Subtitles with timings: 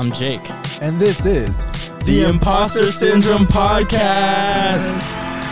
[0.00, 0.40] I'm Jake.
[0.80, 1.62] and this is
[2.06, 4.96] The Imposter Syndrome Podcast.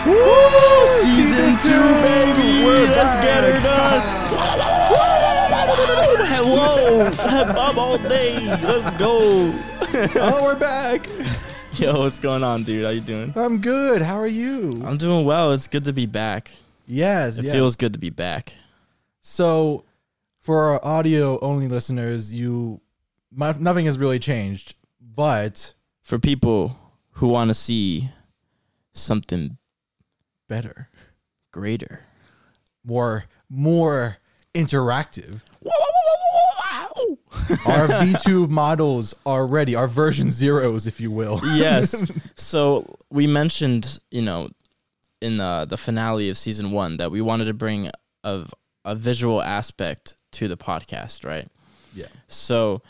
[0.07, 0.87] Woo!
[1.03, 2.65] Season two, baby.
[2.65, 4.03] Let's get her done.
[6.31, 7.05] Hello.
[7.61, 8.39] I'm all day.
[8.63, 9.53] Let's go.
[10.19, 11.07] oh, we're back.
[11.75, 12.85] Yo, what's going on, dude?
[12.87, 13.35] How you doing?
[13.37, 14.01] I'm good.
[14.01, 14.83] How are you?
[14.83, 15.53] I'm doing well.
[15.53, 16.51] It's good to be back.
[16.87, 17.55] yes, It yes.
[17.55, 18.55] feels good to be back.
[19.21, 19.85] so.
[20.41, 22.81] For our audio only listeners, you
[23.31, 26.77] my, nothing has really changed, but For people
[27.13, 28.11] who want to see
[28.93, 29.59] something
[30.49, 30.89] better,
[31.53, 32.01] greater.
[32.85, 34.17] more more
[34.55, 35.41] interactive.
[37.67, 41.41] our V2 models are ready, our version zeros, if you will.
[41.55, 42.11] yes.
[42.37, 44.49] So we mentioned, you know,
[45.21, 47.91] in the the finale of season one that we wanted to bring
[48.25, 48.47] a,
[48.85, 51.49] a visual aspect to the podcast, right?
[51.95, 52.07] Yeah.
[52.29, 52.83] So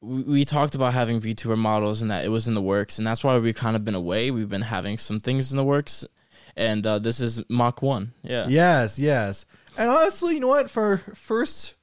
[0.00, 3.06] we, we talked about having VTuber models and that it was in the works, and
[3.06, 4.30] that's why we've kind of been away.
[4.30, 6.04] We've been having some things in the works,
[6.56, 8.12] and uh, this is Mach One.
[8.22, 8.46] Yeah.
[8.48, 9.44] Yes, yes.
[9.76, 10.70] And honestly, you know what?
[10.70, 11.74] For first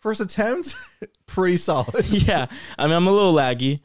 [0.00, 0.74] first attempt,
[1.26, 2.06] pretty solid.
[2.10, 2.46] Yeah.
[2.78, 3.80] I mean, I'm a little laggy.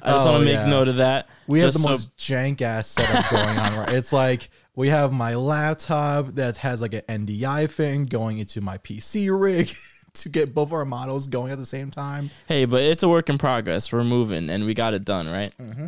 [0.00, 0.68] I just Oh, want to make yeah.
[0.70, 1.28] note of that.
[1.48, 3.92] We have the so- most jank ass setup going on right.
[3.92, 8.78] It's like we have my laptop that has like an NDI thing going into my
[8.78, 9.74] PC rig
[10.14, 12.30] to get both our models going at the same time.
[12.46, 13.92] Hey, but it's a work in progress.
[13.92, 15.52] We're moving, and we got it done, right?
[15.58, 15.86] Mm-hmm.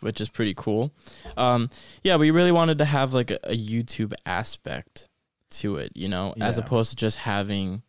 [0.00, 0.92] Which is pretty cool.
[1.36, 1.70] Um,
[2.04, 5.08] yeah, we really wanted to have like a, a YouTube aspect
[5.50, 7.82] to it, you know, as opposed to just having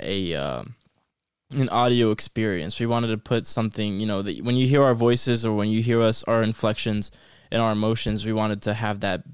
[0.00, 0.74] a um,
[1.50, 2.78] an audio experience.
[2.80, 5.68] We wanted to put something, you know, that when you hear our voices or when
[5.68, 7.10] you hear us, our inflections
[7.50, 9.24] and our emotions, we wanted to have that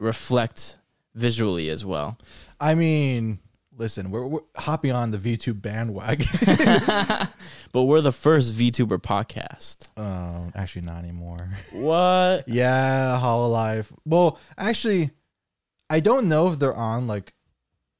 [0.00, 0.78] reflect
[1.14, 2.18] visually as well.
[2.60, 3.38] I mean,
[3.76, 6.26] listen, we're, we're hopping on the V2 bandwagon.
[7.72, 9.88] But we're the first VTuber podcast.
[9.98, 11.50] Oh, actually, not anymore.
[11.72, 12.44] What?
[12.56, 13.92] Yeah, Hololive.
[14.06, 15.10] Well, actually,
[15.90, 17.34] I don't know if they're on like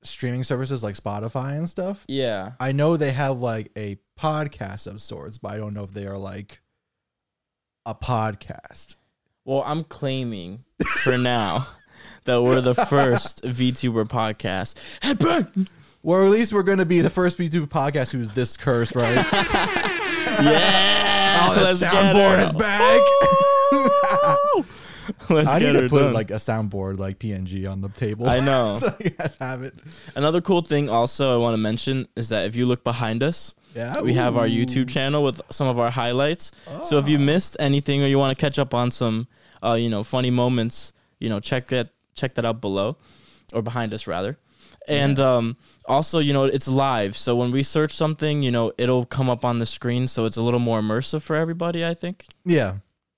[0.03, 2.05] streaming services like Spotify and stuff.
[2.09, 2.53] Yeah.
[2.59, 6.07] I know they have like a podcast of sorts, but I don't know if they
[6.07, 6.63] are like
[7.85, 8.97] a podcast.
[9.45, 10.65] Well, I'm claiming
[11.03, 11.67] for now
[12.27, 14.75] that we're the first VTuber podcast.
[15.03, 15.69] Hey, Ben!
[16.03, 19.25] Or at least we're going to be the first YouTube podcast who's this cursed, right?
[20.39, 21.47] Yeah!
[21.49, 23.01] oh, the let's soundboard is back.
[25.31, 26.13] Let's I need to put done.
[26.13, 28.29] like a soundboard like PNG on the table.
[28.29, 28.75] I know.
[28.75, 29.73] so you guys have it.
[30.15, 33.55] Another cool thing also I want to mention is that if you look behind us,
[33.75, 34.01] Yeah.
[34.03, 36.51] we have our YouTube channel with some of our highlights.
[36.85, 37.23] So if you Ah.
[37.23, 39.29] missed anything or you want to catch up on some,
[39.65, 42.97] uh, you know, funny moments, you know, check that check that out below,
[43.53, 44.37] or behind us rather.
[44.89, 47.17] And um, also, you know, it's live.
[47.17, 50.07] So when we search something, you know, it'll come up on the screen.
[50.07, 51.85] So it's a little more immersive for everybody.
[51.85, 52.27] I think.
[52.45, 52.77] Yeah.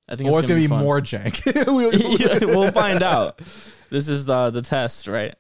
[0.09, 0.83] I think Or it's going to be fun.
[0.83, 1.45] more jank.
[1.67, 3.41] We'll- we'll find out.
[3.91, 5.35] This is the the test, right?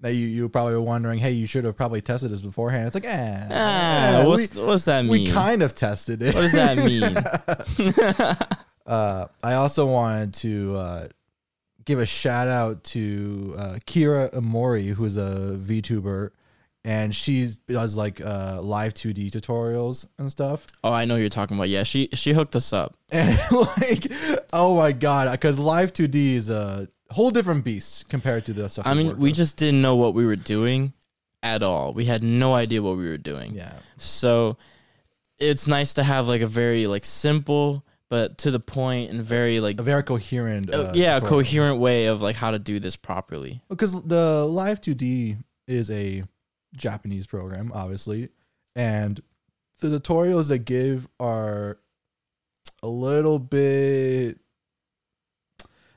[0.00, 2.86] Now you you probably were wondering, hey, you should have probably tested this beforehand.
[2.86, 5.10] It's like, eh, Ah, eh, what's we, what's that mean?
[5.10, 6.34] we kind of tested it.
[6.34, 7.16] what does that mean?
[8.86, 11.08] Uh, I also wanted to uh,
[11.84, 16.30] give a shout out to uh, Kira Amori, who's a VTuber.
[16.84, 20.66] and she does like uh, live 2D tutorials and stuff.
[20.82, 21.68] Oh, I know who you're talking about.
[21.68, 22.96] Yeah, she she hooked us up.
[23.10, 24.10] And like,
[24.52, 28.86] oh my god, because live 2D is a whole different beast compared to the stuff.
[28.86, 29.34] I mean, we with.
[29.34, 30.92] just didn't know what we were doing
[31.42, 31.92] at all.
[31.92, 33.54] We had no idea what we were doing.
[33.54, 34.56] yeah, So
[35.38, 39.58] it's nice to have like a very like simple but to the point and very
[39.58, 40.72] like a very coherent.
[40.74, 41.28] uh, yeah, tutorial.
[41.44, 43.62] coherent way of like how to do this properly.
[43.70, 46.22] because the live 2d is a
[46.74, 48.28] japanese program obviously
[48.76, 49.20] and
[49.80, 51.78] the tutorials they give are
[52.82, 54.38] a little bit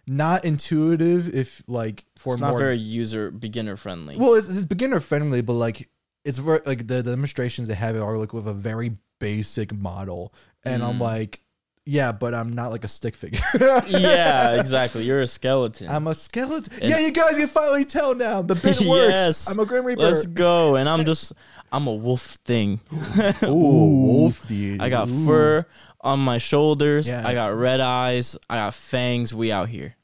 [0.07, 4.15] not intuitive if like for it's more not very user beginner friendly.
[4.17, 5.89] well it's, it's beginner friendly but like
[6.23, 10.33] it's very like the, the demonstrations they have are like with a very basic model
[10.63, 11.01] and i'm Mm.
[11.01, 11.41] like
[11.85, 13.39] yeah but i'm not like a stick figure
[13.87, 15.03] yeah, exactly.
[15.03, 15.87] You're a skeleton.
[15.89, 16.73] I'm a skeleton.
[16.81, 18.41] And- yeah, you guys can finally tell now.
[18.41, 19.13] The bit works.
[19.13, 19.49] Yes.
[19.51, 20.01] I'm a Grim Reaper.
[20.01, 20.75] Let's go.
[20.75, 21.33] And I'm just
[21.71, 22.79] I'm a wolf thing.
[23.43, 24.81] Ooh, wolf dude.
[24.81, 25.25] I got Ooh.
[25.25, 25.65] fur
[26.01, 27.07] on my shoulders.
[27.09, 27.25] Yeah.
[27.27, 28.37] I got red eyes.
[28.49, 29.33] I got fangs.
[29.33, 29.95] We out here.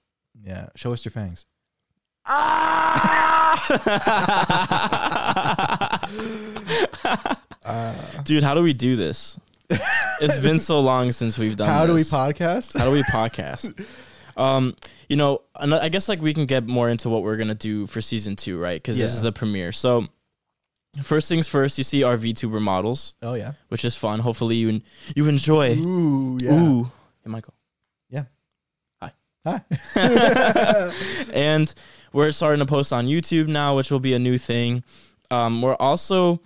[0.43, 1.45] Yeah, show us your fangs.
[2.25, 3.41] Ah!
[8.23, 9.39] Dude, how do we do this?
[10.21, 12.77] It's been so long since we've done How do we podcast?
[12.77, 13.85] How do we podcast?
[14.37, 14.75] Um,
[15.09, 17.99] you know, I guess like we can get more into what we're gonna do for
[17.99, 18.81] season two, right?
[18.81, 19.73] Because this is the premiere.
[19.73, 20.07] So,
[21.03, 23.53] first things first, you see our VTuber models, oh yeah.
[23.67, 24.19] which is fun.
[24.19, 24.81] Hopefully, you
[25.15, 25.77] you enjoy.
[25.77, 26.53] Ooh yeah.
[26.53, 26.83] Ooh,
[27.23, 27.53] hey Michael.
[28.09, 28.23] Yeah.
[29.01, 29.11] Hi.
[29.45, 30.91] Hi.
[31.33, 31.71] and
[32.13, 34.83] we're starting to post on YouTube now, which will be a new thing.
[35.29, 36.41] Um, we're also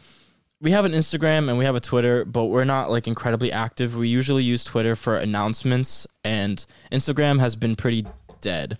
[0.65, 3.95] we have an Instagram and we have a Twitter, but we're not like incredibly active.
[3.95, 8.03] We usually use Twitter for announcements, and Instagram has been pretty
[8.41, 8.79] dead.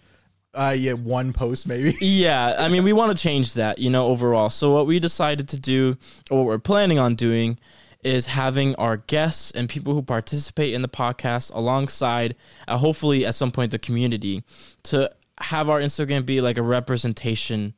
[0.56, 1.96] uh, yeah, one post maybe.
[2.02, 4.50] Yeah, I mean, we want to change that, you know, overall.
[4.50, 5.96] So what we decided to do,
[6.32, 7.60] or what we're planning on doing,
[8.04, 12.36] is having our guests and people who participate in the podcast alongside,
[12.68, 14.44] uh, hopefully at some point, the community
[14.86, 15.08] to
[15.40, 17.76] have our Instagram be like a representation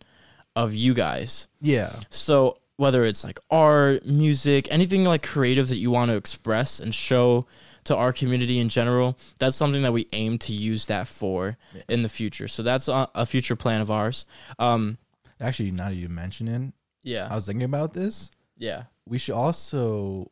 [0.56, 1.50] of you guys.
[1.60, 1.92] yeah.
[2.10, 6.94] So whether it's like art, music, anything like creative that you want to express and
[6.95, 7.45] show
[7.83, 11.57] to our community in general, that's something that we aim to use that for
[11.89, 12.47] in the future.
[12.47, 14.25] So that's a, a future plan of ours.
[14.59, 14.97] Um,
[15.39, 18.31] Actually, now that you mention it, yeah, I was thinking about this.
[18.57, 18.83] yeah.
[19.07, 20.31] We should also.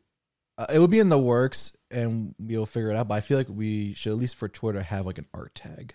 [0.58, 3.08] Uh, it will be in the works, and we'll figure it out.
[3.08, 5.94] But I feel like we should at least for Twitter have like an art tag,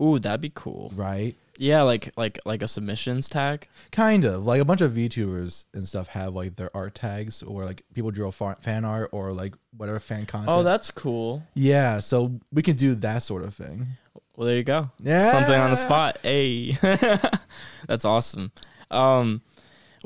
[0.00, 0.92] Ooh, that'd be cool.
[0.94, 1.34] right?
[1.60, 3.66] Yeah, like like like a submissions tag.
[3.90, 7.64] Kind of like a bunch of VTubers and stuff have like their art tags, or
[7.64, 10.56] like people draw fa- fan art, or like whatever fan content.
[10.56, 11.42] Oh, that's cool.
[11.54, 11.98] yeah.
[11.98, 13.88] So we can do that sort of thing.
[14.36, 14.88] Well, there you go.
[15.00, 15.32] Yeah.
[15.32, 16.18] Something on the spot.
[16.22, 16.76] Hey.
[17.88, 18.52] That's awesome.
[18.88, 19.42] Um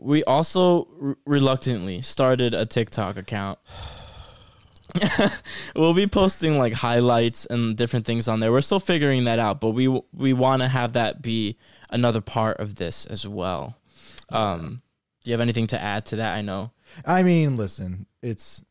[0.01, 3.59] we also r- reluctantly started a TikTok account.
[5.77, 8.53] we'll be posting like highlights and different things on there.
[8.53, 11.57] We're still figuring that out, but we we want to have that be
[11.91, 13.77] another part of this as well.
[14.31, 14.83] Um
[15.23, 16.37] do you have anything to add to that?
[16.37, 16.73] I know.
[17.07, 18.65] I mean, listen, it's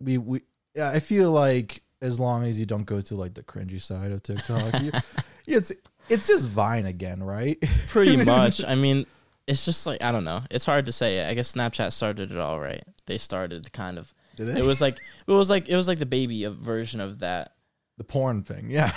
[0.00, 0.42] we we.
[0.74, 4.12] yeah, I feel like as long as you don't go to like the cringy side
[4.12, 4.92] of TikTok, you,
[5.46, 5.72] it's
[6.08, 7.58] it's just Vine again, right?
[7.88, 8.64] Pretty much.
[8.64, 9.06] I mean,
[9.46, 10.42] it's just like I don't know.
[10.50, 11.26] It's hard to say.
[11.26, 12.82] I guess Snapchat started it all right.
[13.06, 14.12] They started kind of.
[14.36, 14.60] Did they?
[14.60, 17.54] It was like it was like it was like the baby of version of that.
[17.98, 18.92] the porn thing, yeah.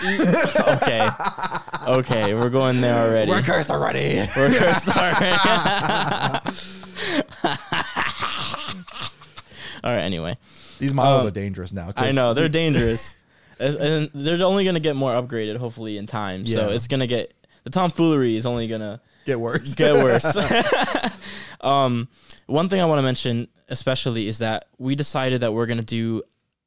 [0.78, 1.08] Okay,
[1.88, 3.32] okay, we're going there already.
[3.32, 4.20] We're cursed already.
[4.36, 5.36] We're cursed already.
[9.84, 10.00] all right.
[10.02, 10.38] Anyway,
[10.80, 11.90] These models Um, are dangerous now.
[11.96, 13.16] I know they're dangerous,
[13.60, 16.46] and they're only gonna get more upgraded hopefully in time.
[16.46, 17.34] So it's gonna get
[17.64, 19.76] the tomfoolery is only gonna get worse.
[19.76, 20.36] get worse.
[21.62, 22.08] um,
[22.48, 26.24] one thing I want to mention, especially, is that we decided that we're gonna do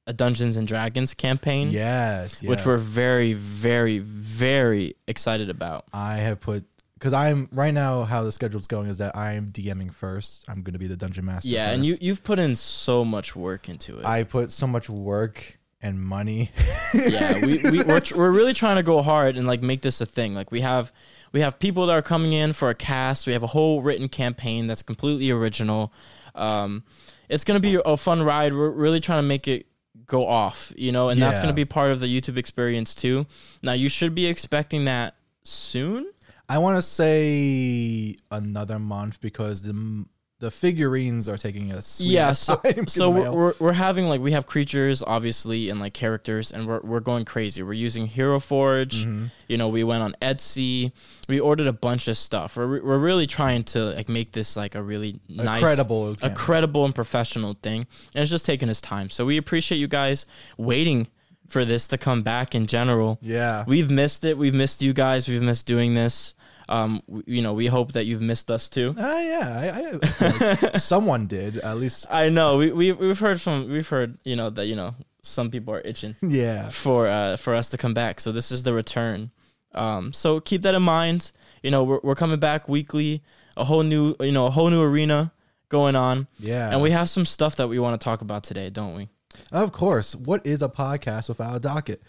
[0.06, 2.48] a Dungeons and Dragons campaign, yes, yes.
[2.48, 5.84] which we're very, very, very excited about.
[5.92, 8.04] I have put because I'm right now.
[8.04, 10.44] How the schedule's going is that I'm DMing first.
[10.48, 11.48] I'm going to be the dungeon master.
[11.48, 14.06] Yeah, and you you've put in so much work into it.
[14.06, 16.50] I put so much work and money.
[16.94, 20.06] yeah, we, we we're, we're really trying to go hard and like make this a
[20.06, 20.32] thing.
[20.32, 20.92] Like we have
[21.32, 23.26] we have people that are coming in for a cast.
[23.26, 25.92] We have a whole written campaign that's completely original.
[26.34, 26.84] Um,
[27.28, 28.54] it's gonna be a fun ride.
[28.54, 29.66] We're really trying to make it
[30.06, 33.26] go off, you know, and that's gonna be part of the YouTube experience too.
[33.62, 36.10] Now you should be expecting that soon.
[36.48, 40.04] I want to say another month because the
[40.42, 42.00] the figurines are taking us.
[42.00, 42.88] yeah so, time.
[42.88, 46.80] so we're, we're, we're having like we have creatures obviously and like characters and we're,
[46.80, 47.62] we're going crazy.
[47.62, 49.04] We're using hero forge.
[49.04, 49.26] Mm-hmm.
[49.46, 50.90] you know we went on etsy.
[51.28, 52.56] We ordered a bunch of stuff.
[52.56, 56.30] We're, we're really trying to like make this like a really A nice credible a
[56.30, 57.86] credible and professional thing.
[58.12, 59.10] And it's just taking us time.
[59.10, 60.26] So we appreciate you guys
[60.58, 61.06] waiting
[61.46, 63.18] for this to come back in general.
[63.22, 63.64] Yeah.
[63.68, 64.36] we've missed it.
[64.36, 65.28] We've missed you guys.
[65.28, 66.34] We've missed doing this
[66.68, 69.48] um w- you know we hope that you've missed us too Ah, yeah.
[69.62, 72.06] I, I, like someone did at least.
[72.10, 75.50] I know we, we we've heard from we've heard you know that you know some
[75.50, 76.68] people are itching Yeah.
[76.70, 78.20] for uh for us to come back.
[78.20, 79.30] So this is the return.
[79.74, 81.32] Um, so keep that in mind.
[81.62, 83.22] You know we're we're coming back weekly,
[83.56, 85.32] a whole new you know a whole new arena
[85.68, 86.70] going on, Yeah.
[86.70, 89.08] and we have some stuff that we want to talk about today, don't we?
[89.50, 90.14] Of course.
[90.14, 92.02] What is a podcast without a docket?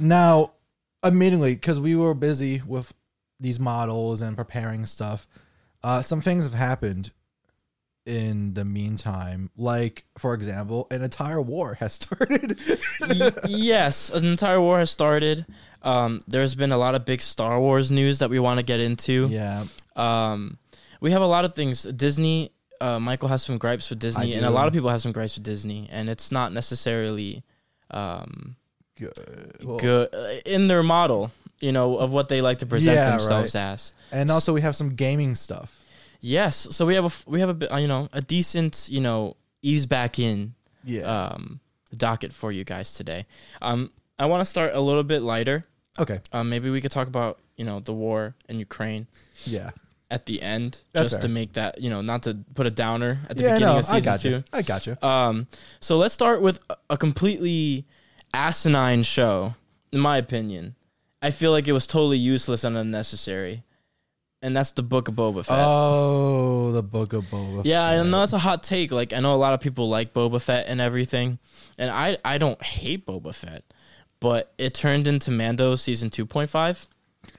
[0.00, 0.52] now,
[1.02, 2.92] admittedly, because we were busy with
[3.42, 5.26] these models and preparing stuff,
[5.82, 7.10] uh, some things have happened
[8.06, 9.50] in the meantime.
[9.56, 12.58] Like, for example, an entire war has started.
[13.00, 15.44] Y- yes, an entire war has started.
[15.82, 18.80] Um, there's been a lot of big Star Wars news that we want to get
[18.80, 19.28] into.
[19.30, 19.64] yeah.
[19.94, 20.58] Um,
[21.00, 21.82] we have a lot of things.
[21.82, 25.10] Disney, uh, Michael has some gripes with Disney, and a lot of people have some
[25.12, 27.42] gripes with Disney, and it's not necessarily
[27.90, 28.56] um,
[28.96, 29.56] Good.
[29.64, 31.32] Well, good uh, in their model,
[31.62, 33.92] you know, of what they like to present Yeah, themselves as.
[34.10, 35.78] And also, we have some gaming stuff.
[36.20, 38.88] Yes, so we have a f- we have a bit, uh, you know a decent
[38.90, 40.54] you know ease back in
[40.84, 41.02] Yeah.
[41.02, 41.60] um,
[41.96, 43.26] docket for you guys today.
[43.60, 45.64] Um, I want to start a little bit lighter.
[45.98, 46.20] okay.
[46.32, 49.06] Um, maybe we could talk about you know the war in Ukraine.
[49.44, 49.70] Yeah.
[50.12, 51.34] at the end That's just to fair.
[51.40, 53.84] make that you know not to put a downer at the Yeah, beginning no, of
[53.86, 54.28] season I got two.
[54.30, 54.44] you.
[54.52, 54.94] I got you.
[55.02, 55.46] Um,
[55.80, 57.86] so let's start with a- a completely
[58.34, 59.54] asinine show,
[59.90, 60.74] in my opinion.
[61.22, 63.62] I feel like it was totally useless and unnecessary,
[64.42, 65.56] and that's the Book of Boba Fett.
[65.58, 67.62] Oh, the Book of Boba.
[67.64, 68.06] yeah, I Fett.
[68.08, 68.90] know that's a hot take.
[68.90, 71.38] Like I know a lot of people like Boba Fett and everything,
[71.78, 73.62] and I I don't hate Boba Fett,
[74.20, 76.84] but it turned into Mando season two point five.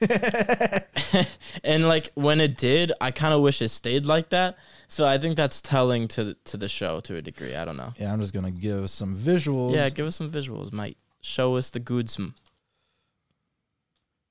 [1.62, 4.56] and like when it did, I kind of wish it stayed like that.
[4.88, 7.54] So I think that's telling to to the show to a degree.
[7.54, 7.92] I don't know.
[7.98, 9.74] Yeah, I'm just gonna give some visuals.
[9.74, 12.18] Yeah, give us some visuals, might show us the goods.
[12.18, 12.34] m-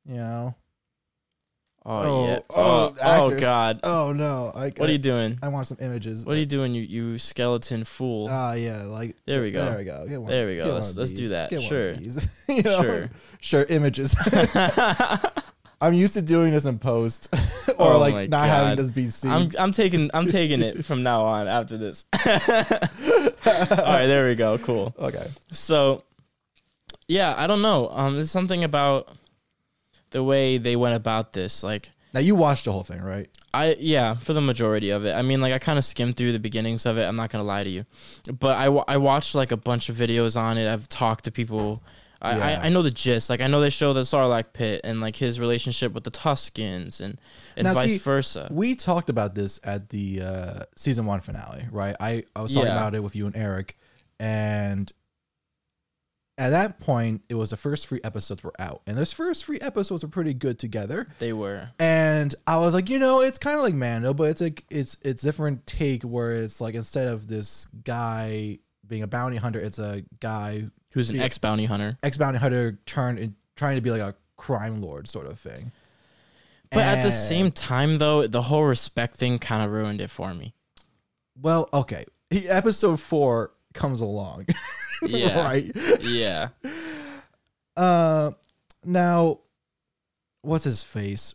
[0.08, 0.56] You know.
[1.86, 2.40] Oh, Oh, yeah.
[2.50, 3.40] oh, Oh, oh.
[3.40, 3.82] God.
[3.84, 4.54] Oh no!
[4.56, 5.38] I, What are you doing?
[5.44, 6.26] I want some images.
[6.26, 8.30] What are you doing, you you skeleton fool?
[8.32, 9.66] Ah, yeah, like There we go.
[9.66, 10.08] There we go.
[10.08, 10.74] Get one, There we go.
[10.74, 11.50] Let's- let's do that.
[11.50, 11.92] Get Sure.
[12.48, 12.82] You know?
[12.82, 13.10] Sure.
[13.42, 13.64] sure.
[13.68, 14.16] Images.
[15.82, 17.28] I'm used to doing this in post,
[17.78, 19.32] or Oh like not having this be seen.
[19.32, 22.06] I'm I'm taking I'm taking it from now on after this.
[22.14, 24.58] All right, there we go.
[24.60, 24.96] Cool.
[24.98, 25.28] okay.
[25.52, 26.04] So,
[27.10, 27.90] yeah, I don't know.
[27.90, 29.10] Um, there's something about
[30.14, 31.62] the way they went about this.
[31.64, 33.30] Like, Now you watched the whole thing, right?
[33.54, 35.14] I yeah, for the majority of it.
[35.14, 37.04] I mean, like I kind of skimmed through the beginnings of it.
[37.04, 37.86] I'm not gonna lie to you,
[38.40, 40.72] but I, I watched like a bunch of videos on it.
[40.72, 41.84] I've talked to people.
[42.22, 42.46] I, Yeah.
[42.62, 43.30] I, I know the gist.
[43.30, 47.02] Like I know they show the Sarlacc pit and like his relationship with the Tuskens
[47.02, 47.20] and
[47.58, 48.48] and Now, vice see, versa.
[48.50, 51.96] We talked about this at the uh, season one finale, right?
[52.00, 52.78] I, I was talking Yeah.
[52.78, 53.78] about it with you and Eric,
[54.20, 54.92] and
[56.38, 59.60] at that point, it was the first three episodes were out, and those first three
[59.60, 61.08] episodes were pretty good together.
[61.20, 61.70] They were.
[61.80, 64.98] And I was like, you know, it's kind of like Mando, but it's like it's
[65.04, 69.78] it's different take where it's like instead of this guy being a bounty hunter, it's
[69.80, 71.98] a guy Who's an ex bounty hunter.
[72.04, 75.72] ex bounty hunter turned in, trying to be like a crime lord sort of thing.
[76.72, 80.34] But at the same time, though, the whole respect thing kind of ruined it for
[80.34, 80.56] me.
[81.40, 84.46] well, okay, He- episode four comes along,
[85.02, 85.44] Yeah.
[85.44, 85.72] right?
[86.02, 86.50] Yeah.
[87.76, 88.32] Uh,
[88.86, 89.40] now,
[90.42, 91.34] what's his face?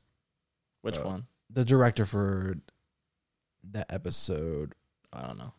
[0.82, 1.26] Which Uh, one?
[1.50, 2.56] The director for
[3.70, 4.74] that episode
[5.12, 5.52] I don't know.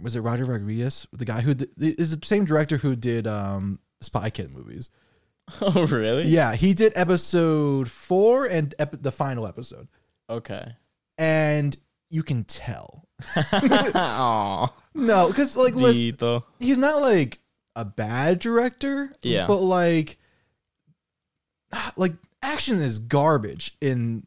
[0.00, 3.78] was it Roger Rodriguez, the guy who did, is the same director who did um
[4.00, 4.90] Spy Kid movies.
[5.62, 6.24] Oh, really?
[6.24, 9.88] Yeah, he did episode four and ep- the final episode,
[10.28, 10.76] Okay.
[11.16, 11.74] and
[12.10, 13.07] you can tell.
[14.94, 17.38] No, because like listen, he's not like
[17.76, 19.12] a bad director.
[19.22, 19.46] Yeah.
[19.46, 20.18] but like,
[21.96, 24.26] like action is garbage in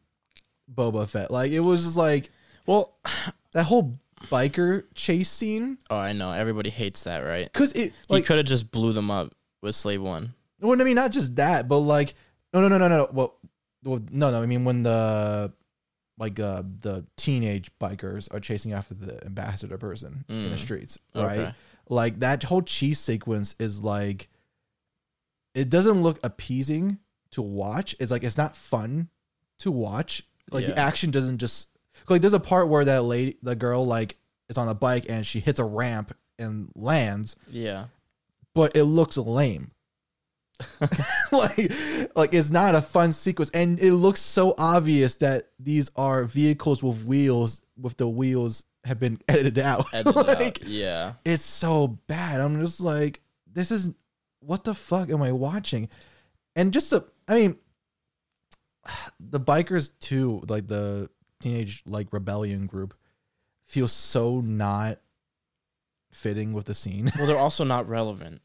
[0.72, 1.30] Boba Fett.
[1.30, 2.30] Like it was just like
[2.66, 2.94] Well,
[3.52, 3.98] that whole
[4.30, 5.78] biker chase scene.
[5.90, 6.32] oh, I know.
[6.32, 7.52] Everybody hates that, right?
[7.52, 10.32] Cause it He could have just blew them up with Slave One.
[10.60, 12.14] well, I mean not just that, but like
[12.54, 13.34] no no no no no well,
[13.84, 15.52] well no no I mean when the
[16.18, 20.58] like uh the teenage bikers are chasing after the ambassador person in the Mm.
[20.58, 21.44] streets, Okay.
[21.44, 21.54] right?
[21.88, 24.28] Like that whole cheese sequence is like
[25.54, 26.98] it doesn't look appeasing
[27.32, 27.94] to watch.
[28.00, 29.08] It's like it's not fun
[29.60, 30.26] to watch.
[30.50, 31.68] Like the action doesn't just
[32.08, 34.16] Like there's a part where that lady, the girl, like
[34.48, 37.86] is on a bike and she hits a ramp and lands, Yeah.
[38.54, 39.70] but it looks lame.
[41.32, 41.72] like,
[42.14, 46.82] like it's not a fun sequence, and it looks so obvious that these are vehicles
[46.82, 49.86] with wheels, with the wheels have been edited out.
[49.92, 50.64] Edited like out.
[50.64, 51.14] Yeah.
[51.24, 52.40] it's so bad.
[52.40, 53.90] I'm just like, this is
[54.40, 55.88] what the fuck am I watching?
[56.56, 56.92] And just
[57.28, 57.56] I mean,
[59.20, 62.94] the bikers too, like the teenage like rebellion group,
[63.66, 64.98] feels so not
[66.12, 67.10] fitting with the scene.
[67.16, 68.42] Well, they're also not relevant.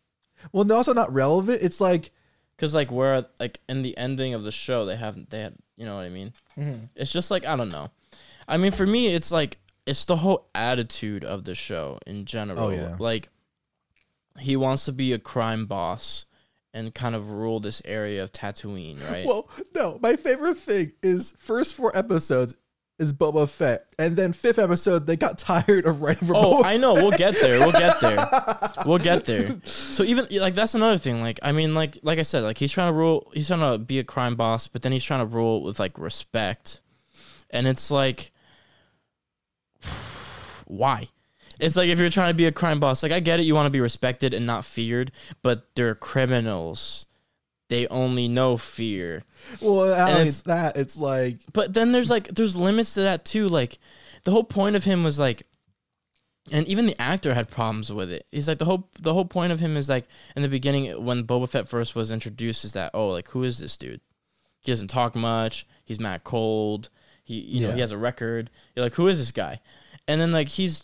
[0.52, 1.62] Well, they're also not relevant.
[1.62, 2.12] It's like,
[2.58, 5.86] Cause like where like in the ending of the show they haven't they had you
[5.86, 6.34] know what I mean.
[6.58, 6.86] Mm-hmm.
[6.96, 7.92] It's just like I don't know.
[8.48, 12.60] I mean for me it's like it's the whole attitude of the show in general.
[12.60, 12.96] Oh, yeah.
[12.98, 13.30] Like
[14.40, 16.26] he wants to be a crime boss
[16.74, 19.26] and kind of rule this area of Tatooine, right?
[19.26, 22.56] well, no, my favorite thing is first four episodes
[23.00, 26.66] is Boba Fett, and then fifth episode they got tired of writing for Oh, Boba
[26.66, 26.96] I know.
[26.96, 27.60] We'll get there.
[27.60, 28.18] We'll get there.
[28.86, 29.60] We'll get there.
[29.66, 31.20] So even like that's another thing.
[31.20, 33.30] Like I mean, like like I said, like he's trying to rule.
[33.34, 35.98] He's trying to be a crime boss, but then he's trying to rule with like
[35.98, 36.80] respect,
[37.50, 38.32] and it's like,
[40.66, 41.10] why?
[41.60, 43.56] It's like if you're trying to be a crime boss, like I get it, you
[43.56, 45.12] want to be respected and not feared,
[45.42, 47.08] but they're criminals.
[47.70, 49.24] They only know fear.
[49.62, 53.02] Well, not And only it's- that, it's like But then there's like there's limits to
[53.02, 53.50] that too.
[53.50, 53.78] Like
[54.24, 55.44] the whole point of him was like
[56.50, 58.26] and even the actor had problems with it.
[58.32, 60.06] He's like the whole the whole point of him is like
[60.36, 63.60] in the beginning when Boba Fett first was introduced is that oh like who is
[63.60, 64.00] this dude?
[64.62, 65.68] He doesn't talk much.
[65.84, 66.90] He's mad cold.
[67.26, 68.50] He you know he has a record.
[68.76, 69.60] You're like who is this guy?
[70.08, 70.84] And then like he's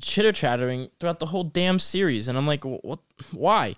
[0.00, 2.98] chitter chattering throughout the whole damn series, and I'm like what?
[3.30, 3.76] Why?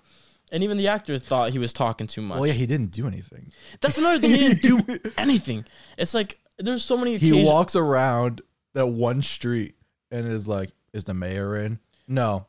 [0.51, 2.39] And even the actor thought he was talking too much.
[2.39, 3.51] well, yeah, he didn't do anything.
[3.81, 4.31] That's another thing.
[4.31, 5.65] He didn't do anything.
[5.97, 7.17] It's like there's so many.
[7.17, 8.41] He occasions- walks around
[8.73, 9.75] that one street
[10.11, 12.47] and is like, "Is the mayor in?" No,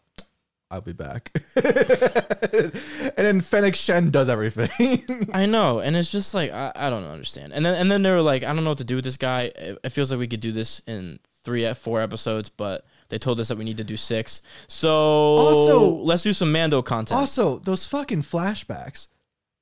[0.70, 1.30] I'll be back.
[1.56, 2.72] and
[3.16, 5.28] then Fennec Shand does everything.
[5.34, 7.52] I know, and it's just like I, I don't understand.
[7.52, 9.16] And then and then they were like, I don't know what to do with this
[9.16, 9.52] guy.
[9.54, 13.38] It, it feels like we could do this in three, four episodes, but they told
[13.40, 14.40] us that we need to do six.
[14.66, 17.18] So Also- let's do some Mando content.
[17.20, 19.08] also, those fucking flashbacks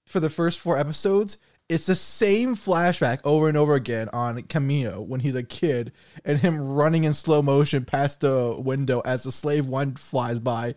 [0.06, 1.37] for the first four episodes.
[1.68, 5.92] It's the same flashback over and over again on Kamino when he's a kid
[6.24, 10.76] and him running in slow motion past the window as the slave one flies by.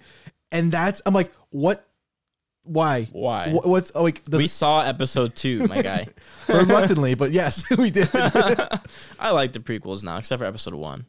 [0.51, 1.87] And that's, I'm like, what?
[2.63, 3.05] Why?
[3.13, 3.51] Why?
[3.51, 6.07] Wh- What's, oh, like, we saw episode two, my guy.
[6.49, 8.09] reluctantly, but yes, we did.
[8.13, 11.05] I like the prequels now, except for episode one.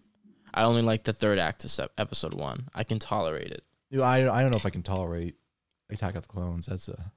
[0.55, 2.69] I only like the third act of episode one.
[2.75, 3.65] I can tolerate it.
[3.91, 5.35] Dude, I, I don't know if I can tolerate
[5.91, 6.67] Attack of the Clones.
[6.67, 7.12] That's a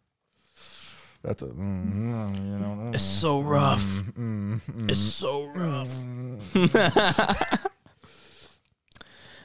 [1.23, 2.91] that's a mm, you know.
[2.93, 3.81] It's so rough.
[3.83, 5.87] mm, mm, It's so rough.
[5.89, 7.69] mm.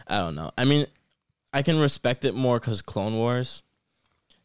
[0.07, 0.50] I don't know.
[0.59, 0.87] I mean,
[1.53, 3.62] I can respect it more because Clone Wars.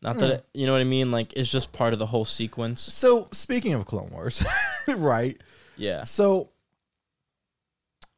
[0.02, 1.10] Not that it, you know what I mean.
[1.10, 2.80] Like it's just part of the whole sequence.
[2.82, 4.46] So speaking of Clone Wars,
[4.88, 5.42] right?
[5.78, 6.52] Yeah, So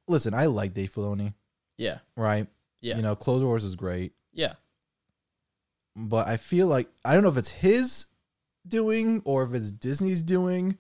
[0.08, 1.34] listen, I like Dave Filoni,
[1.78, 2.48] yeah, right?
[2.82, 4.54] yeah, You know, Clone Wars is great, yeah.
[5.96, 8.06] but I feel like I don't know if it's his
[8.68, 10.78] doing or if it's Disney's doing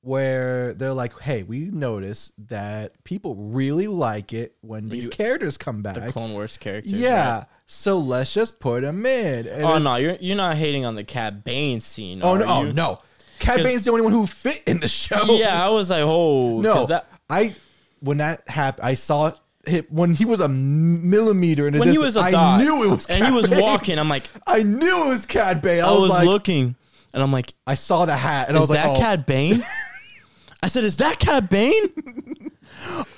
[0.00, 5.56] where they're like, "Hey, we notice that people really like it when these you- characters
[5.58, 6.92] come back." The Clone Wars characters.
[6.92, 7.44] Yeah.
[7.66, 9.46] So let's just put them in.
[9.46, 12.20] And Oh it's- no, you're you're not hating on the Cad Bane scene.
[12.22, 12.44] Oh are no!
[12.48, 12.72] Oh you?
[12.72, 13.00] no!
[13.38, 15.36] Cad 'Cause- Bane's the only one who fit in the show.
[15.36, 16.72] Yeah, I was like, oh No.
[16.74, 17.54] 'cause That, I
[18.00, 19.32] when that happened, I saw
[19.66, 22.60] it when he was a millimeter in the when he distance, was a I dot,
[22.60, 23.06] knew it was.
[23.06, 23.60] and he was Bane.
[23.60, 23.98] walking.
[23.98, 25.84] I'm like, I knew it was Cad Bane.
[25.84, 26.74] I, I was, was like, looking,
[27.12, 29.00] and I'm like, I saw the hat, and I is was like, Is that oh.
[29.00, 29.62] Cad Bane?
[30.62, 31.72] I said, is that Cad Bane?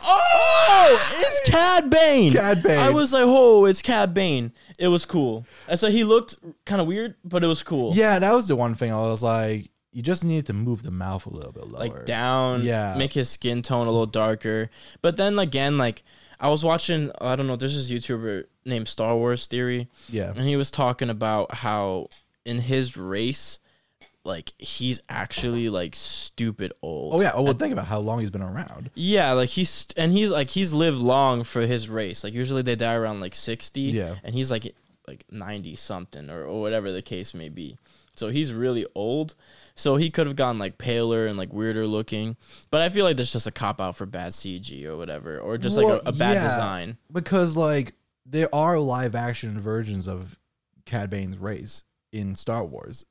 [0.03, 2.33] oh, it's Cad Bane.
[2.33, 2.79] Cad Bane.
[2.79, 4.53] I was like, oh, it's Cad Bane.
[4.79, 5.47] It was cool.
[5.67, 7.95] I said he looked kind of weird, but it was cool.
[7.95, 8.93] Yeah, that was the one thing.
[8.93, 11.81] I was like, you just need to move the mouth a little bit lower.
[11.81, 12.95] like down, Yeah.
[12.97, 14.71] make his skin tone a little darker.
[15.03, 16.03] But then again, like
[16.39, 20.31] I was watching, I don't know, there's this YouTuber named Star Wars Theory, Yeah.
[20.31, 22.09] and he was talking about how
[22.45, 23.59] in his race,
[24.25, 27.15] like he's actually like stupid old.
[27.15, 27.33] Oh yeah.
[27.35, 28.91] Oh well, think about how long he's been around.
[28.95, 32.23] Yeah, like he's and he's like he's lived long for his race.
[32.23, 33.81] Like usually they die around like sixty.
[33.83, 34.17] Yeah.
[34.23, 34.75] and he's like
[35.09, 37.79] like ninety something or, or whatever the case may be.
[38.15, 39.35] So he's really old.
[39.81, 42.37] So he could have gone like paler and like weirder looking.
[42.71, 45.57] But I feel like that's just a cop out for bad CG or whatever, or
[45.57, 46.49] just like a, a bad yeah.
[46.49, 46.99] design.
[47.11, 47.95] because like
[48.27, 50.39] there are live action versions of
[50.85, 53.07] Cad Bane's race in Star Wars.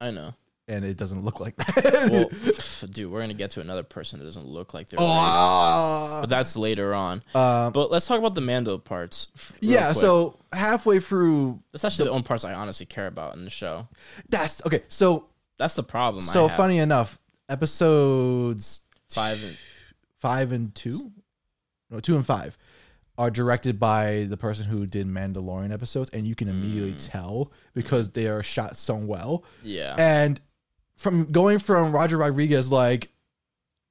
[0.00, 0.34] I know.
[0.66, 2.10] and it doesn't look like that.
[2.10, 5.06] Well, pff, dude, we're gonna get to another person that doesn't look like they're oh,
[5.06, 6.18] ah.
[6.20, 7.22] but that's later on.
[7.32, 9.28] Um, But let's talk about the Mando parts.
[9.60, 9.92] yeah.
[9.92, 10.00] quick.
[10.00, 13.86] So halfway through, that's actually the only parts I honestly care about in the show.
[14.28, 14.82] that's okay.
[14.88, 15.26] So
[15.62, 16.24] That's the problem.
[16.28, 19.56] I so funny enough, episodes Five and-
[20.18, 21.12] five and two,
[21.90, 22.56] no, two and five
[23.18, 27.10] are directed by the person who did Mandalorian episodes, and you can immediately Mm.
[27.10, 29.44] tell because they are shot so well.
[29.62, 30.40] Yeah, And
[30.96, 33.10] from going from Roger Rodriguez like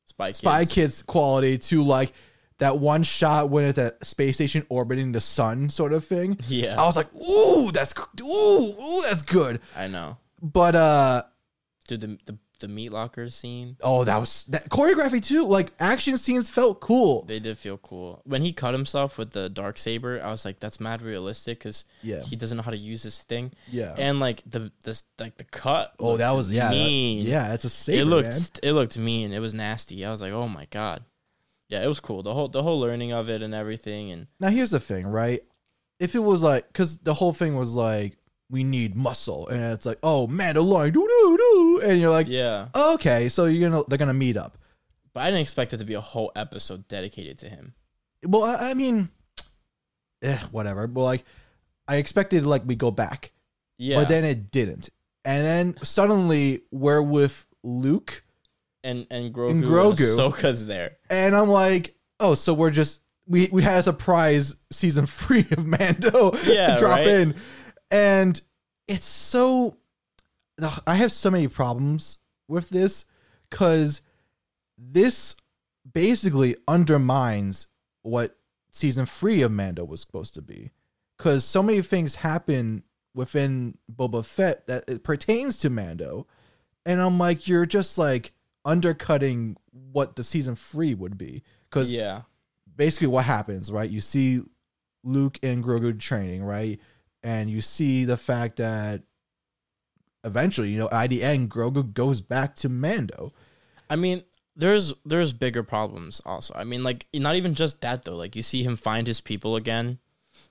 [0.08, 0.38] Spy Kids.
[0.40, 2.12] Spy Kids quality to like
[2.58, 6.38] that one shot when it's a space station orbiting the sun sort of thing.
[6.48, 9.62] Yeah, I was like, ooh, that's ooh, ooh, that's good.
[9.78, 10.18] I know.
[10.42, 11.24] But uh
[11.92, 13.76] Dude, the the, the meat locker scene.
[13.82, 15.44] oh, that was that choreography too.
[15.46, 17.24] Like action scenes felt cool.
[17.26, 20.22] They did feel cool when he cut himself with the dark saber.
[20.24, 22.22] I was like, "That's mad realistic," because Yeah.
[22.22, 23.52] he doesn't know how to use this thing.
[23.70, 23.94] Yeah.
[23.98, 25.94] and like the this like the cut.
[26.00, 28.42] oh, that was yeah, that- yeah, it's a saber, it looked man.
[28.64, 29.34] it looked mean.
[29.34, 30.06] It was nasty.
[30.06, 31.04] I was like, "Oh my god."
[31.68, 32.22] Yeah, it was cool.
[32.24, 35.44] The whole the whole learning of it and everything, and Now here's the thing, right?
[36.00, 38.18] If it was like, because the whole thing was like,
[38.52, 42.68] we need muscle, and it's like, oh, Mandalorian, doo doo doo, and you're like, yeah.
[42.76, 44.58] okay, so you're gonna they're gonna meet up.
[45.14, 47.74] But I didn't expect it to be a whole episode dedicated to him.
[48.26, 49.10] Well, I, I mean,
[50.22, 50.88] eh, whatever.
[50.88, 51.24] But like,
[51.88, 53.32] I expected like we go back,
[53.78, 54.90] Yeah, but then it didn't,
[55.26, 58.24] and then suddenly we're with Luke,
[58.84, 59.90] and and Grogu, And Grogu.
[59.90, 60.34] and.
[60.34, 60.98] Ahsoka's there.
[61.10, 65.66] and I'm like, oh, so we're just we we had a surprise season three of
[65.66, 67.08] Mando Yeah, drop right?
[67.08, 67.36] in,
[67.92, 68.42] and
[68.88, 69.78] it's so.
[70.86, 73.06] I have so many problems with this
[73.50, 74.02] because
[74.78, 75.36] this
[75.92, 77.68] basically undermines
[78.04, 78.38] what
[78.70, 80.72] season three of Mando was supposed to be,
[81.18, 82.84] because so many things happen
[83.16, 86.28] within Boba Fett that it pertains to Mando,
[86.86, 92.22] and I'm like, you're just like undercutting what the season three would be, because Yeah,
[92.76, 93.90] basically what happens, right?
[93.90, 94.42] You see
[95.04, 96.80] Luke and Grogu training, right?
[97.24, 99.02] And you see the fact that
[100.24, 103.34] eventually, you know, at the end, Grogu goes back to Mando.
[103.90, 104.24] I mean,
[104.56, 106.54] there's there's bigger problems also.
[106.56, 108.16] I mean, like not even just that though.
[108.16, 110.00] Like you see him find his people again.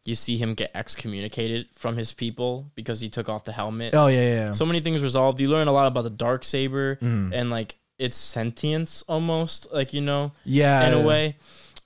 [0.04, 3.94] You see him get excommunicated from his people because he took off the helmet.
[3.94, 4.52] Oh yeah, yeah.
[4.52, 5.40] So many things resolved.
[5.40, 7.32] You learn a lot about the dark saber Mhm.
[7.34, 11.36] and like its sentience almost, like you know, yeah, in a way.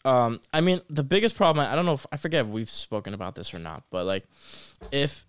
[0.04, 3.14] Um, I mean, the biggest problem, I don't know if I forget if we've spoken
[3.14, 4.24] about this or not, but like,
[4.92, 5.26] if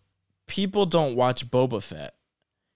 [0.47, 2.15] people don't watch Boba Fett,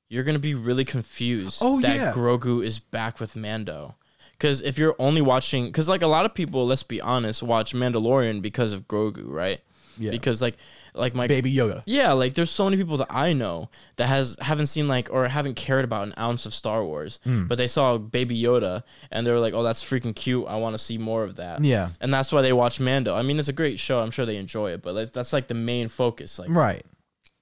[0.10, 2.14] you're gonna be really confused Oh, that yeah.
[2.14, 3.96] Grogu is back with Mando.
[4.32, 7.74] Because if you're only watching, because like a lot of people, let's be honest, watch
[7.74, 9.60] Mandalorian because of Grogu, right?
[9.98, 10.12] Yeah.
[10.12, 10.56] Because like,
[10.94, 11.82] like my Baby Yoda.
[11.86, 15.28] yeah, like there's so many people that I know that has haven't seen like or
[15.28, 17.46] haven't cared about an ounce of Star Wars, Hmm.
[17.48, 20.46] but they saw Baby Yoda and they were like, "Oh, that's freaking cute.
[20.48, 21.90] I want to see more of that." Yeah.
[22.02, 23.16] and that's why they watch Mando.
[23.16, 24.00] I mean, it's a great show.
[24.00, 26.40] I'm sure they enjoy it, but that's, that's like the main focus.
[26.40, 26.86] Like, Right.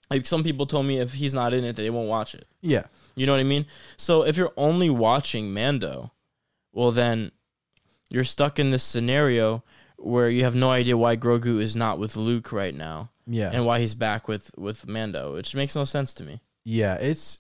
[0.10, 2.48] like some people told me if he's not in it, they won't watch it.
[2.62, 2.84] Yeah.
[3.16, 3.66] You know what I mean?
[3.98, 6.12] So if you're only watching Mando,
[6.74, 7.32] well then
[8.10, 9.64] you're stuck in this scenario
[9.98, 13.52] where you have no idea why Grogu is not with Luke right now Yeah.
[13.54, 16.42] and why he's back with with Mando, which makes no sense to me.
[16.64, 16.96] yeah.
[16.96, 17.40] It's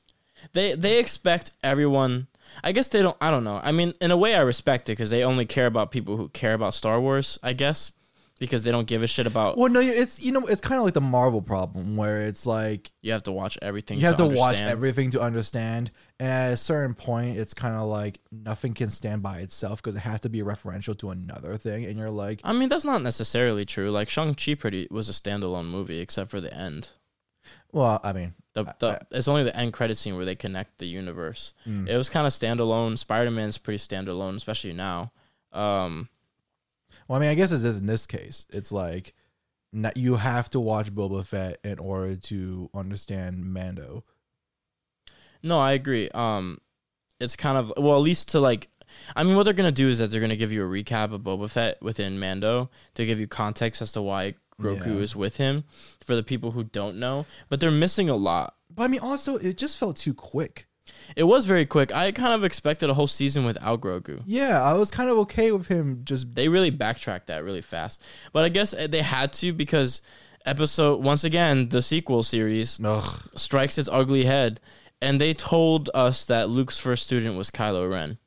[0.53, 2.27] They they expect everyone.
[2.63, 3.17] I guess they don't.
[3.19, 3.59] I don't know.
[3.63, 6.29] I mean, in a way, I respect it because they only care about people who
[6.29, 7.39] care about Star Wars.
[7.43, 7.91] I guess
[8.39, 9.57] because they don't give a shit about.
[9.57, 12.91] well, no, it's you know, it's kind of like the Marvel problem where it's like
[13.01, 13.99] You have to watch everything.
[13.99, 17.87] you have to, watch everything to understand, and at a certain point, it's kind of
[17.87, 21.85] like nothing can stand by itself because it has to be referential to another thing,
[21.85, 23.91] and you're like, I mean, that's not necessarily true.
[23.91, 26.89] Like Shang Chi, pretty was a standalone movie except for the end.
[27.71, 30.79] well, I mean, The, the, I- it's only the end credit scene where they connect
[30.79, 31.53] the universe.
[31.67, 31.87] Mm.
[31.87, 32.97] It was kind of standalone.
[32.97, 35.11] Spider Man's pretty standalone, especially now.
[35.53, 36.09] Um,
[37.07, 38.45] Well, I mean, I guess it is in this case.
[38.49, 39.13] It's like
[39.73, 44.03] not, you have to watch Boba Fett in order to understand Mando.
[45.43, 46.09] No, I agree.
[46.13, 46.57] Um,
[47.19, 48.67] it's kind of well, at least to like,
[49.15, 51.21] I mean, what they're gonna do is that they're gonna give you a recap of
[51.21, 54.93] Boba Fett within Mando to give you context as to why Grogu Yeah.
[55.03, 55.63] is with him
[56.03, 57.25] for the people who don't know.
[57.49, 58.55] But they're missing a lot.
[58.73, 60.67] But I mean, also, it just felt too quick.
[61.15, 61.93] It was very quick.
[61.93, 64.21] I kind of expected a whole season without Grogu.
[64.25, 66.35] Yeah, I was kind of okay with him just.
[66.35, 68.03] They really backtracked that really fast.
[68.33, 70.01] But I guess uh, they had to because
[70.45, 73.29] episode once again the sequel series Ugh.
[73.35, 74.59] strikes its ugly head,
[75.01, 78.17] and they told us that Luke's first student was Kylo Ren,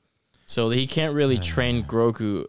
[0.47, 2.47] so he can't really train Grogu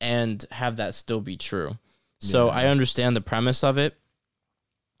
[0.00, 1.78] and have that still be true.
[2.20, 2.52] So Yeah.
[2.52, 3.96] I understand the premise of it.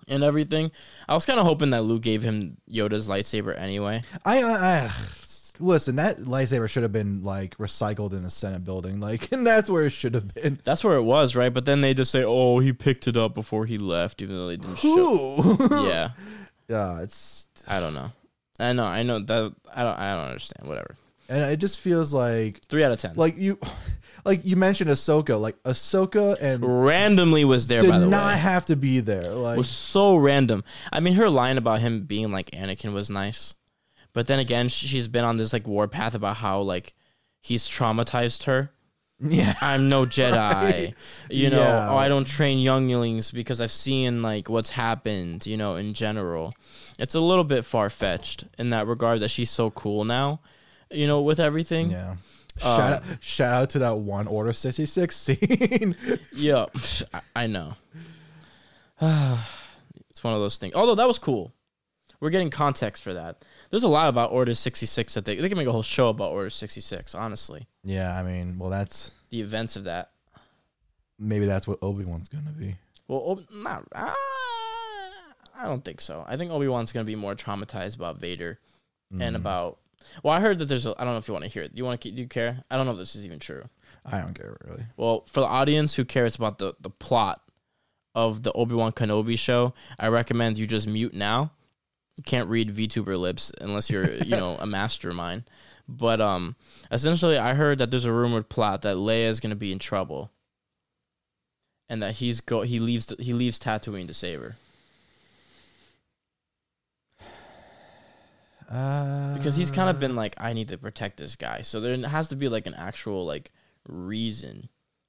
[0.08, 0.70] And everything.
[1.08, 4.02] I was kind of hoping that Luke gave him Yoda's lightsaber anyway.
[4.24, 4.90] I, I, I
[5.60, 5.96] listen.
[5.96, 9.84] That lightsaber should have been like recycled in a Senate building, like, and that's where
[9.84, 10.58] it should have been.
[10.64, 11.52] That's where it was, right?
[11.52, 14.48] But then they just say, "Oh, he picked it up before he left," even though
[14.48, 15.36] they didn't show.
[15.42, 15.86] Who?
[15.88, 16.10] Yeah,
[16.68, 18.12] yeah, it's I don't know.
[18.60, 20.68] I know, I know that I don't, I don't understand.
[20.68, 20.96] Whatever.
[21.28, 23.14] and it just feels like Three out of ten.
[23.16, 23.58] like you,
[24.24, 27.80] like you mentioned Ahsoka, like Ahsoka and randomly was there.
[27.80, 29.22] by did the not way, have to be there.
[29.30, 30.64] Like, was so random.
[30.92, 33.54] I mean, her line about him being like Anakin was nice,
[34.12, 36.94] but then again, sh- she's been on this like warpath about how like
[37.40, 38.70] he's traumatized her.
[39.20, 40.32] yeah, I'm no Jedi.
[40.52, 40.94] Right.
[41.30, 41.90] You know, Yeah.
[41.90, 46.54] oh, I don't train younglings because I've seen like what's happened, you know, in general.
[46.98, 50.40] It's a little bit far fetched in that regard that she's so cool now,
[50.90, 51.90] you know, with everything.
[51.90, 52.16] yeah.
[52.58, 55.96] Shout Um, out, shout out to that one Order sixty six scene.
[56.34, 56.66] Yeah,
[57.14, 57.74] I, I know.
[59.00, 60.74] it's one of those things.
[60.74, 61.52] Although that was cool.
[62.20, 63.44] We're getting context for that.
[63.70, 66.30] There's a lot about Order 66 that they, they can make a whole show about
[66.30, 67.66] Order 66, honestly.
[67.82, 70.10] yeah, I mean, well, that's The events of that.
[71.18, 72.76] maybe that's what Obi Wan's gonna be.
[73.08, 73.88] Well, not.
[73.92, 74.12] Uh,
[75.56, 76.24] I don't think so.
[76.28, 78.58] I think Obi Wan's gonna be more traumatized about Vader
[79.12, 79.22] Mm.
[79.22, 79.78] and about.
[80.22, 80.86] Well, I heard that there's.
[80.86, 81.74] A, I don't know if you want to hear it.
[81.74, 82.10] Do you want to?
[82.10, 82.60] Do you care?
[82.70, 83.64] I don't know if this is even true.
[84.04, 84.84] I don't care really.
[84.96, 87.40] Well, for the audience who cares about the the plot
[88.14, 91.52] of the Obi Wan Kenobi show, I recommend you just mute now.
[92.16, 95.44] You can't read VTuber lips unless you're you know a mastermind.
[95.88, 96.56] But um,
[96.90, 100.30] essentially, I heard that there's a rumored plot that Leia is gonna be in trouble,
[101.88, 104.56] and that he's go he leaves he leaves Tatooine to save her
[108.72, 111.60] Uh, because he's kind of been like I need to protect this guy.
[111.62, 113.52] So there has to be like an actual like
[113.86, 114.68] reason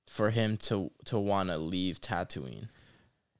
[0.10, 2.68] for him to to want to leave Tatooine.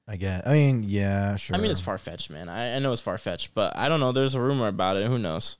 [0.06, 0.46] I get.
[0.46, 1.56] I mean, yeah, sure.
[1.56, 2.48] I mean, it's far fetched, man.
[2.48, 4.12] I, I know it's far fetched, but I don't know.
[4.12, 5.06] There's a rumor about it.
[5.06, 5.56] Who knows?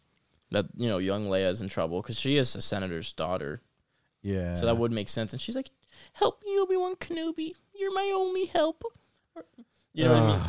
[0.51, 3.61] That you know, young Leia's in trouble because she is a senator's daughter,
[4.23, 4.55] Yeah.
[4.55, 5.33] so that would make sense.
[5.33, 5.71] And she's like,
[6.13, 7.53] "Help me, Obi Wan Kenobi.
[7.75, 8.83] You're my only help."
[9.95, 10.41] You know what I mean?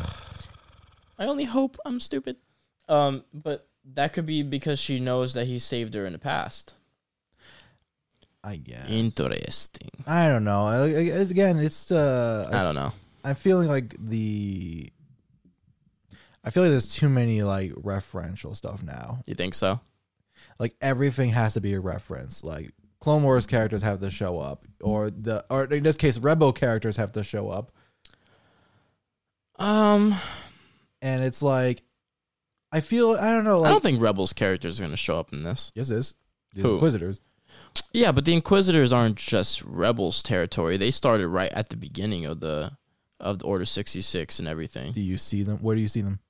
[1.18, 2.36] I only hope I'm stupid.
[2.88, 6.74] Um, but that could be because she knows that he saved her in the past.
[8.44, 8.88] I guess.
[8.88, 9.90] Interesting.
[10.06, 10.66] I don't know.
[10.66, 12.92] I- I- Again, it's uh, I don't know.
[13.24, 14.90] I'm feeling like the.
[16.44, 19.18] I feel like there's too many like referential stuff now.
[19.26, 19.80] You think so?
[20.60, 22.44] Like everything has to be a reference.
[22.44, 22.70] Like
[23.00, 26.96] Clone Wars characters have to show up, or the or in this case, Rebel characters
[26.98, 27.72] have to show up,
[29.58, 30.14] Um,
[31.02, 31.82] and it's like,
[32.72, 33.60] I feel I don't know.
[33.60, 35.72] Like I don't think Rebels characters are going to show up in this.
[35.74, 36.14] yes, is
[36.54, 36.74] these Who?
[36.74, 37.20] Inquisitors.
[37.92, 40.76] Yeah, but the Inquisitors aren't just Rebels territory.
[40.76, 42.72] They started right at the beginning of the
[43.20, 45.58] of the Order sixty six and everything Do you see them?
[45.58, 46.20] Where do you see them?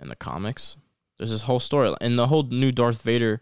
[0.00, 0.76] in the comics.
[1.18, 3.40] There's this whole story and the whole new Darth Vader,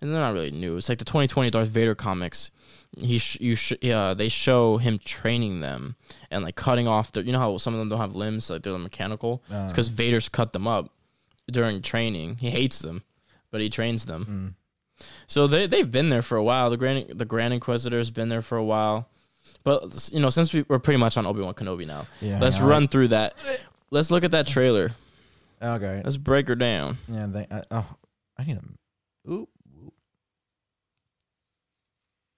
[0.00, 0.76] and they're not really new.
[0.76, 2.52] It's like the 2020 Darth Vader comics.
[3.00, 5.96] He sh- you sh- yeah they show him training them
[6.30, 8.62] and like cutting off the you know how some of them don't have limbs like
[8.62, 9.42] they're mechanical.
[9.50, 10.92] Uh, It's because Vader's cut them up
[11.50, 12.36] during training.
[12.36, 13.02] He hates them,
[13.50, 14.56] but he trains them.
[15.00, 15.06] Mm.
[15.26, 16.70] So they they've been there for a while.
[16.70, 19.08] The Grand the Grand Inquisitor's been there for a while.
[19.62, 22.56] But you know, since we, we're pretty much on Obi Wan Kenobi now, Yeah, let's
[22.56, 22.66] I know.
[22.68, 23.34] run through that.
[23.90, 24.90] Let's look at that trailer.
[25.62, 26.02] Okay.
[26.04, 26.98] Let's break her down.
[27.08, 27.26] Yeah.
[27.26, 27.86] They, I, oh,
[28.36, 29.30] I need a.
[29.30, 29.48] Oop.
[29.84, 29.94] oop.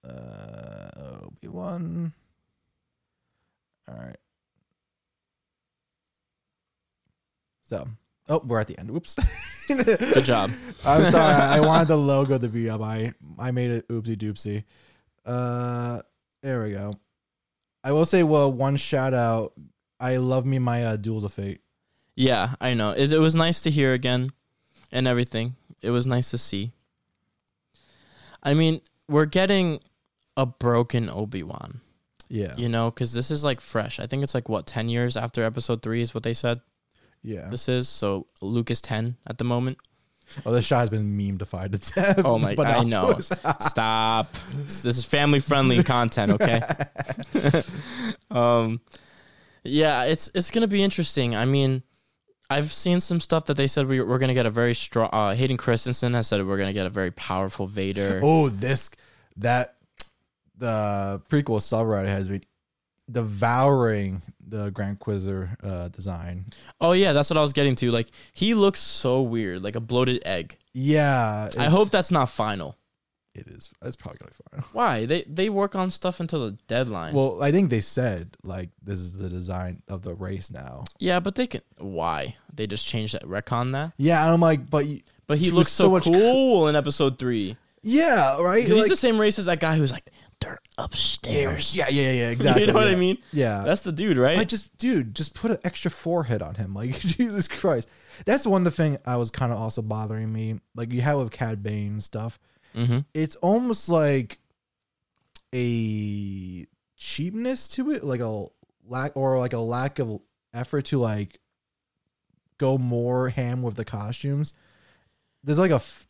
[0.07, 2.13] Uh, Obi Wan.
[3.87, 4.15] All right.
[7.63, 7.87] So,
[8.29, 8.91] oh, we're at the end.
[8.91, 9.15] Oops.
[9.67, 10.51] Good job.
[10.85, 11.33] I'm sorry.
[11.33, 12.81] I wanted the logo to be up.
[12.81, 14.63] I I made it oopsie doopsie.
[15.25, 16.01] Uh,
[16.41, 16.93] there we go.
[17.83, 19.53] I will say, well, one shout out.
[19.99, 21.61] I love me my uh, Duels of Fate.
[22.15, 22.91] Yeah, I know.
[22.91, 24.31] It, it was nice to hear again,
[24.91, 25.55] and everything.
[25.81, 26.71] It was nice to see.
[28.43, 29.79] I mean, we're getting
[30.35, 31.81] a broken Obi Wan.
[32.31, 33.99] Yeah, You know, because this is like fresh.
[33.99, 36.61] I think it's like what ten years after Episode Three is what they said.
[37.23, 37.47] Yeah.
[37.49, 39.77] This is so Luke is ten at the moment.
[40.45, 42.21] Oh, this shot has been meme-defied to death.
[42.23, 43.17] Oh my- I know.
[43.19, 44.35] Stop.
[44.65, 46.61] This is family friendly content, okay?
[48.31, 48.79] um
[49.63, 51.35] yeah, it's it's going to be interesting.
[51.35, 51.83] I mean,
[52.49, 55.09] I've seen some stuff that they said we, we're going to get a very strong
[55.11, 58.21] uh Hayden Christensen has said we're going to get a very powerful Vader.
[58.23, 58.91] oh, this
[59.37, 59.75] that
[60.57, 62.43] the prequel subreddit has been
[63.09, 66.45] devouring the Grand Inquisitor uh, design.
[66.81, 67.91] Oh yeah, that's what I was getting to.
[67.91, 70.57] Like he looks so weird, like a bloated egg.
[70.73, 72.75] Yeah, I hope that's not final.
[73.35, 73.71] it is.
[73.83, 74.69] It's probably gonna be fine.
[74.73, 75.05] Why?
[75.05, 77.13] They they work on stuff until the deadline.
[77.13, 80.83] Well, I think they said like this is the design of the race now.
[80.99, 81.61] yeah, but they can.
[81.77, 82.35] Why?
[82.53, 83.93] They just changed that retcon that.
[83.97, 84.85] Yeah, and I'm like, but
[85.27, 87.55] But he, He looks so, so cool in episode three.
[87.83, 88.67] yeah, right.
[88.67, 90.09] He's the same race as that guy who's like,
[90.41, 91.75] they're upstairs.
[91.75, 92.61] yeah, yeah, yeah, exactly.
[92.61, 93.17] you know what I mean?
[93.33, 94.37] Yeah, That's the dude, right?
[94.39, 96.73] I just, dude, just put an extra forehead on him.
[96.73, 97.89] Like, Jesus Christ.
[98.25, 100.59] That's one of the thing I was kind of also bothering me.
[100.75, 102.39] Like, you have with Cad Bane stuff.
[102.75, 102.99] mm-hmm.
[103.13, 104.39] It's almost like
[105.53, 108.45] a cheapness to it, like a
[108.87, 110.19] lack or like a lack of
[110.53, 111.39] effort to like
[112.57, 114.53] go more ham with the costumes.
[115.43, 116.05] There's like a, f-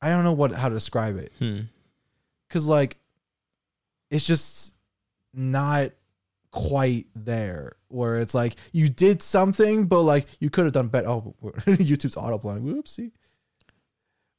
[0.00, 1.60] I don't know what how to describe it Hmm.
[2.48, 2.98] because like
[4.10, 4.74] it's just
[5.34, 5.90] not
[6.52, 11.08] quite there where it's like you did something but like you could have done better
[11.08, 11.34] oh
[11.66, 13.10] youtube's autoplaying whoopsie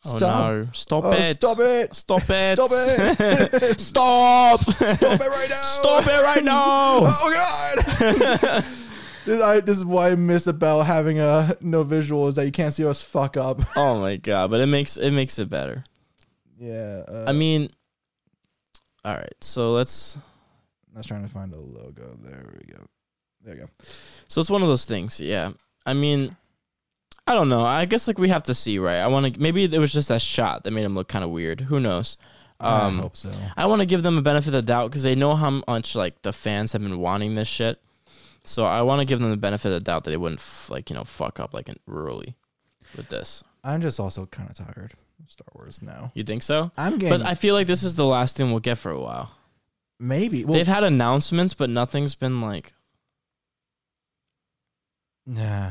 [0.05, 0.67] Oh, stop no.
[0.73, 1.33] Stop Oh, it.
[1.35, 2.53] stop it Stop it.
[2.55, 3.79] Stop it.
[3.79, 4.61] Stop.
[4.61, 6.99] stop it right now Stop it right now.
[7.01, 8.63] oh god
[9.25, 12.51] this, I, this is what i miss about having a no visual is that you
[12.51, 15.83] can't see us fuck up oh my god, but it makes it makes it better.
[16.59, 17.69] yeah uh, I mean,
[19.07, 19.35] all right.
[19.41, 20.17] So let's.
[20.93, 22.81] i was trying to find a logo there we go
[23.43, 23.67] there we go
[24.27, 25.19] So it's one of those things.
[25.19, 25.51] Yeah.
[25.85, 26.35] I mean,
[27.25, 27.61] I don't know.
[27.63, 28.97] I guess like we have to see, right?
[28.99, 29.39] I want to.
[29.39, 31.61] Maybe it was just that shot that made him look kind of weird.
[31.61, 32.17] Who knows?
[32.59, 35.03] i Um, hope so I want to give them a benefit of the doubt because
[35.03, 37.79] they know how much like the fans have been wanting this shit.
[38.43, 40.69] So I want to give them the benefit of the doubt that they wouldn't f-
[40.69, 42.35] like you know fuck up like early
[42.95, 43.43] with this.
[43.63, 44.93] i'm just also kind of tired
[45.27, 46.71] star wars now You think so?
[46.77, 48.99] i'm getting But I feel like this is the last thing we'll get for a
[48.99, 49.31] while.
[49.99, 52.73] maybe well They've had announcements, but nothing's been like
[55.25, 55.69] Nah.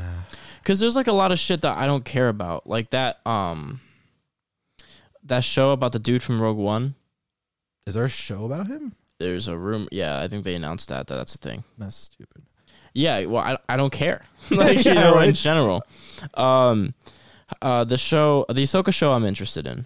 [0.61, 3.81] because there's like a lot of shit that I don't care about, like that um
[5.23, 6.93] that show about the dude from Rogue One.
[7.87, 8.93] Is there a show about him?
[9.17, 9.87] There's a room.
[9.91, 11.07] Yeah, I think they announced that.
[11.07, 11.63] that that's the thing.
[11.77, 12.43] That's stupid.
[12.93, 14.23] Yeah, well, I, I don't care.
[14.51, 15.83] like you Yeah, know, in general.
[16.35, 16.93] Um,
[17.61, 19.85] uh, the show, the Ahsoka show, I'm interested in.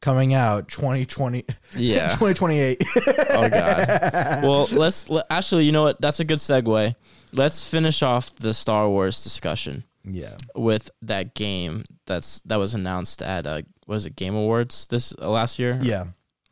[0.00, 1.44] Coming out 2020
[1.76, 2.08] Yeah.
[2.18, 2.84] 2028.
[3.30, 4.42] oh god.
[4.42, 5.64] Well, let's let, actually.
[5.64, 6.00] You know what?
[6.00, 6.94] That's a good segue.
[7.32, 10.34] Let's finish off the Star Wars discussion yeah.
[10.54, 15.12] with that game that's that was announced at uh, what is it Game Awards this
[15.20, 15.78] uh, last year?
[15.82, 16.04] Yeah.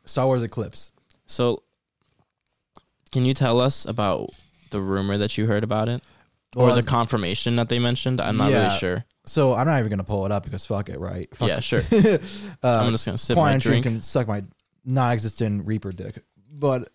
[0.05, 0.91] Star Wars Eclipse.
[1.27, 1.63] So,
[3.11, 4.31] can you tell us about
[4.71, 6.03] the rumor that you heard about it,
[6.55, 8.19] or the confirmation that they mentioned?
[8.19, 8.65] I'm not Yeah.
[8.65, 9.05] really sure.
[9.25, 11.27] So I'm not even gonna pull it up because fuck it, right?
[11.35, 11.63] Fuck Yeah, it.
[11.63, 11.81] sure.
[12.63, 13.85] uh, I'm just gonna sip my drink.
[13.85, 14.43] can suck my
[14.85, 16.19] non-existent Reaper dick.
[16.51, 16.91] But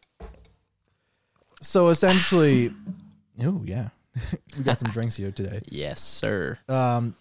[1.61, 2.73] so essentially,
[3.43, 3.89] oh yeah,
[4.57, 5.61] we got some drinks here today.
[5.69, 6.59] Yes, sir.
[6.69, 7.15] Um,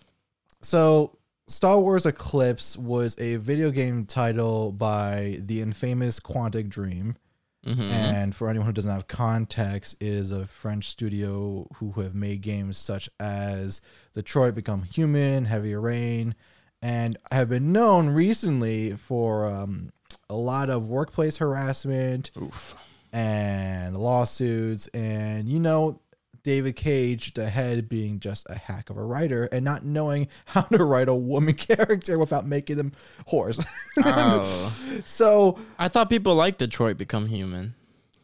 [0.61, 1.11] so
[1.47, 7.15] Star Wars Eclipse was a video game title by the infamous Quantic Dream.
[7.63, 12.15] Hmm And for anyone who doesn't have context, it is a French studio who have
[12.15, 13.81] made games such as
[14.13, 16.35] Detroit Become Human, Heavy Rain,
[16.81, 19.91] and have been known recently for um,
[20.29, 22.75] a lot of workplace harassment Oof.
[23.11, 24.87] and lawsuits.
[24.87, 25.99] And, you know,
[26.49, 30.61] David Cage, the head, being just a hack of a writer and not knowing how
[30.61, 32.91] to write a woman character without making them
[33.31, 33.63] whores.
[33.99, 34.75] Oh.
[35.05, 37.75] so I thought people like Detroit Become Human.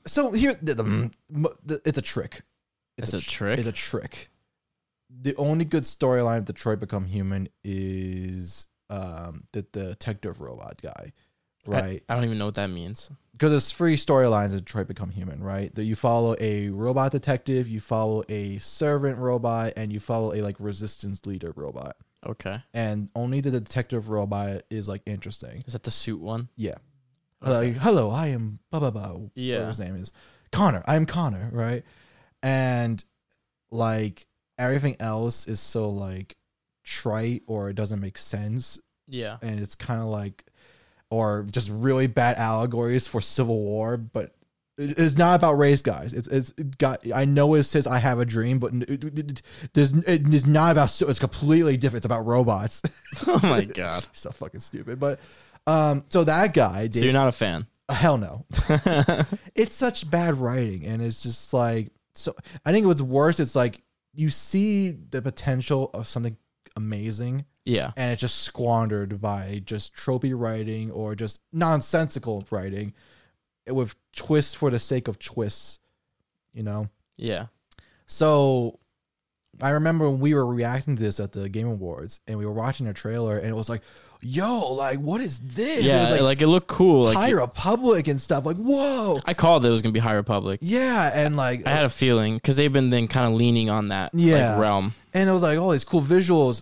[0.07, 1.11] So here, the, the,
[1.63, 2.41] the, it's a trick.
[2.97, 3.59] It's a trick?
[3.59, 4.31] It's a trick.
[5.21, 10.89] The only good storyline of Detroit Become Human is um, the, the detective robot guy,
[10.95, 11.13] I-
[11.67, 12.03] right?
[12.07, 13.09] I, don't even know what that means.
[13.31, 15.73] Because there's three storylines Detroit Become Human, right?
[15.75, 20.41] That you follow a robot detective, you follow a servant robot, and you follow a
[20.41, 21.97] like resistance leader robot.
[22.25, 22.61] Okay.
[22.73, 25.63] And only the detective robot is like interesting.
[25.67, 26.49] Is that the suit one?
[26.55, 26.75] Yeah.
[27.43, 27.73] Okay.
[27.73, 29.17] Like, hello, I am blah blah blah.
[29.35, 29.67] Yeah.
[29.67, 30.11] His name is.
[30.51, 30.83] Connor.
[30.87, 31.83] I am Connor, right?
[32.41, 33.03] And
[33.71, 34.25] like
[34.57, 36.37] everything else is so like
[36.83, 38.79] trite or it doesn't make sense.
[39.07, 39.37] Yeah.
[39.41, 40.45] And it's kind of like
[41.15, 44.35] or just really bad allegories for Civil War, but
[44.77, 46.11] it's not about race, guys.
[46.13, 46.99] It's it's it got.
[47.13, 49.41] I know it says I have a dream, but it, it, it,
[49.73, 50.89] there's it is not about.
[50.89, 52.01] so It's completely different.
[52.01, 52.81] It's about robots.
[53.27, 54.05] oh my god.
[54.11, 54.99] so fucking stupid.
[54.99, 55.21] But
[55.65, 57.67] um, so that guy So you're not a fan.
[57.89, 58.45] hell no.
[59.55, 62.33] it's such bad writing and it's just like so
[62.65, 63.81] i think what's worse it's like
[64.13, 66.35] you see the potential of something
[66.75, 67.91] amazing yeah.
[67.97, 72.93] and it's just squandered by just tropey writing or just nonsensical writing
[73.67, 75.79] with twists for the sake of twists
[76.53, 76.87] you know
[77.17, 77.47] Yeah.
[78.05, 78.79] so
[79.61, 82.51] I remember when we were reacting to this at the Game Awards and we were
[82.51, 83.83] watching a trailer and it was like,
[84.21, 85.85] yo, like what is this?
[85.85, 87.05] yeah, It was, like, it looked cool.
[87.05, 88.45] Like High Republic and stuff.
[88.45, 90.59] Like whoa, I called it was gonna be High Republic.
[90.61, 93.87] yeah, and like I had a feeling because they've been then kind of leaning on
[93.89, 94.51] that Yeah.
[94.51, 94.93] like, realm.
[95.13, 96.61] and it was like all these cool visuals,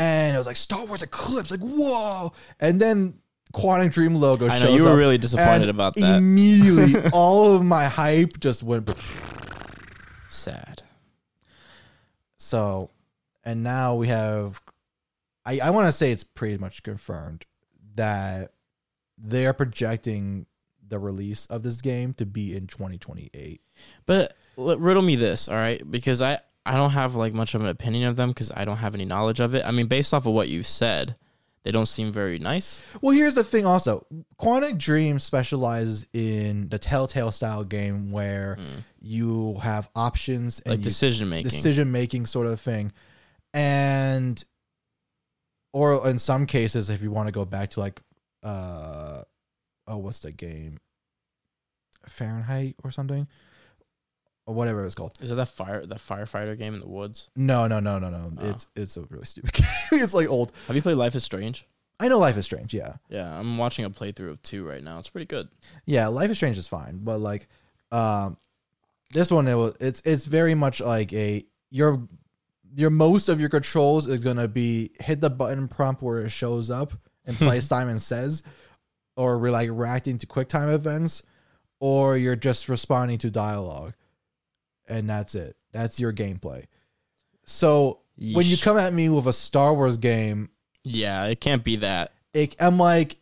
[0.00, 3.18] and it was like Star Wars Eclipse, like whoa, and then
[3.52, 4.48] Quantic Dream logo.
[4.48, 6.16] I know, you were really disappointed about that.
[6.16, 8.90] Immediately, all of my hype just went.
[10.30, 10.82] Sad.
[12.38, 12.88] So,
[13.44, 14.62] and now we have,
[15.44, 17.44] I, I want to say it's pretty much confirmed
[17.96, 18.52] that
[19.18, 20.46] they are projecting
[20.88, 23.60] the release of this game to be in 2028.
[24.06, 25.88] But riddle me this, all right?
[25.88, 28.76] Because I I don't have like much of an opinion of them because I don't
[28.78, 29.64] have any knowledge of it.
[29.64, 31.16] I mean, based off of what you said,
[31.62, 32.82] they don't seem very nice.
[33.00, 34.06] Well, here's the thing also
[34.38, 38.58] Quantic Dream specializes in the Telltale style game where
[39.00, 40.74] you have options and.
[40.74, 41.50] Like decision making.
[41.50, 42.92] decision making sort of thing.
[43.52, 44.42] And
[45.72, 48.00] or in some cases, if you want to go back to like
[48.42, 49.22] uh
[49.86, 50.78] oh what's the game?
[52.08, 53.28] Fahrenheit or something?
[54.50, 55.12] Or whatever was called.
[55.20, 57.30] Is it that fire that firefighter game in the woods?
[57.36, 58.32] No, no, no, no, no.
[58.40, 58.50] Oh.
[58.50, 59.66] It's it's a really stupid game.
[59.92, 60.50] it's like old.
[60.66, 61.68] Have you played Life is Strange?
[62.00, 62.94] I know Life is Strange, yeah.
[63.08, 64.98] Yeah, I'm watching a playthrough of two right now.
[64.98, 65.48] It's pretty good.
[65.86, 67.46] Yeah, Life is Strange is fine, but like,
[67.92, 68.38] um,
[69.12, 72.02] this one it was it's it's very much like a your
[72.74, 76.72] your most of your controls is gonna be hit the button prompt where it shows
[76.72, 76.92] up
[77.24, 78.42] and play Simon Says,
[79.14, 81.22] or we're like reacting to QuickTime events,
[81.78, 83.94] or you're just responding to dialogue,
[84.90, 85.56] and that's it.
[85.72, 86.64] That's your gameplay.
[87.46, 90.50] So when you come at me with a Star Wars game
[90.84, 92.12] Yeah, it can't be that.
[92.34, 93.16] it, I'm like,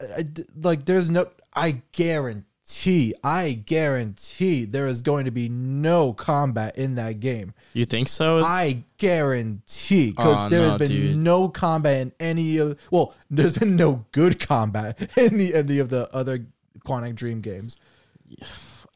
[0.00, 0.26] I
[0.60, 1.28] like there's no.
[1.56, 7.54] I guarantee, I guarantee there is going to be no combat in that game.
[7.74, 8.38] You think so?
[8.40, 11.16] I guarantee because Oh, there has no, been dude.
[11.16, 12.76] no combat in any of.
[12.90, 16.44] Well, there's been no good combat in the any of the other
[16.84, 17.76] Quantic Dream games.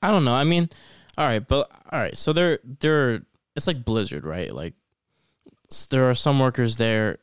[0.02, 0.34] I don't know.
[0.34, 0.68] I mean,
[1.18, 2.16] all right, but all right.
[2.16, 3.20] So they're they're
[3.56, 4.50] it's like Blizzard, right?
[4.52, 4.72] Like
[5.90, 7.18] there are some workers there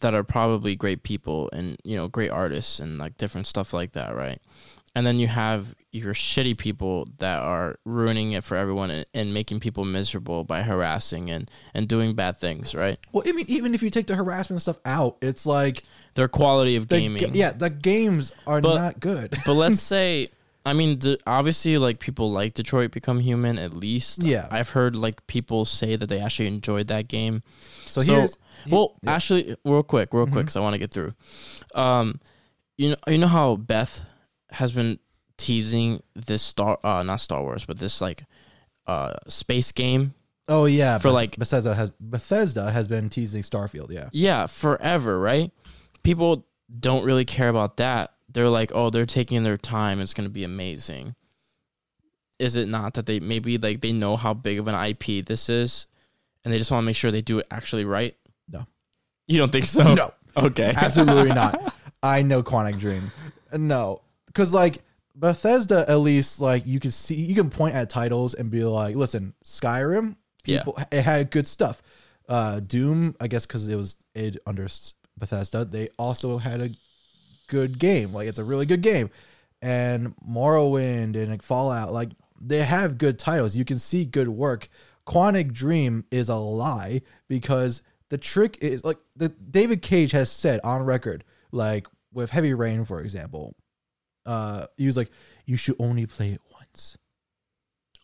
[0.00, 3.92] that are probably great people and you know great artists and like different stuff like
[3.92, 4.40] that, right?
[4.94, 9.32] And then you have your shitty people that are ruining it for everyone and, and
[9.32, 12.98] making people miserable by harassing and and doing bad things, right?
[13.12, 15.84] Well, I mean, even if you take the harassment stuff out, it's like
[16.14, 19.36] Their quality of the, gaming, ga- yeah, the games are But- not good.
[19.46, 20.30] but let's say
[20.66, 24.22] I mean d- obviously like people like Detroit become human at least.
[24.22, 24.46] Yeah.
[24.50, 27.42] I've heard like people say that they actually enjoyed that game.
[27.86, 28.36] So, here's
[28.68, 29.12] well, yeah.
[29.14, 30.48] actually real quick, real quick Mhm.
[30.48, 31.14] cuz I want to get through.
[31.74, 32.20] Um
[32.76, 34.02] you know you know how Beth
[34.52, 34.98] has been
[35.38, 38.24] teasing this Star uh not Star Wars, but this like
[38.86, 40.12] uh space game
[40.48, 43.90] oh yeah, for, Beth- like- Bethesda has Bethesda has been teasing Starfield.
[43.90, 44.08] Yeah.
[44.12, 45.50] Yeah, forever, right?
[46.02, 46.46] People
[46.78, 48.12] don't really care about that.
[48.32, 50.00] They're like, oh, they're taking their time.
[50.00, 51.14] It's going to be amazing.
[52.38, 55.48] Is it not that they maybe like they know how big of an IP this
[55.48, 55.86] is
[56.44, 58.16] and they just want to make sure they do it actually right?
[58.48, 58.66] No.
[59.26, 59.94] You don't think so?
[59.94, 60.14] No.
[60.36, 60.72] Okay.
[60.76, 61.74] Absolutely not.
[62.04, 63.10] I know Quantic Dream.
[63.52, 64.78] No, because like
[65.16, 68.94] Bethesda, at least like you can see, you can point at titles and be like,
[68.94, 70.14] "Listen, Skyrim,
[70.46, 70.58] Yeah.
[70.60, 71.82] people, it had good stuff.
[72.28, 74.68] Uh, Doom, I guess because it was it under
[75.18, 76.70] Bethesda, they also had a
[77.50, 78.14] good game.
[78.14, 79.10] Like it's a really good game,
[79.60, 83.54] and Morrowind and like, Fallout, like they have good titles.
[83.54, 84.68] You can see good work.
[85.06, 90.60] Quantic Dream is a lie because the trick is like the David Cage has said
[90.64, 93.54] on record, like with Heavy Rain, for example,
[94.24, 95.10] uh, he was like,
[95.44, 96.96] "You should only play it once.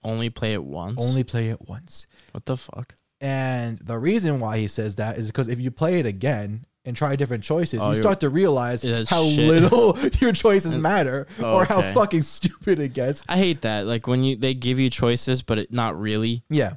[0.03, 1.01] Only play it once.
[1.01, 2.95] Only play it once." What the fuck?
[3.21, 6.97] And the reason why he says that is because if you play it again and
[6.97, 9.49] try different choices, Oh, you start to realize how shit.
[9.49, 11.93] little your choices matter Oh, or how okay.
[11.93, 13.25] fucking stupid it gets.
[13.29, 13.85] I hate that.
[13.87, 16.45] Like when you they give you choices but it not really.
[16.49, 16.75] Yeah.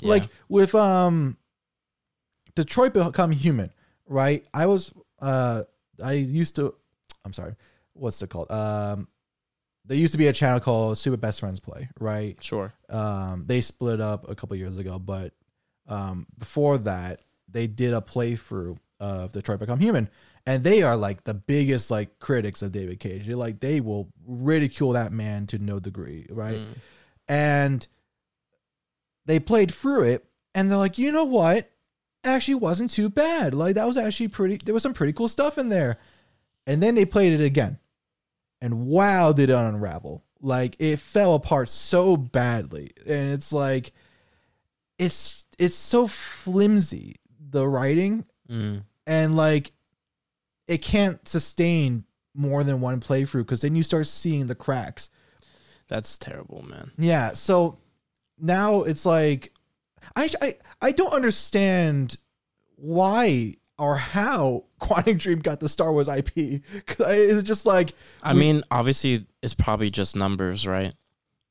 [0.00, 0.08] Yeah.
[0.10, 1.36] Like with um
[2.54, 3.70] Detroit Become Human,
[4.06, 4.46] right?
[4.54, 5.64] I was uh
[6.02, 6.74] I used to
[7.24, 7.54] I'm sorry,
[7.94, 8.50] what's it called?
[8.50, 9.08] Um
[9.84, 12.40] there used to be a channel called Super Best Friends Play, right?
[12.42, 12.72] Sure.
[12.88, 15.32] Um they split up a couple years ago, but
[15.88, 20.08] um before that they did a playthrough of Detroit Become Human.
[20.46, 23.26] And they are like the biggest like critics of David Cage.
[23.26, 26.56] They're like they will ridicule that man to no degree, right?
[26.58, 26.74] Mm.
[27.28, 27.86] and
[29.26, 30.24] they played through it
[30.54, 31.70] and they're like you know what it
[32.24, 35.58] actually wasn't too bad like that was actually pretty there was some pretty cool stuff
[35.58, 35.98] in there
[36.66, 37.78] and then they played it again
[38.62, 43.92] and wow did it unravel like it fell apart so badly and it's like
[44.98, 47.16] it's it's so flimsy
[47.50, 48.82] the writing Mm.
[49.08, 49.72] And like
[50.68, 52.04] it can't sustain
[52.34, 55.08] more than one playthrough because then you start seeing the cracks.
[55.88, 56.92] That's terrible, man.
[56.98, 57.78] Yeah, so
[58.38, 59.52] now it's like
[60.14, 62.18] I I I don't understand
[62.76, 66.30] why or how Quantic Dream got the Star Wars IP.
[67.00, 70.94] It's just like I we- mean, obviously, it's probably just numbers, right?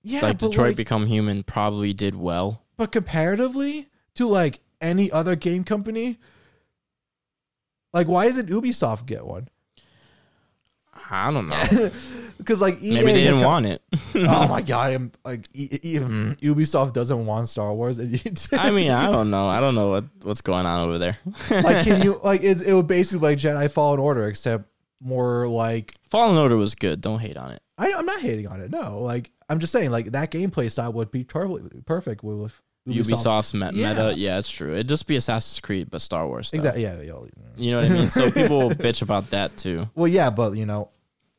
[0.04, 2.62] yeah, like Detroit like, Become Human probably did well.
[2.78, 6.18] but comparatively to like any other game company,
[7.94, 9.48] like why doesn't Ubisoft get one?
[11.10, 11.90] I don't know.
[12.38, 13.82] Because like EA Maybe they didn't got- want it.
[14.16, 14.94] oh my god!
[14.94, 18.00] I'm like e- e- mm, Ubisoft doesn't want Star Wars.
[18.00, 19.48] I mean, I don't know.
[19.48, 21.18] I don't know what, what's going on over there.
[21.50, 22.62] like, can you like it?
[22.62, 24.66] It would basically be like Jedi Fallen Order, except
[25.02, 27.02] more like Fallen Order was good.
[27.02, 27.62] Don't hate on it.
[27.78, 28.70] I, I'm not hating on it.
[28.70, 33.08] No, like I'm just saying, like that gameplay style would be totally perfect with, with
[33.08, 33.90] Ubisoft's, met- yeah.
[33.90, 34.74] meta, yeah, it's true.
[34.74, 36.48] It'd just be Assassin's Creed, but Star Wars.
[36.48, 36.60] Stuff.
[36.60, 36.84] Exactly.
[36.84, 37.14] Yeah, yeah.
[37.58, 38.10] You know what I mean?
[38.10, 39.90] So people will bitch about that too.
[39.96, 40.90] Well, yeah, but you know,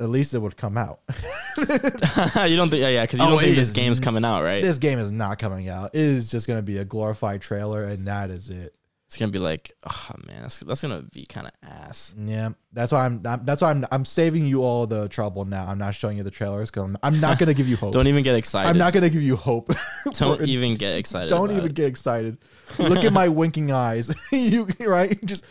[0.00, 1.00] at least it would come out.
[1.58, 2.80] you don't think?
[2.82, 4.62] Yeah, yeah, because you Oh, don't think this is game's coming out, right?
[4.62, 5.94] this game is not coming out.
[5.94, 8.74] It is just going to be a glorified trailer, and that is it.
[9.08, 12.14] It's gonna be like, oh man, that's that's gonna be kind of ass.
[12.22, 13.22] Yeah, that's why I'm.
[13.26, 13.86] I'm- That's why I'm.
[13.90, 15.64] I'm saving you all the trouble now.
[15.66, 17.94] I'm not showing you the trailers because I'm, I'm not going to give you hope.
[17.94, 18.68] Don't even get excited.
[18.68, 19.72] I'm not going to give you hope.
[20.12, 21.30] Don't even get excited.
[21.30, 21.74] Don't even it.
[21.74, 22.36] get excited.
[22.78, 24.14] Look at my winking eyes.
[24.30, 25.18] you right?
[25.24, 25.42] Just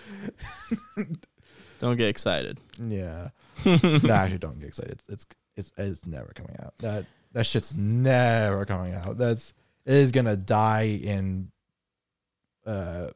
[1.80, 2.60] Don't get excited.
[2.80, 3.30] yeah.
[3.66, 3.74] no,
[4.14, 5.01] actually, don't get excited.
[5.10, 6.78] It's, it's it's it's never coming out.
[6.78, 9.18] That that shit's never coming out.
[9.18, 9.53] That's
[9.86, 11.51] it is gonna die in
[12.68, 13.10] uh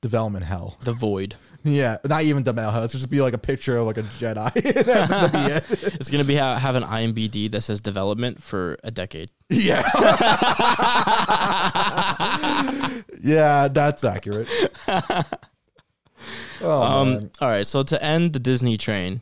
[0.00, 0.78] development hell.
[0.82, 1.34] The void.
[1.64, 2.84] Yeah, not even development hell.
[2.84, 4.84] It's just be like a picture of like a Jedi.
[4.86, 5.64] That's gonna be it.
[5.96, 9.30] It's gonna be ha- have an IMBD that says development for a decade.
[9.50, 9.82] Yeah.
[13.22, 14.48] yeah, that's accurate.
[16.60, 17.10] Oh, Um.
[17.10, 17.30] man.
[17.40, 17.66] All right.
[17.66, 19.20] So to end the Disney train,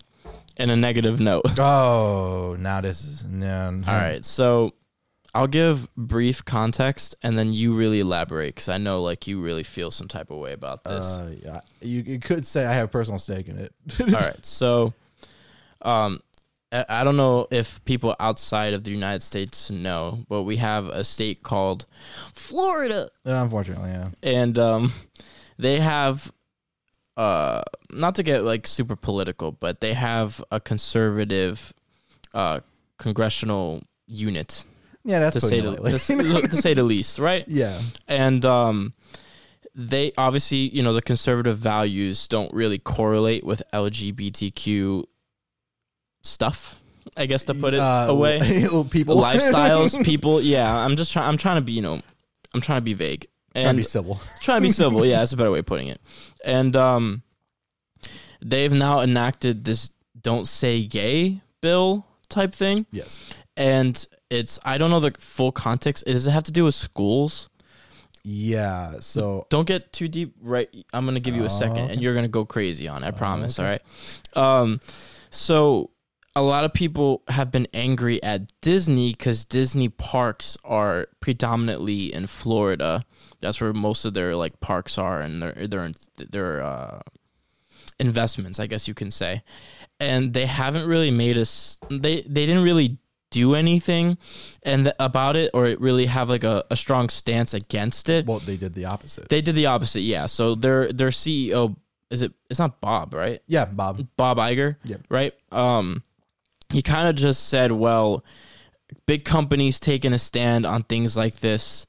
[0.58, 1.58] in a negative note.
[1.58, 3.78] oh, now this is no.
[3.86, 4.24] All right.
[4.24, 4.72] So
[5.36, 9.62] I'll give brief context, and then you really elaborate because I know like you really
[9.64, 11.04] feel some type of way about this.
[11.18, 13.72] Uh, yeah, you, you could say I have personal stake in it.
[14.00, 14.36] All right.
[14.42, 14.94] So,
[15.82, 16.20] um,
[16.72, 20.88] I I don't know if people outside of the United States know, but we have
[20.88, 21.84] a state called
[22.32, 24.08] Florida, Yeah, Unfortunately, yeah.
[24.22, 24.92] and um,
[25.58, 26.32] they have,
[27.16, 31.74] uh, not to get like super political, but they have a conservative,
[32.34, 32.60] uh,
[32.98, 34.64] congressional unit
[35.06, 37.44] Yeah, that's to say the, to, say- to say the least, right?
[37.48, 37.80] yeah.
[38.08, 38.92] and um
[39.74, 45.04] they obviously you know the conservative values don't really correlate with lgbtq
[46.22, 46.76] stuff
[47.16, 48.40] i guess to put it Uh, away
[48.90, 52.00] people lifestyles people yeah i'm just trying i'm trying to be you know
[52.54, 54.20] i'm trying to be vague Trying to and be civil.
[54.40, 56.00] trying to be civil yeah that's a better way of putting it
[56.44, 57.22] and um
[58.40, 59.90] they've now enacted this
[60.20, 63.20] don't say gay bill type thing Yes.
[63.56, 66.04] and it's i don't know the full context.
[66.06, 67.48] Does it have to do with schools?
[68.28, 68.94] Yeah.
[68.98, 70.68] So don't get too deep right?
[70.92, 73.10] I'm gonna give you a second Oh, and you're gonna go crazy on it i
[73.12, 73.80] promise okay.
[74.34, 74.62] all right?
[74.62, 74.80] Um
[75.30, 75.90] so
[76.34, 82.26] a lot of people have been angry at disney because disney parks are predominantly in
[82.26, 83.02] florida.
[83.40, 87.00] That's where most of their like parks are and their their their uh
[88.00, 89.42] investments i guess you can say.
[90.00, 92.98] And they haven't really made us they they didn't really
[93.40, 94.16] do anything
[94.62, 98.38] and th- about it or really have like a, a strong stance against it well,
[98.40, 99.28] they did the opposite.
[99.28, 100.26] they did the opposite, yeah.
[100.26, 101.76] So their their CEO
[102.10, 102.32] is it?
[102.48, 103.40] It's not Bob, right?
[103.48, 104.06] yeah, Bob.
[104.16, 105.00] Bob Iger, Yep.
[105.10, 105.32] right?
[105.50, 106.02] Um,
[106.72, 108.24] he kind of just said, "Well,
[109.06, 111.86] big companies taking a stand on things like this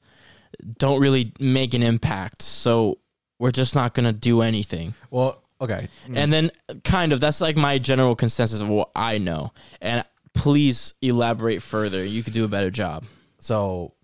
[0.78, 2.98] don't really make an impact, so
[3.38, 5.88] we're just not gonna do anything." Well, okay.
[6.12, 6.50] And then,
[6.84, 9.52] kind of, that's like my general consensus of what I know.
[9.80, 10.04] And
[10.38, 12.04] please elaborate further.
[12.04, 13.04] You could do a better job.
[13.40, 13.94] So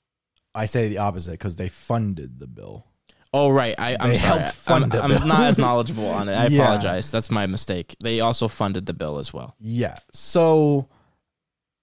[0.54, 2.86] I say the opposite because they funded the bill.
[3.32, 4.16] Oh right, I, sorry.
[4.16, 6.34] helped fund I'm, I'm not as knowledgeable on it.
[6.34, 6.62] I Yeah.
[6.62, 7.10] apologize.
[7.10, 7.96] That's my mistake.
[8.02, 9.56] They also funded the bill as well.
[9.58, 9.98] Yeah.
[10.12, 10.88] So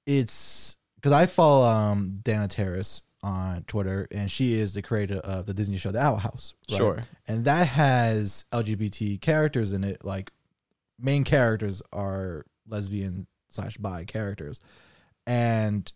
[0.05, 5.45] it's because I follow um, Dana Terrace on Twitter, and she is the creator of
[5.45, 6.53] the Disney show The Owl House.
[6.69, 6.77] right?
[6.77, 6.99] Sure.
[7.27, 10.03] And that has LGBT characters in it.
[10.05, 10.31] Like
[10.99, 14.59] main characters are lesbian slash bi characters,
[15.25, 15.91] and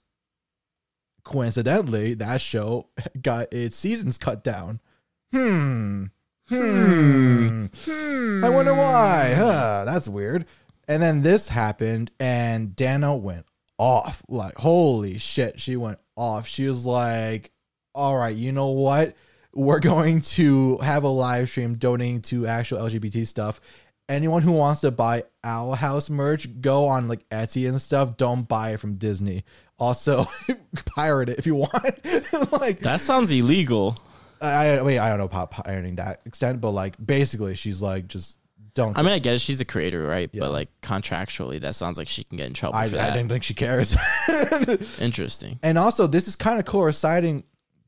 [1.24, 2.90] coincidentally, that show
[3.22, 4.80] got its seasons cut down.
[5.32, 6.06] Hmm.
[6.48, 7.66] Hmm.
[8.44, 9.34] I wonder why.
[9.36, 10.46] Huh, that's weird.
[10.88, 13.48] And then this happened, and Dana went
[13.78, 14.24] off.
[14.30, 16.48] Like, holy shit, she went off.
[16.48, 17.52] She was like,
[17.94, 19.16] all right, you know what?
[19.54, 23.60] We're going to have a live stream donating to actual LGBT stuff.
[24.10, 28.18] Anyone who wants to buy Owl House merch, go on like Etsy and stuff.
[28.18, 29.44] Don't buy it from Disney.
[29.78, 30.26] Also,
[30.96, 31.72] pirate it if you want.
[32.52, 33.98] like That sounds illegal.
[34.42, 38.08] I, I mean, I don't know about pirating that extent, but like basically, she's like
[38.08, 38.38] just
[38.76, 38.98] don't.
[38.98, 39.42] I mean, I get it.
[39.42, 40.30] She's the creator, right?
[40.32, 40.42] Yeah.
[40.42, 43.30] But like contractually, that sounds like she can get in trouble I, for I didn't
[43.30, 43.98] think she cares.
[45.02, 45.60] Interesting.
[45.64, 47.44] and also, this is kind of coinciding,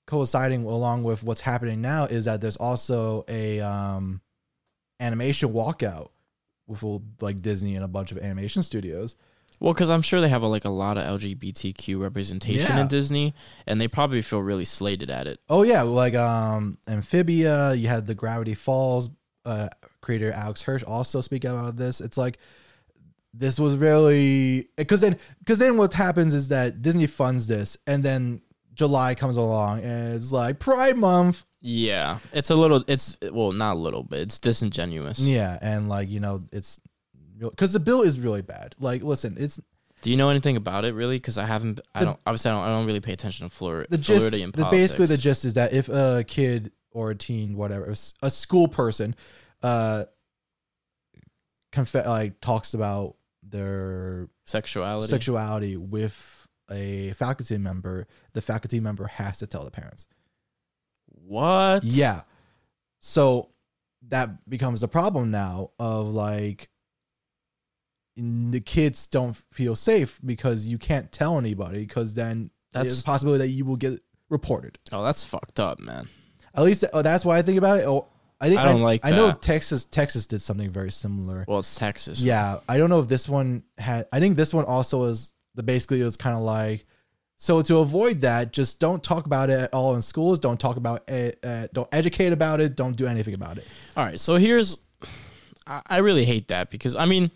[0.08, 4.22] coinciding along with what's happening now is that there's also a um,
[5.00, 6.10] animation walkout
[6.68, 6.84] with
[7.22, 9.16] like Disney and a bunch of animation studios.
[9.60, 12.82] Well, because I'm sure they have a, like a lot of LGBTQ representation Yeah.
[12.82, 13.34] in Disney,
[13.66, 15.40] and they probably feel really slated at it.
[15.50, 19.10] Oh yeah, like um Amphibia, you had the Gravity Falls
[19.46, 19.70] uh
[20.02, 22.02] creator Alex Hirsch also speak about this.
[22.02, 22.38] It's like
[23.34, 28.04] this was really because then because then what happens is that Disney funds this and
[28.04, 28.42] then
[28.78, 31.44] July comes along and it's like Pride Month.
[31.60, 32.84] Yeah, it's a little.
[32.88, 34.20] It's well, not a little bit.
[34.20, 35.20] It's disingenuous.
[35.20, 36.80] Yeah, and like, you know, it's
[37.40, 38.76] because the bill is really bad.
[38.80, 39.60] Like, listen, it's
[40.02, 41.18] Do you know anything about it really?
[41.18, 41.80] Because I haven't.
[41.96, 42.20] I The- don't.
[42.26, 42.64] Obviously, I don't.
[42.64, 43.88] I don't really pay attention to Florida.
[43.90, 47.94] the gist the, basically the gist is that if a kid or a teen whatever
[48.24, 49.16] a school person
[49.62, 50.06] uh
[51.72, 55.08] conf- like talks about their sexuality.
[55.08, 56.37] sexuality with
[56.72, 60.08] a faculty member the faculty member has to tell the parents
[61.26, 61.84] what?
[61.84, 62.22] yeah
[63.00, 63.50] so
[64.08, 66.70] that becomes the problem now of like
[68.16, 73.04] the kids don't feel safe because you can't tell anybody because then there's That's- a
[73.04, 74.00] possibility that you will get
[74.30, 76.08] reported Oh, that's fucked up, man.
[76.56, 77.86] At least oh, that's why I think about it.
[77.86, 78.08] Oh,
[78.42, 79.32] I think I don't like I know.
[79.34, 79.86] Texas.
[79.86, 81.46] Texas did something very similar.
[81.48, 82.20] Well, it's Texas.
[82.20, 84.08] yeah, I don't know if this one had.
[84.12, 86.86] I think this one also was the basically it was kind of like.
[87.40, 90.40] So to avoid that, just don't talk about it at all in schools.
[90.40, 91.38] Don't talk about it.
[91.44, 92.76] Uh, don't educate about it.
[92.76, 93.66] Don't do anything about it.
[93.96, 94.20] All right.
[94.20, 94.78] So here's.
[95.68, 97.30] I I really hate that because I mean,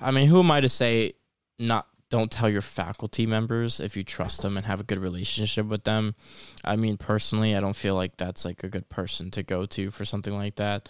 [0.00, 1.12] I mean, who am I to say
[1.58, 1.86] not?
[2.10, 5.82] Don't tell your faculty members if you trust them and have a good relationship with
[5.84, 6.14] them.
[6.62, 9.90] I mean, personally, I don't feel like that's like a good person to go to
[9.90, 10.88] for something like that.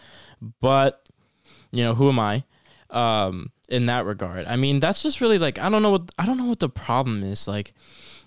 [0.60, 1.08] But
[1.70, 2.44] you know, who am I?
[2.90, 6.26] Um, in that regard, I mean, that's just really like I don't know what I
[6.26, 7.48] don't know what the problem is.
[7.48, 7.74] Like,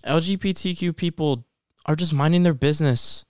[0.06, 1.46] LGBTQ people
[1.86, 3.26] are just minding their business,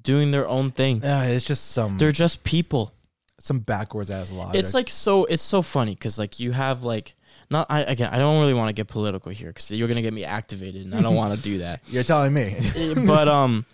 [0.00, 1.00] doing their own thing.
[1.02, 2.92] Yeah, it's just some They're just people.
[3.40, 4.60] some backwards ass logic.
[4.60, 5.24] It's like so.
[5.24, 7.14] It's so funny because like you have like
[7.50, 7.66] not.
[7.70, 8.10] I again.
[8.12, 10.94] I don't really want to get political here because you're gonna get me activated, and
[10.94, 11.80] I don't want to do that.
[11.86, 12.56] you're telling me.
[12.76, 13.64] Eh, but um,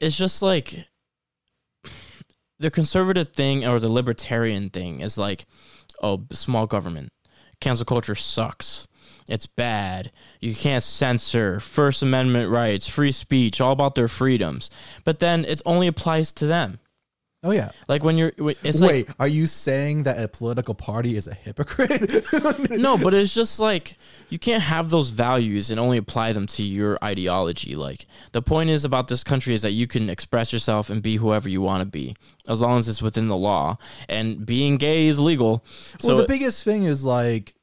[0.00, 0.74] it's just like
[2.58, 5.46] the conservative thing or the libertarian thing is like,
[6.02, 7.12] oh, small government,
[7.60, 8.88] cancel culture sucks.
[9.28, 10.10] It's bad.
[10.40, 14.70] You can't censor First Amendment rights, free speech, all about their freedoms.
[15.04, 16.78] But then it only applies to them.
[17.42, 17.70] Oh yeah.
[17.86, 21.34] Like when you're, it's like Wait, are you saying that a political party is a
[21.34, 22.24] hypocrite?
[22.70, 23.96] no, but it's just like
[24.28, 27.74] you can't have those values and only apply them to your ideology.
[27.74, 31.16] Like the point is about this country is that you can express yourself and be
[31.16, 32.16] whoever you want to be,
[32.48, 33.78] as long as it's within the law.
[34.08, 35.64] And being gay is legal.
[36.00, 37.54] So well, the biggest thing is like,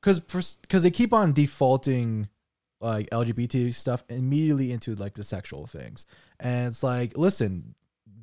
[0.00, 2.28] because because they keep on defaulting
[2.80, 6.06] like LGBT stuff immediately into like the sexual things,
[6.40, 7.74] and it's like, listen,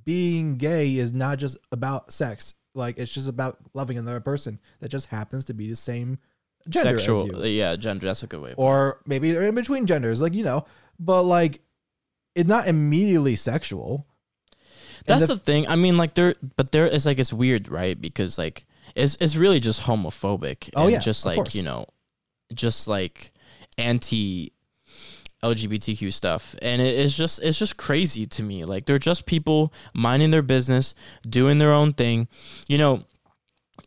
[0.06, 2.54] being gay is not just about sex.
[2.76, 6.20] Like it's just about loving another person that just happens to be the same
[6.68, 8.06] gender sexual, as you, yeah, gender.
[8.06, 8.54] That's a good way.
[8.58, 10.66] Or maybe they're in between genders, like you know.
[11.00, 11.62] But like,
[12.36, 14.06] it's not immediately sexual.
[15.06, 15.68] That's the- the, thing.
[15.68, 18.00] I mean, like there, but there is like it's weird, right?
[18.00, 20.70] Because like it's it's really just homophobic.
[20.76, 21.86] Oh, and yeah, just like you know,
[22.54, 23.32] just like
[23.78, 24.54] anti
[25.44, 28.66] LGBTQ stuff, and it, it's just it's just crazy to me.
[28.66, 30.94] Like they're just people minding their business,
[31.28, 32.28] doing their own thing.
[32.68, 33.04] You know,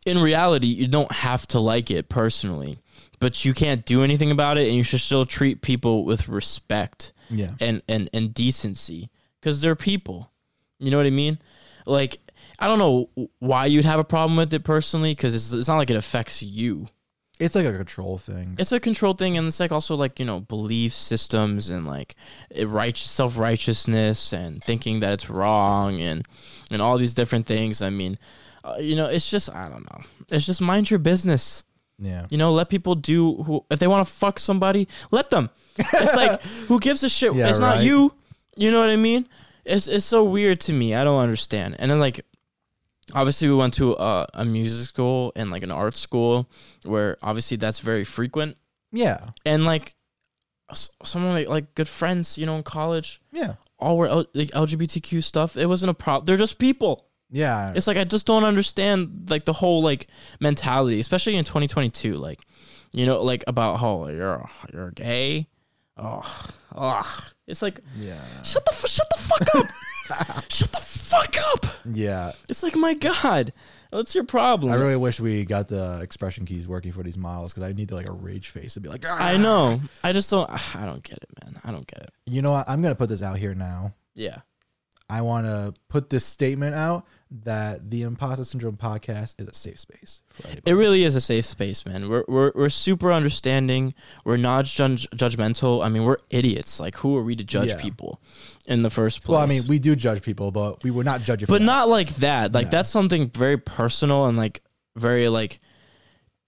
[0.05, 2.79] in reality, you don't have to like it personally,
[3.19, 7.13] but you can't do anything about it, and you should still treat people with respect
[7.29, 7.51] Yeah.
[7.59, 10.31] and and and decency because they're people.
[10.79, 11.37] You know what I mean?
[11.85, 12.17] Like
[12.59, 15.77] I don't know why you'd have a problem with it personally because it's, it's not
[15.77, 16.87] like it affects you.
[17.39, 18.55] It's like a control thing.
[18.59, 22.15] It's a control thing, and it's like also like you know belief systems and like
[22.63, 26.25] right self righteousness and thinking that it's wrong and
[26.71, 27.81] and all these different things.
[27.81, 28.19] I mean,
[28.63, 30.01] uh, you know, it's just I don't know.
[30.29, 31.63] It's just mind your business.
[31.99, 32.27] Yeah.
[32.29, 35.49] You know, let people do who if they want to fuck somebody, let them.
[35.77, 37.33] It's like who gives a shit?
[37.33, 38.13] Yeah, it's not you.
[38.57, 39.27] You know what I mean?
[39.65, 40.93] It's it's so weird to me.
[40.93, 41.77] I don't understand.
[41.79, 42.25] And then like
[43.13, 46.49] obviously we went to a, a music school and like an art school
[46.83, 48.57] where obviously that's very frequent.
[48.91, 49.29] Yeah.
[49.45, 49.95] And like
[50.71, 53.55] s- some of my like good friends, you know, in college, Yeah.
[53.79, 55.57] all were L- like LGBTQ stuff.
[55.57, 56.25] It wasn't a problem.
[56.25, 57.07] They're just people.
[57.31, 57.73] Yeah.
[57.75, 60.07] It's like I just don't understand like the whole like
[60.39, 62.15] mentality, especially in 2022.
[62.15, 62.39] Like,
[62.91, 65.47] you know, like about how you're you're gay.
[65.97, 66.21] Oh,
[66.75, 67.19] oh.
[67.47, 68.15] It's like yeah.
[68.43, 69.65] shut the f- shut the fuck up.
[70.49, 71.65] shut the fuck up.
[71.91, 72.31] Yeah.
[72.49, 73.53] It's like my god,
[73.91, 74.71] what's your problem?
[74.71, 77.89] I really wish we got the expression keys working for these models because I need
[77.89, 79.81] to like a rage face to be like, I "Ah!" know.
[80.03, 80.49] I just don't.
[80.75, 81.61] I don't get it, man.
[81.63, 82.11] I don't get it.
[82.25, 82.69] You know what?
[82.69, 83.93] I'm gonna put this out here now.
[84.15, 84.39] Yeah.
[85.09, 87.05] I want to put this statement out
[87.43, 90.47] that the Imposter Syndrome podcast is a safe space for.
[90.65, 92.07] It really is a safe space, man.
[92.07, 93.93] We're we're we're super understanding.
[94.23, 95.83] We're not judge, judgmental.
[95.83, 96.79] I mean, we're idiots.
[96.79, 97.81] Like, who are we to judge Yeah.
[97.81, 98.21] people
[98.67, 99.33] in the first place?
[99.33, 101.65] well, I mean, we do judge people, but we would not judge but that.
[101.65, 102.53] not like that.
[102.53, 102.71] Like No.
[102.71, 104.61] that's something very personal and like
[104.95, 105.59] very like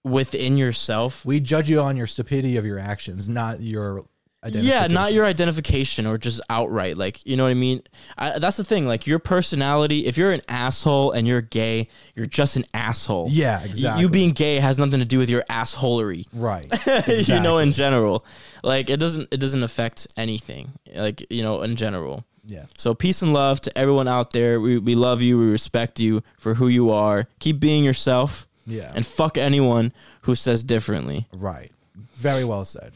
[0.04, 1.24] within yourself.
[1.24, 4.04] We judge you on your stupidity of your actions, not your.
[4.52, 6.96] Yeah, not your identification or just outright.
[6.96, 7.82] Like, you know what I mean?
[8.16, 8.86] I, that's the thing.
[8.86, 13.28] Like, your personality, if you're an asshole and you're gay, you're just an asshole.
[13.30, 14.02] Yeah, exactly.
[14.02, 16.26] You being gay has nothing to do with your assholery.
[16.32, 16.66] right.
[17.28, 18.24] you know, in general.
[18.62, 20.72] Like, it doesn't it doesn't affect anything.
[20.94, 22.24] Like, you know, in general.
[22.46, 22.66] Yeah.
[22.76, 24.60] So peace and love to everyone out there.
[24.60, 25.38] We, we love you.
[25.38, 27.26] We respect you for who you are.
[27.40, 28.46] Keep being yourself.
[28.66, 28.90] Yeah.
[28.94, 29.92] And fuck anyone
[30.22, 31.26] who says differently.
[31.32, 31.72] Right.
[32.14, 32.92] Very well said.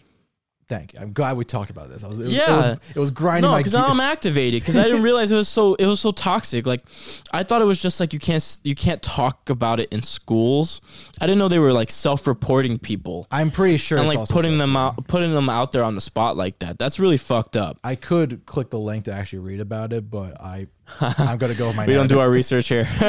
[0.70, 1.00] Thank you.
[1.00, 2.04] I'm glad we talked about this.
[2.04, 2.44] I was, it was, Yeah.
[2.44, 5.32] It was, it was grinding No, my because now I'm activated because I didn't realize
[5.32, 6.64] it was so it was so toxic.
[6.64, 6.82] Like,
[7.32, 10.80] I thought it was just like you can't you can't talk about it in schools.
[11.20, 14.76] I didn't know they were like self-reporting people I'm pretty sure and like putting them
[14.76, 16.78] out putting them out there on the spot like that.
[16.78, 17.80] That's really fucked up.
[17.82, 20.68] I could click the link to actually read about it, but I
[21.00, 21.86] I'm gonna go with my.
[21.86, 22.86] We don't do our research here.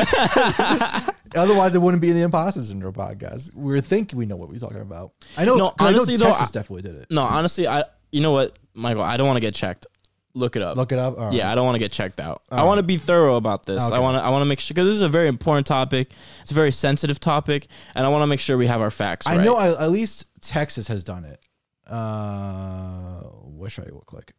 [1.36, 3.54] Otherwise, it wouldn't be in the Imposter Syndrome podcast.
[3.56, 5.14] We think we know what we're talking about.
[5.38, 5.56] I know.
[5.56, 7.08] No, 'cause I know honestly, though, Texas I- definitely did it.
[7.10, 9.86] no, honestly, I you know what, Michael, I don't want to get checked.
[10.34, 10.78] Look it up.
[10.78, 11.18] Look it up.
[11.18, 11.34] All right.
[11.34, 12.42] Yeah, I don't want to get checked out.
[12.50, 13.84] I want to be thorough about this.
[13.84, 13.96] Okay.
[13.96, 14.24] I want to.
[14.24, 16.12] I want to make sure because this is a very important topic.
[16.42, 19.28] It's a very sensitive topic, and I want to make sure we have our facts.
[19.28, 19.46] I right.
[19.46, 19.56] know.
[19.58, 21.42] I, at least Texas has done it.
[21.86, 24.34] Uh, what should I click?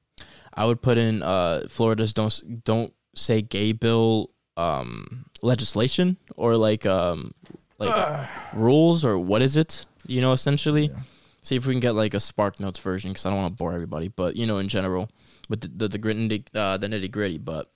[0.55, 6.87] I would put in uh, Florida's don't don't say gay bill um, legislation or like
[6.87, 7.33] um,
[7.79, 9.87] like rules or what is it?
[10.07, 10.87] You know, essentially.
[10.87, 10.99] Yeah.
[11.45, 13.57] See if we can get like a Spark Notes version because I don't want to
[13.59, 15.11] bore everybody, but you know, in general,
[15.49, 17.39] with the the, the gritty uh, the nitty gritty.
[17.39, 17.69] But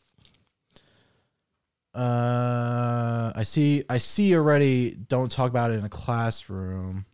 [1.95, 3.83] Uh, I see.
[3.89, 4.91] I see already.
[5.09, 7.07] Don't talk about it in a classroom.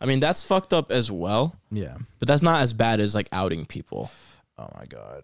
[0.00, 1.56] I mean, that's fucked up as well.
[1.70, 1.96] Yeah.
[2.18, 4.10] But that's not as bad as like outing people.
[4.58, 5.22] Oh my god.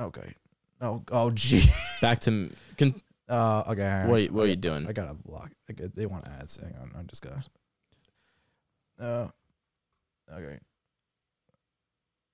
[0.00, 0.34] Okay.
[0.80, 1.02] Oh.
[1.10, 1.30] Oh.
[1.30, 1.64] Gee.
[2.00, 2.94] Back to can,
[3.28, 3.64] Uh.
[3.68, 3.82] Okay.
[3.82, 4.06] right.
[4.06, 4.16] what?
[4.16, 4.86] are you- What are you doing?
[4.86, 5.50] I gotta block.
[5.68, 6.56] I they want ads.
[6.58, 6.90] Hang on.
[6.98, 7.44] I'm just gonna.
[9.00, 9.28] Uh.
[10.32, 10.58] Okay.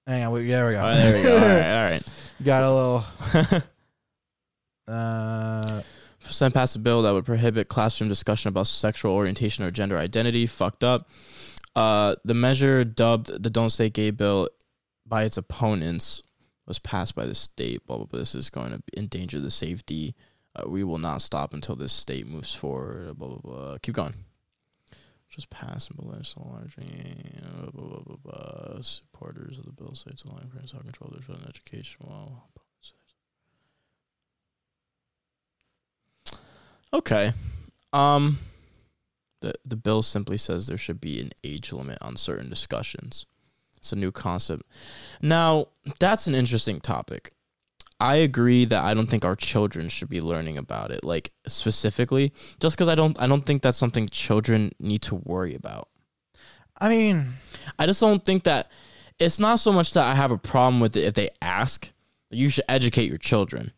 [0.07, 0.33] Hang on.
[0.33, 0.79] We, there we go.
[0.81, 1.35] All right, there we go.
[1.37, 2.03] All right, all right.
[2.45, 3.05] Got a little.
[4.89, 5.83] Uh.
[6.21, 10.47] Sent past a bill that would prohibit classroom discussion about sexual orientation or gender identity.
[10.47, 11.09] Fucked up.
[11.75, 14.49] Uh, the measure dubbed the "Don't Say Gay" bill
[15.07, 16.23] by its opponents
[16.67, 17.87] was passed by the state.
[17.87, 18.07] Blah blah.
[18.07, 18.19] blah.
[18.19, 20.15] This is going to endanger the safety.
[20.55, 23.19] Uh, we will not stop until this state moves forward.
[23.19, 23.79] Blah blah blah.
[23.83, 24.15] Keep going.
[25.29, 26.85] Just pass and below so largely.
[27.63, 28.83] Blah, blah, blah, blah, blah.
[28.83, 32.05] Supporters of the bill say it's allowing parents to control their children's education.
[32.07, 32.49] Well,
[36.95, 37.33] Okay.
[37.93, 38.39] Um
[39.41, 43.27] the the bill simply says there should be an age limit on certain discussions.
[43.83, 44.63] It's a new concept.
[45.21, 45.67] Now,
[45.99, 47.33] that's an interesting topic.
[47.99, 52.33] I agree that I don't think our children should be learning about it like specifically
[52.61, 55.89] just cuz I don't I don't think that's something children need to worry about.
[56.81, 57.35] I mean.
[57.79, 58.71] I just don't think that
[59.19, 61.91] it's not so much that I have a problem with it if they ask.
[62.31, 63.73] You should educate your children.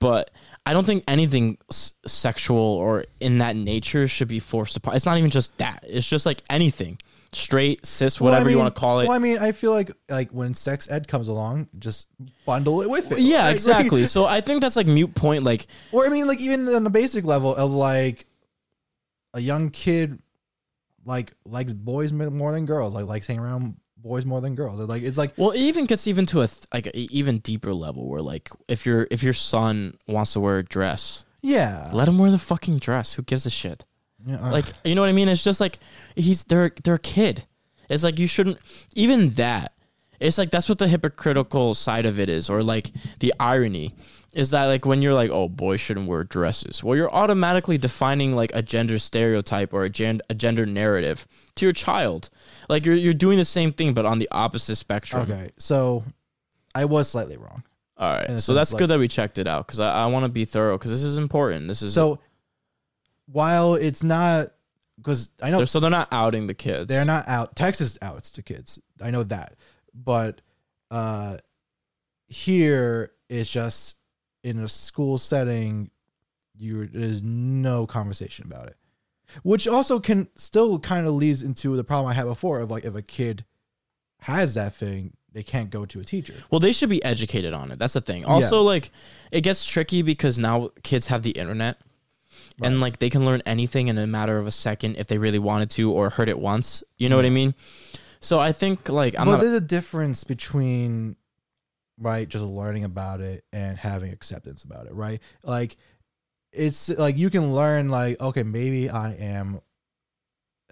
[0.00, 0.30] But
[0.64, 4.96] I don't think anything s- sexual or in that nature should be forced upon.
[4.96, 5.84] It's not even just that.
[5.86, 6.98] It's just like anything.
[7.32, 9.08] Straight, cis, well, I whatever you want to call it.
[9.08, 12.08] Well, I mean, I feel like like when sex ed comes along, just
[12.44, 13.18] bundle it with it.
[13.18, 14.06] yeah, Like, exactly.
[14.06, 15.44] So I think that's like mute point.
[15.44, 18.26] Like, Or I mean, like even on the basic level of like
[19.34, 20.18] a young kid,
[21.04, 24.78] like likes boys more than girls, like likes hanging around boys more than girls.
[24.80, 27.74] Like it's like well, it even gets even to a th- like a even deeper
[27.74, 32.08] level where like if your if your son wants to wear a dress, yeah, let
[32.08, 33.14] him wear the fucking dress.
[33.14, 33.84] Who gives a shit?
[34.26, 35.28] Yeah, like you know what I mean?
[35.28, 35.78] It's just like
[36.16, 37.44] he's they're they're a kid.
[37.88, 38.58] It's like you shouldn't
[38.94, 39.72] even that.
[40.18, 43.94] It's like that's what the hypocritical side of it is, or like the irony
[44.32, 46.82] is that like when you're like, oh, boys shouldn't wear dresses.
[46.84, 51.64] Well, you're automatically defining like a gender stereotype or a, gen- a gender narrative to
[51.64, 52.28] your child.
[52.68, 55.22] Like you're you're doing the same thing, but on the opposite spectrum.
[55.30, 55.52] okay.
[55.58, 56.04] So
[56.74, 57.62] I was slightly wrong.
[57.96, 58.40] All right.
[58.40, 60.44] So that's like- good that we checked it out because I, I want to be
[60.44, 61.68] thorough because this is important.
[61.68, 62.18] This is So
[63.26, 64.48] while it's not
[64.96, 66.88] because I know they're, so they're not outing the kids.
[66.88, 68.78] they're not out Texas outs to kids.
[69.00, 69.56] I know that.
[69.94, 70.40] But
[70.90, 71.38] uh
[72.28, 73.96] here it's just
[74.42, 75.90] in a school setting
[76.56, 78.76] you there's no conversation about it.
[79.42, 82.84] Which also can still kind of leads into the problem I had before of like
[82.84, 83.44] if a kid
[84.20, 86.34] has that thing, they can't go to a teacher.
[86.50, 87.78] Well, they should be educated on it.
[87.78, 88.24] That's the thing.
[88.24, 88.90] Also, like,
[89.30, 91.78] it gets tricky because now kids have the internet.
[92.62, 95.38] And like they can learn anything in a matter of a second if they really
[95.38, 96.82] wanted to or heard it once.
[96.96, 97.54] You know what I mean?
[98.20, 101.16] So I think like I'm well, not there's a difference between
[101.98, 105.20] right just learning about it and having acceptance about it, right?
[105.42, 105.76] Like
[106.52, 109.60] it's like you can learn like okay, maybe I am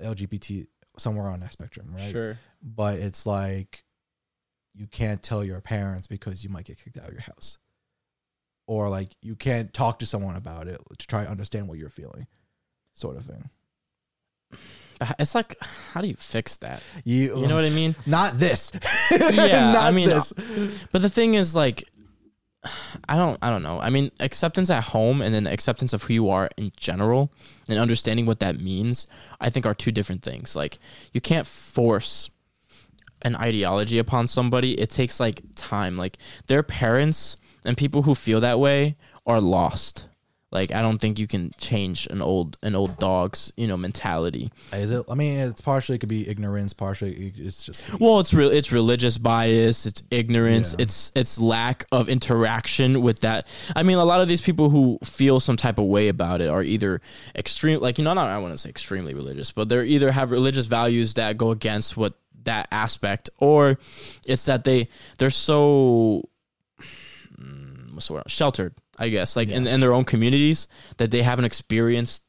[0.00, 0.66] LGBT
[0.98, 2.10] somewhere on that spectrum, right?
[2.10, 2.38] sure.
[2.62, 3.84] But it's like
[4.74, 7.58] you can't tell your parents because you might get kicked out of your house.
[8.66, 11.90] Or like you can't talk to someone about it to try to understand what you're
[11.90, 12.26] feeling.
[12.94, 13.50] Sort of thing.
[15.18, 15.56] It's like
[15.92, 16.82] how do you fix that?
[17.04, 17.94] You, You know what I mean?
[18.06, 18.72] Not this.
[19.10, 20.32] Yeah, Not I mean, this.
[20.92, 21.84] But the thing is like
[23.08, 23.80] I don't I don't know.
[23.80, 27.32] I mean, acceptance at home and then acceptance of who you are in general
[27.68, 29.06] and understanding what that means,
[29.40, 30.56] I think are two different things.
[30.56, 30.78] Like
[31.12, 32.30] you can't force
[33.22, 34.78] an ideology upon somebody.
[34.80, 35.96] It takes like time.
[35.98, 38.96] Like their parents and people who feel that way
[39.26, 40.06] are lost.
[40.54, 44.52] Like I don't think you can change an old an old dog's, you know, mentality.
[44.72, 45.04] Is it?
[45.10, 48.50] I mean, it's partially it could be ignorance, partially it's just Well, it's real.
[48.50, 49.84] It's religious bias.
[49.84, 50.72] It's ignorance.
[50.78, 50.84] Yeah.
[50.84, 53.48] It's it's lack of interaction with that.
[53.74, 56.48] I mean, a lot of these people who feel some type of way about it
[56.48, 57.00] are either
[57.34, 60.30] extreme, like you know, not I want to say extremely religious, but they're either have
[60.30, 63.76] religious values that go against what that aspect, or
[64.24, 64.88] it's that they
[65.18, 66.28] they're so
[68.10, 70.68] word sheltered, I guess, like in, in their own communities
[70.98, 72.24] that they haven't experienced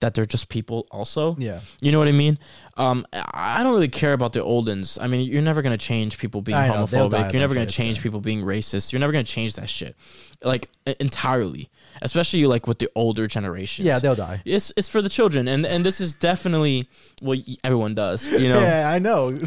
[0.00, 1.36] that they're just people also.
[1.38, 1.60] yeah.
[1.80, 2.38] You know what I mean?
[2.76, 4.98] Um, I don't really care about the oldens.
[5.00, 7.32] I mean, you're never gonna change people being I know, they'll die homophobic.
[7.32, 8.02] You're never gonna change yeah.
[8.02, 8.92] people being racist.
[8.92, 9.96] You're never gonna change that shit,
[10.42, 10.68] like
[11.00, 11.70] entirely.
[12.02, 13.86] Especially like with the older generations.
[13.86, 14.42] Yeah, they'll die.
[14.44, 16.88] It's it's for the children, and and this is definitely
[17.22, 18.28] what everyone does.
[18.28, 19.28] You know, Yeah, I know.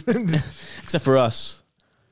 [0.84, 1.62] except for us.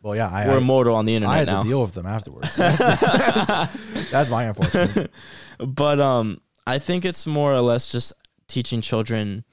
[0.08, 1.36] Well, yeah, I, We're I, immortal on the internet.
[1.36, 1.62] I had now.
[1.62, 2.56] to deal with them afterwards.
[2.58, 5.12] That's, that's, that's my unfortunate.
[5.60, 8.14] but um i think it's more or less just
[8.48, 9.44] teaching children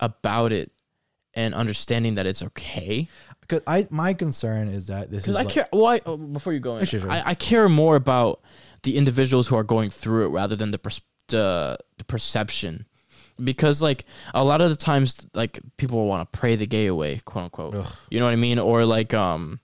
[0.00, 0.70] about it
[1.34, 3.08] and understanding that it's okay
[3.40, 6.16] Because I, my concern is that this is because i like, care well I, oh,
[6.16, 7.10] before you go in, Sure, sure.
[7.10, 8.42] I, I care more about
[8.82, 12.84] the individuals who are going through it rather than the pers- the, the perception
[13.42, 14.04] because like
[14.34, 17.74] a lot of the times like people want to pray the gay away quote unquote
[17.74, 17.92] Ugh.
[18.10, 19.60] you know what i mean or like um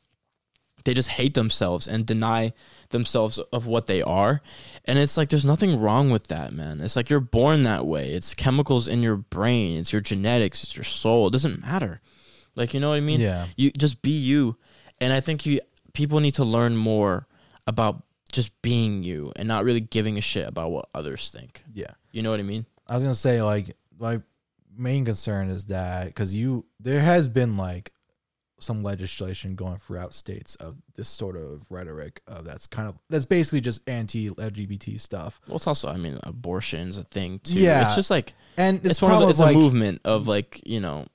[0.85, 2.53] they just hate themselves and deny
[2.91, 4.43] themselves of what they are.
[4.85, 6.81] And it's like there's nothing wrong with that man.
[6.81, 8.12] It's like you're born that way.
[8.12, 9.78] It's chemicals in your brain.
[9.78, 10.64] It's your genetics.
[10.64, 11.28] It's your soul.
[11.28, 12.01] It doesn't matter.
[12.57, 13.20] Like you know what i mean?
[13.20, 13.47] Yeah.
[13.57, 14.57] you just be you.
[15.01, 15.61] And i think you
[15.93, 17.26] people need to learn more
[17.66, 18.03] about
[18.33, 21.64] just being you and not really giving a shit about what others think.
[21.72, 21.93] Yeah.
[22.12, 22.66] you know what i mean?
[22.87, 24.20] I was gonna say like my
[24.76, 27.93] main concern is that because you there has been like
[28.63, 33.25] some legislation going throughout states of this sort of rhetoric of that's kind of that's
[33.27, 37.85] basically just anti-LGBT stuff, well it's also i mean abortion's a thing too Yeah.
[37.87, 40.61] it's just like and it's, it's, one of the, it's like a movement of like
[40.67, 41.07] you know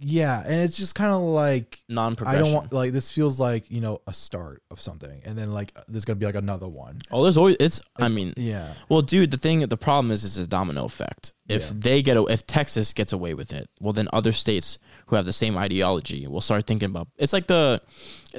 [0.00, 3.70] yeah, and it's just kind of like I non-progression don't want like this feels like
[3.70, 6.98] you know a start of something, and then like there's gonna be like another one.
[7.12, 10.36] oh there's always it's i mean Yeah, Well, dude, the thing, the problem is, is
[10.36, 11.32] a domino effect.
[11.48, 11.72] If Yeah.
[11.76, 14.78] they get, a, if Texas gets away with it, well, then other states
[15.14, 17.08] who have the same ideology will start thinking about.
[17.16, 17.80] It's like the,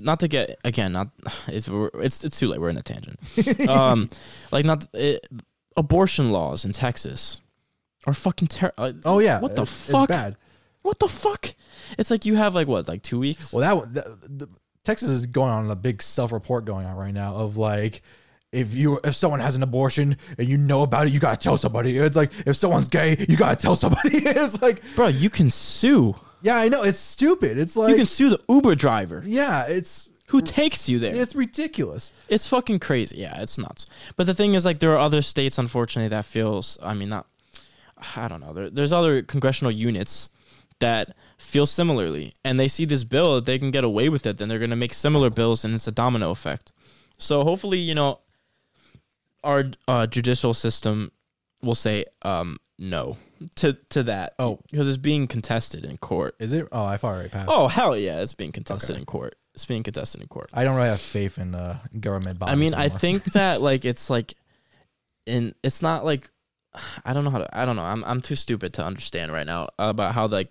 [0.02, 1.10] not to get again, not
[1.48, 2.60] it's it's it's too late.
[2.60, 3.18] We're in a tangent.
[3.70, 4.10] um,
[4.52, 5.26] like not it,
[5.78, 7.40] abortion laws in Texas
[8.06, 8.94] are fucking terrible.
[9.06, 10.10] Oh yeah, what the it's- it's fuck?
[10.10, 10.36] bad.
[10.82, 11.54] What the fuck?
[11.98, 13.52] It's like you have like what, like two weeks.
[13.52, 14.50] Well, that one, the, the,
[14.84, 18.02] Texas is going on a big self-report going on right now of like.
[18.52, 21.58] If you if someone has an abortion and you know about it, you gotta tell
[21.58, 21.98] somebody.
[21.98, 24.20] It's like if someone's gay, you gotta tell somebody.
[24.26, 26.16] It's like Bro, you can sue.
[26.46, 27.58] Yeah, I know it's stupid.
[27.58, 31.16] It's like You can sue the Uber driver yeah, it's who takes you there.
[31.16, 32.12] it's ridiculous.
[32.30, 33.18] It's fucking crazy.
[33.18, 33.88] Yeah, it's nuts.
[34.16, 36.78] But the thing is, like, there are other states, unfortunately, that feels.
[36.82, 37.28] I mean, not.
[38.16, 38.54] I don't know.
[38.54, 40.30] There, there's other congressional units
[40.80, 44.38] that feel similarly, and they see this bill, they can get away with it.
[44.38, 46.72] Then they're gonna make similar bills, and it's a domino effect.
[47.18, 48.20] So hopefully, you know,
[49.44, 51.12] our uh, judicial system
[51.62, 53.18] will say um, no
[53.56, 54.34] to to that.
[54.40, 54.60] Oh.
[54.70, 56.36] because it's being contested in court.
[56.40, 56.68] Is it?
[56.72, 57.50] Oh, I've already passed.
[57.52, 59.00] Oh hell yeah, it's being contested Okay.
[59.00, 59.36] in court.
[59.54, 60.50] it's being contested in court.
[60.54, 62.54] I don't really have faith in uh, government bodies.
[62.54, 64.34] I mean, I think that like it's like,
[65.26, 66.30] in it's not like,
[67.06, 67.58] I don't know how to.
[67.58, 67.84] I don't know.
[67.84, 70.50] I'm I'm too stupid to understand right now about how like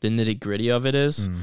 [0.00, 1.28] the nitty gritty of it is.
[1.28, 1.42] Mm.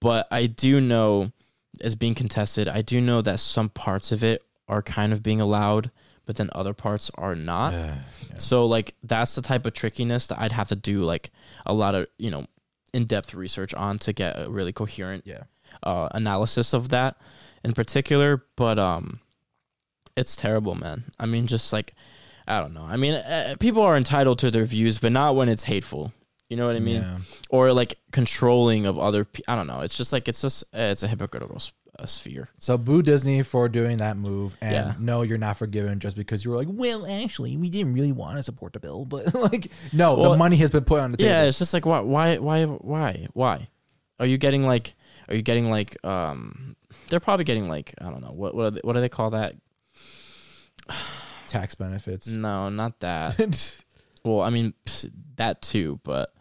[0.00, 1.32] But I do know
[1.80, 2.68] it's being contested.
[2.68, 5.90] I do know that some parts of it are kind of being allowed,
[6.26, 7.72] but then other parts are not.
[7.72, 7.94] Uh,
[8.30, 8.36] yeah.
[8.36, 11.30] So like that's the type of trickiness that I'd have to do like
[11.64, 12.46] a lot of you know
[12.92, 15.44] in depth research on to get a really coherent yeah.
[15.82, 17.16] uh, analysis of that
[17.64, 18.44] in particular.
[18.56, 19.20] But um,
[20.16, 21.04] it's terrible, man.
[21.18, 21.94] I mean, just like
[22.46, 22.84] I don't know.
[22.84, 26.12] I mean, uh, people are entitled to their views, but not when it's hateful.
[26.48, 27.02] You know what I mean?
[27.02, 27.18] Yeah.
[27.50, 29.24] Or like controlling of other.
[29.24, 29.80] Pe- I don't know.
[29.80, 31.58] It's just like it's just uh, it's a hypocritical
[31.98, 32.48] uh, sphere.
[32.58, 34.94] So boo Disney for doing that move, and Yeah.
[34.98, 38.36] no, you're not forgiven just because you were like, well, actually, we didn't really want
[38.36, 41.30] to support the bill, but like, no, the money has been put on the table.
[41.30, 43.68] Yeah, it's just like why why why why why
[44.20, 44.94] are you getting like
[45.28, 46.76] are you getting like um
[47.08, 49.30] they're probably getting like I don't know what what are they, what do they call
[49.30, 49.54] that?
[51.46, 52.26] tax benefits.
[52.28, 53.72] No, not that.
[54.24, 54.74] Well, I mean
[55.36, 56.34] that too, but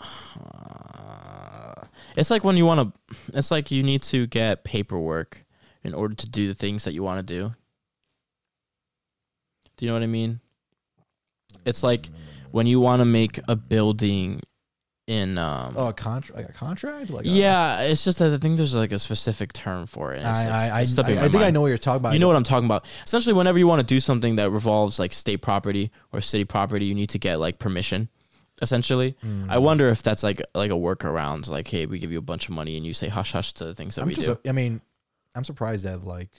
[0.00, 1.07] uh,
[2.18, 3.16] it's like when you want to.
[3.34, 5.44] It's like you need to get paperwork
[5.84, 7.52] in order to do the things that you want to do.
[9.76, 10.40] Do you know what I mean?
[11.64, 12.08] It's like
[12.50, 14.40] when you want to make a building
[15.06, 18.36] in um oh, a contract, like a contract, like a- yeah, it's just that I
[18.36, 20.18] think there's like a specific term for it.
[20.18, 22.12] it's- I, it's- it's I, I, I think I know what you're talking about.
[22.12, 22.84] You know what I'm talking about.
[23.06, 26.84] Essentially, whenever you want to do something that revolves like state property or city property,
[26.84, 28.08] you need to get like permission.
[28.60, 29.48] Essentially, Mm.
[29.50, 31.48] I wonder if that's like like a workaround.
[31.48, 33.64] Like, hey, we give you a bunch of money and you say hush hush to
[33.64, 34.38] the things that I'm we do.
[34.48, 34.80] I mean,
[35.34, 36.30] I'm surprised that like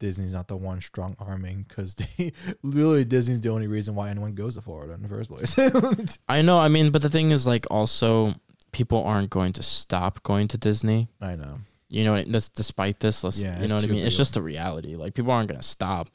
[0.00, 2.32] Disney's not the one strong arming because they
[2.62, 6.18] literally Disney's the only reason why anyone goes to Florida in the first place.
[6.28, 6.58] I know.
[6.58, 8.34] I mean, but the thing is, like, also
[8.72, 11.08] people aren't going to stop going to Disney.
[11.20, 11.58] I know.
[11.90, 14.04] You know, despite this, let's, Yeah, you know what I mean.
[14.06, 14.96] It's just a reality.
[14.96, 16.10] Like, people aren't gonna stop.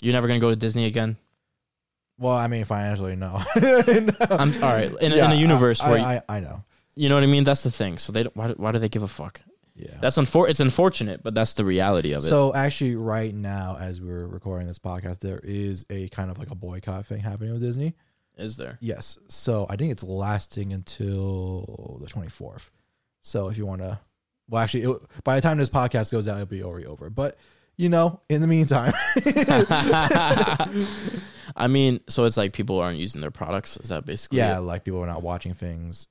[0.00, 1.16] You're never gonna go to Disney again.
[2.18, 3.40] Well, I mean, financially, no.
[3.56, 4.12] No.
[4.30, 6.64] I'm all right in, Yeah, in a universe I, where I, I, I know.
[6.96, 7.44] you know what I mean.
[7.44, 7.98] That's the thing.
[7.98, 9.40] So they don't, why, why do they give a fuck?
[9.76, 9.96] Yeah.
[10.00, 12.28] That's unfor- It's unfortunate, but that's the reality of it.
[12.28, 16.50] So actually, right now, as we're recording this podcast, there is a kind of like
[16.50, 17.94] a boycott thing happening with Disney.
[18.36, 18.78] is there?
[18.80, 19.16] Yes.
[19.28, 22.70] So I think it's lasting until the 24th.
[23.22, 24.00] So if you want to,
[24.48, 27.10] well, actually, it, by the time this podcast goes out, it'll be already over.
[27.10, 27.36] But
[27.78, 28.92] you know, in the meantime,
[31.56, 33.78] I mean, so it's like people aren't using their products.
[33.78, 34.38] Is that basically?
[34.38, 34.62] yeah, it?
[34.62, 36.08] like people are not watching things,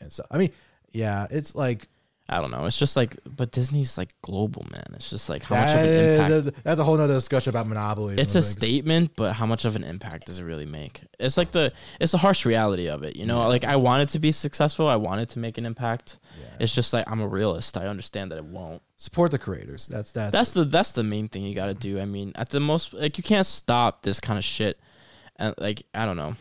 [0.00, 0.52] and so I mean,
[0.92, 1.88] yeah, it's like
[2.28, 2.64] I don't know.
[2.66, 4.82] It's just like, but Disney's like global, man.
[4.94, 6.44] It's just like how much of an impact.
[6.46, 8.16] that- that's a whole nother discussion about monopoly.
[8.16, 11.02] it's a statement, but how much of an impact does it really make?
[11.20, 13.14] It's like the it's the harsh reality of it.
[13.16, 14.88] You know, like I wanted to be successful.
[14.88, 16.18] I wanted to make an impact.
[16.58, 17.76] It's just like I'm a realist.
[17.76, 18.82] I understand that it won't.
[18.96, 19.86] support the creators.
[19.86, 22.00] That's that's That's the that's the main thing you got to do.
[22.00, 24.80] I mean, at the most, like you can't stop this kind of shit,
[25.36, 26.34] and like I don't know,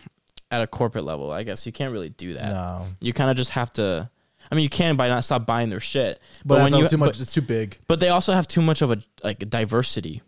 [0.49, 2.49] at a corporate level, I guess you can't really do that.
[2.53, 4.09] no, You kind of just have to.
[4.52, 6.98] I mean, you can by not stop buying their shit, but, that's when you too
[6.98, 7.14] much.
[7.14, 7.78] but, it's too big.
[7.88, 10.22] but they also have too much of a like diversity.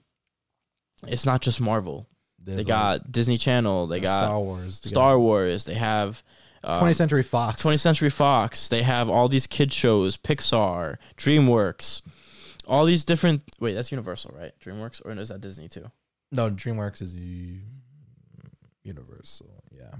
[1.07, 2.07] It's not just Marvel.
[2.39, 2.67] There's they like
[3.01, 3.87] got Disney Channel.
[3.87, 4.81] They got Star Wars.
[4.83, 5.65] Star Wars.
[5.65, 6.23] They have
[6.63, 7.61] um, 20th Century Fox.
[7.61, 8.69] 20th Century Fox.
[8.69, 12.01] They have all these kid shows, Pixar, DreamWorks,
[12.67, 13.43] all these different.
[13.59, 14.53] Wait, that's Universal, right?
[14.63, 15.91] DreamWorks, or is that Disney too?
[16.31, 17.59] No, DreamWorks is the
[18.83, 19.63] Universal.
[19.71, 19.95] Yeah.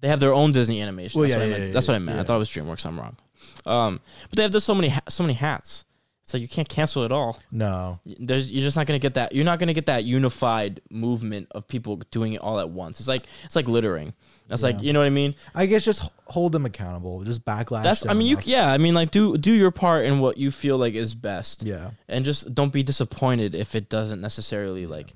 [0.00, 1.20] They have their own Disney animation.
[1.20, 1.66] Well, that's yeah, what I meant.
[1.66, 2.18] yeah, that's what I yeah, meant.
[2.20, 2.86] I thought it was DreamWorks.
[2.86, 3.16] I'm wrong.
[3.66, 5.84] Um, but they have just so many ha- so many hats.
[6.22, 7.38] It's like you can't cancel it all.
[7.50, 8.00] No.
[8.04, 9.34] There's you're just not gonna get that.
[9.34, 13.00] You're not gonna get that unified movement of people doing it all at once.
[13.00, 14.12] It's like it's like littering.
[14.46, 15.34] That's like you know what I mean.
[15.54, 17.24] I guess just h- hold them accountable.
[17.24, 17.82] Just backlash.
[17.82, 18.46] That's I them mean you enough.
[18.46, 18.70] yeah.
[18.70, 21.62] I mean like do do your part in what you feel like is best.
[21.62, 21.90] Yeah.
[22.08, 25.14] and just don't be disappointed if it doesn't necessarily like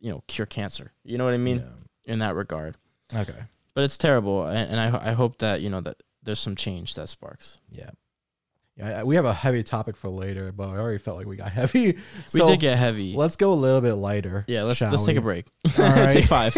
[0.00, 1.64] you know cure cancer you know what i mean
[2.04, 2.76] in that regard
[3.14, 3.32] Okay.
[3.74, 5.96] but it's terrible and, and I, ho- I hope that you know that
[6.26, 7.90] there's some change that sparks Yeah.
[8.76, 9.04] Yeah.
[9.04, 11.92] We have a heavy topic for later, but I already felt like we got heavy.
[11.92, 11.96] we
[12.26, 14.44] So did get heavy Let's go a little bit lighter.
[14.48, 15.46] yeah let's let's take a break
[15.78, 16.12] All right.
[16.12, 16.54] take five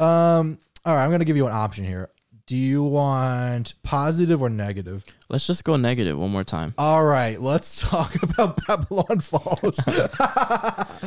[0.00, 0.58] um.
[0.86, 1.04] All right.
[1.04, 2.08] I'm gonna give you an option here.
[2.46, 5.04] Do you want positive or negative?
[5.28, 7.40] let's just go negative one more time All right.
[7.40, 9.60] Let's talk about Babylon's Fall.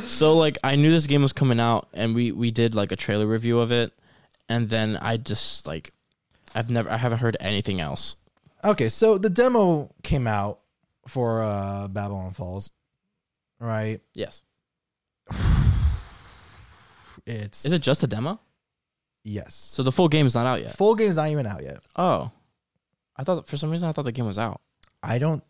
[0.06, 2.96] so like i knew this game was coming out and we we did like a
[2.96, 3.92] trailer review of it
[4.48, 5.92] and then i just like
[6.54, 8.16] i've never i haven't heard anything else
[8.64, 8.88] okay.
[8.88, 10.60] So the demo came out
[11.06, 12.62] for uh Babylon's Fall,
[13.60, 14.00] right?
[14.14, 14.42] yes
[17.26, 18.38] It's is it just a demo
[19.22, 19.54] yes.
[19.54, 21.78] so the full game is not out yet Full game's not even out yet.
[21.96, 22.30] oh
[23.16, 24.60] i thought for some reason i thought the game was out
[25.02, 25.42] I don't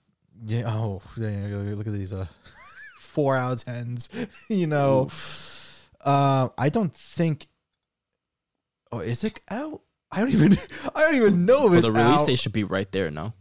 [0.45, 0.65] Yeah.
[0.67, 1.47] Oh, yeah,
[1.77, 2.27] look at these uh,
[2.99, 4.09] four out of tens.
[4.49, 5.09] you know,
[6.05, 7.47] uh, I don't think.
[8.91, 9.81] Oh, is it out?
[10.15, 10.57] I don't even.
[10.95, 12.27] I don't even know if Well, it's the release out.
[12.27, 13.11] date should be right there.
[13.11, 13.33] No,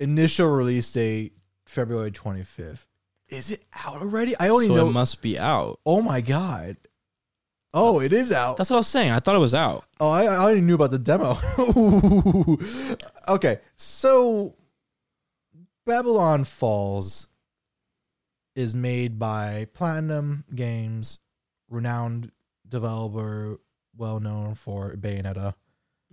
[0.00, 1.32] Initial release date
[1.66, 2.86] February twenty fifth.
[3.28, 4.34] Is it out already?
[4.38, 4.88] I only so know.
[4.88, 5.80] it must be out.
[5.84, 6.76] oh my god.
[7.74, 8.56] Oh, it is out.
[8.56, 9.10] That's what I was saying.
[9.10, 9.84] I thought it was out.
[10.00, 11.36] Oh, I, I already knew about the demo.
[13.28, 14.54] Okay, so
[15.84, 17.04] Babylon's Fall
[18.56, 21.18] is made by Platinum Games,
[21.68, 22.32] renowned
[22.66, 23.60] developer,
[23.98, 25.54] well known for Bayonetta,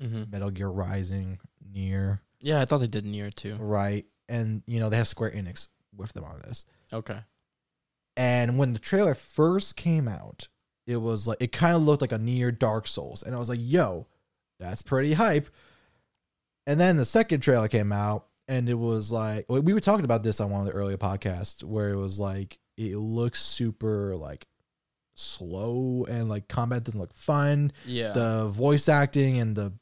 [0.01, 1.39] hmm Metal Gear Rising,
[1.73, 3.55] NieR, Yeah, I thought they did NieR too.
[3.55, 4.05] right?
[4.27, 6.65] And you know they have Square Enix with them on this.
[6.91, 7.19] Okay.
[8.17, 10.47] And when the trailer first came out,
[10.87, 13.49] it was like it kind of looked like a near Dark Souls, and I was
[13.49, 14.07] like, "Yo,
[14.59, 15.47] that's pretty hype."
[16.67, 20.23] And then the second trailer came out, and it was like we were talking about
[20.23, 24.45] this on one of the earlier podcasts, where it was like it looks super like
[25.15, 27.71] slow and like combat doesn't look fun.
[27.85, 28.11] Yeah.
[28.11, 29.73] The voice acting and the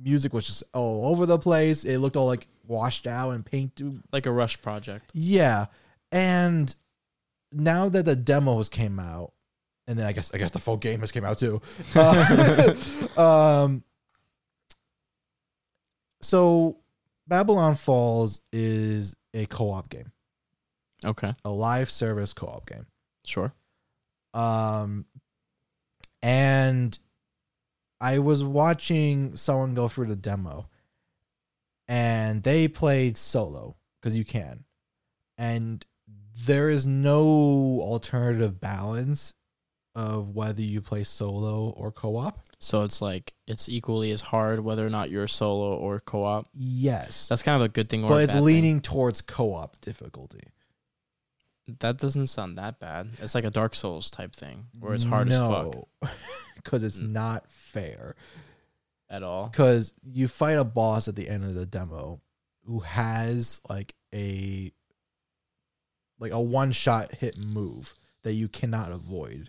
[0.00, 1.84] music was just all over the place.
[1.84, 5.10] It looked all like washed out and painted like a rush project.
[5.14, 5.66] yeah,
[6.12, 6.74] and
[7.52, 9.32] now that the demos came out,
[9.86, 11.62] and then I guess I guess the full game has came out too.
[11.94, 12.74] Uh,
[13.16, 13.82] um,
[16.22, 16.78] so
[17.26, 20.12] Babylon's Fall is a co-op game,
[21.04, 21.34] Okay.
[21.44, 22.86] a live service co-op game.
[23.24, 23.52] Sure.
[24.36, 25.06] Um,
[26.22, 26.98] and
[28.00, 30.68] I was watching someone go through the demo,
[31.88, 34.64] and they played solo because you can,
[35.38, 35.84] and
[36.44, 37.24] there is no
[37.80, 39.32] alternative balance
[39.94, 42.38] of whether you play solo or co-op.
[42.58, 46.48] So it's like it's equally as hard whether or not you're solo or co-op.
[46.52, 48.44] Yes, That's kind of a good thing or but it's bad thing.
[48.44, 50.42] leaning towards co-op difficulty.
[51.80, 53.10] That doesn't sound that bad.
[53.20, 55.74] It's like a Dark Souls type thing where it's hard as fuck
[56.56, 57.10] because it's Mm.
[57.10, 58.14] not fair.
[59.10, 59.48] at all.
[59.48, 62.20] because you fight a boss at the end of the demo
[62.64, 64.72] who has like a
[66.18, 67.94] like a one shot hit move
[68.24, 69.48] that you cannot avoid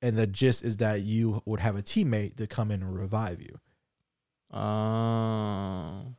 [0.00, 3.40] and the gist is that you would have a teammate to come in and revive
[3.42, 3.58] you
[4.50, 6.14] Oh.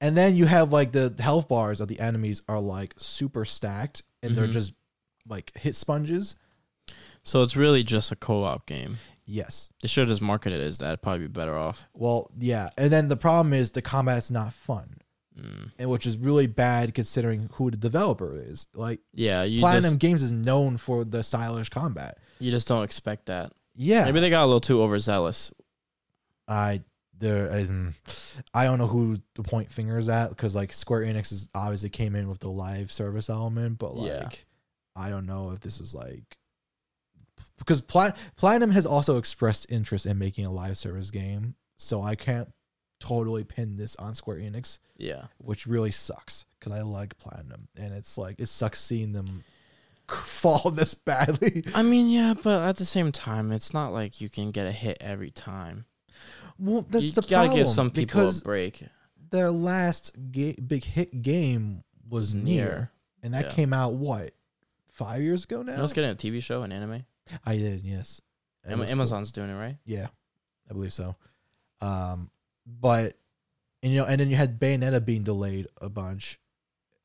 [0.00, 4.02] and then you have like the health bars of the enemies are like super stacked
[4.22, 4.52] and they're Mhm.
[4.52, 4.72] just
[5.28, 6.34] like hit sponges
[7.22, 8.96] So it's really just a co-op game.
[9.26, 10.88] yes They should have just marketed it as that.
[10.88, 11.86] It'd probably be better off.
[11.94, 14.96] well yeah and then the problem is the combat's not fun
[15.38, 15.70] Mm.
[15.78, 20.20] and which is really bad considering who the developer is like Yeah, Platinum just, Games
[20.22, 22.18] is known for the stylish combat.
[22.40, 23.52] you just don't expect that.
[23.76, 25.52] Yeah, Maybe they got a little too overzealous.
[26.48, 26.82] I
[27.20, 27.52] there.
[27.52, 27.94] um,
[28.54, 32.14] I don't know who the point fingers at because like Square Enix is obviously came
[32.16, 34.28] in with the live service element, but like Yeah.
[34.96, 36.36] I don't know if this is like
[37.58, 42.14] because Plat- Platinum has also expressed interest in making a live service game, so I
[42.14, 42.48] can't
[43.00, 45.24] totally pin this on Square Enix, Yeah.
[45.38, 49.44] which really sucks because I like Platinum, and it's like it sucks seeing them
[50.08, 51.64] fall this badly.
[51.74, 54.72] I mean, yeah, but at the same time, it's not like you can get a
[54.72, 55.84] hit every time.
[56.58, 58.82] Well, that's you the gotta problem give some people because a break.
[59.30, 62.88] their last ga- big hit game was NieR,
[63.22, 63.52] and that Yeah.
[63.52, 64.34] came out what
[64.90, 65.72] five years ago now.
[65.72, 67.04] You know, it's getting a TV show and anime.
[67.44, 68.20] I did, yes.
[68.64, 68.92] It Am- was cool.
[68.92, 69.76] Amazon's doing it, right?
[69.84, 70.08] yeah,
[70.68, 71.14] I believe so.
[71.80, 72.30] Um,
[72.66, 73.16] but
[73.82, 76.40] and you know, and then you had Bayonetta being delayed a bunch,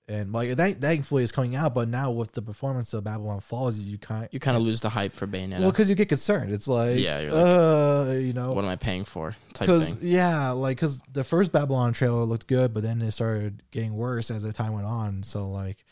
[0.08, 1.74] and like thankfully it's coming out.
[1.74, 4.90] But now with the performance of Babylon's Fall, you kind You kind of lose the
[4.90, 5.60] hype for Bayonetta.
[5.62, 6.52] well because you get concerned.
[6.52, 9.36] It's like Yeah, like, uh, you know, what am I paying for?
[9.54, 10.10] Type Because thing.
[10.10, 14.30] yeah, like because the first Babylon trailer looked good, but then it started getting worse
[14.30, 15.24] as the time went on.
[15.24, 15.84] So like,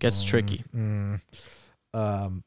[0.00, 0.64] Gets mm, tricky.
[0.74, 1.20] mm.
[1.94, 2.42] Um,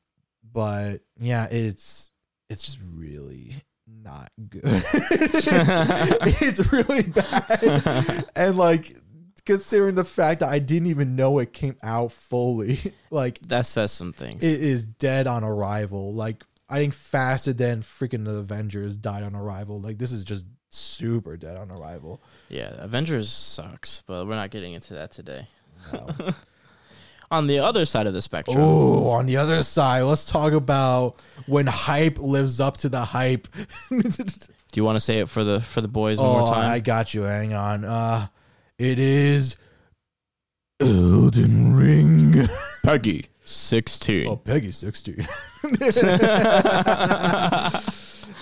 [0.52, 2.12] but yeah, it's
[2.50, 3.56] it's just really
[3.88, 4.62] not good.
[4.66, 8.96] it's, it's really bad, and like
[9.46, 12.80] considering the fact that I didn't even know it came out fully,
[13.12, 14.44] like That says some things.
[14.44, 16.14] it is dead on arrival.
[16.14, 19.80] Like I think faster than freaking the Avengers died on arrival.
[19.80, 22.22] Like this is just super dead on arrival.
[22.50, 25.48] yeah, Avengers sucks, but we're not getting into that today.
[25.92, 26.08] No.
[27.32, 31.20] On the other side of the spectrum, oh, on the other side, let's talk about
[31.48, 33.48] when hype lives up to the hype.
[33.90, 34.06] do
[34.76, 36.70] you want to say it for the for the boys one oh, more time?
[36.70, 37.24] I got you.
[37.24, 37.86] Hang on.
[37.86, 38.28] Uh,
[38.78, 39.56] it is
[40.80, 42.34] Elden Ring.
[42.86, 44.28] PEGI sixteen.
[44.28, 45.28] Oh, PEGI 16.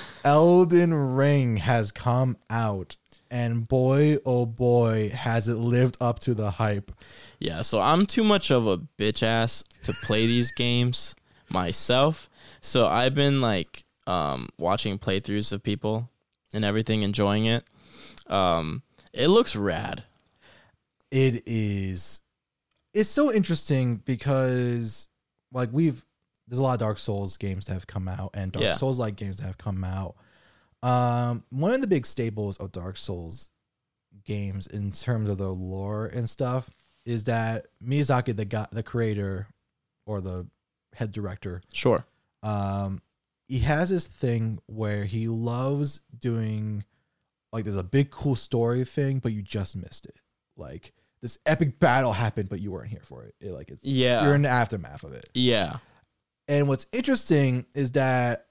[0.23, 2.95] Elden Ring has come out
[3.31, 6.91] and boy, oh boy, has it lived up to the hype.
[7.39, 11.15] Yeah, so I'm too much of a bitch ass to play these games
[11.49, 12.29] myself.
[12.59, 16.09] So I've been like um, watching playthroughs of people
[16.53, 17.63] and everything, enjoying it.
[18.27, 18.83] Um,
[19.13, 20.03] it looks rad.
[21.11, 22.21] It is.
[22.93, 25.07] It's so interesting because,
[25.51, 26.05] like, we've
[26.47, 28.73] there's a lot of Dark Souls games that have come out and Dark Yeah.
[28.73, 30.15] Souls like games that have come out.
[30.83, 33.49] Um, one of the big staples of Dark Souls
[34.25, 36.69] games in terms of the lore and stuff
[37.05, 39.47] is that Miyazaki, the guy, the creator
[40.05, 40.45] or the
[40.93, 42.03] head director, Sure.
[42.43, 43.01] um,
[43.47, 46.83] he has this thing where he loves doing
[47.53, 50.17] like there's a big cool story thing, but you just missed it.
[50.57, 50.91] Like
[51.21, 53.35] this epic battle happened, but you weren't here for it.
[53.39, 54.23] It, like it's Yeah.
[54.25, 55.29] you're in the aftermath of it.
[55.33, 55.77] Yeah.
[56.47, 58.47] And what's interesting is that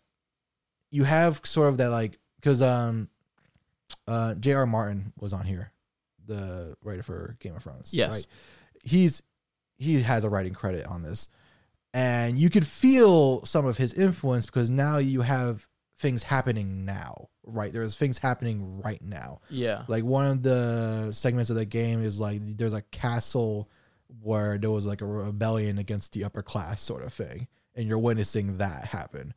[0.90, 3.08] you have sort of that like because um
[4.06, 4.66] uh J.R.
[4.66, 5.72] Martin was on here,
[6.26, 7.92] the writer for Game of Thrones.
[7.92, 8.26] Yes.
[8.84, 9.22] He's
[9.78, 11.28] he has a writing credit on this.
[11.92, 15.66] And you could feel some of his influence because now you have
[16.00, 17.72] things happening now, right?
[17.72, 19.40] There's things happening right now.
[19.50, 19.84] Yeah.
[19.86, 23.68] Like one of the segments of the game is like there's a castle
[24.22, 27.98] where there was like a rebellion against the upper class sort of thing, and you're
[27.98, 29.34] witnessing that happen.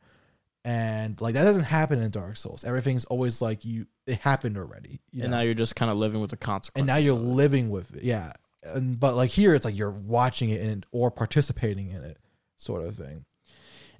[0.64, 2.64] And like that doesn't happen in Dark Souls.
[2.64, 5.00] Everything's always like you it happened already.
[5.12, 5.38] You and know?
[5.38, 6.80] now you're just kind of living with the consequences.
[6.80, 8.02] and now you're living with it.
[8.02, 8.32] Yeah.
[8.62, 12.18] And but like here it's like you're watching it and or participating in it
[12.56, 13.26] sort of thing.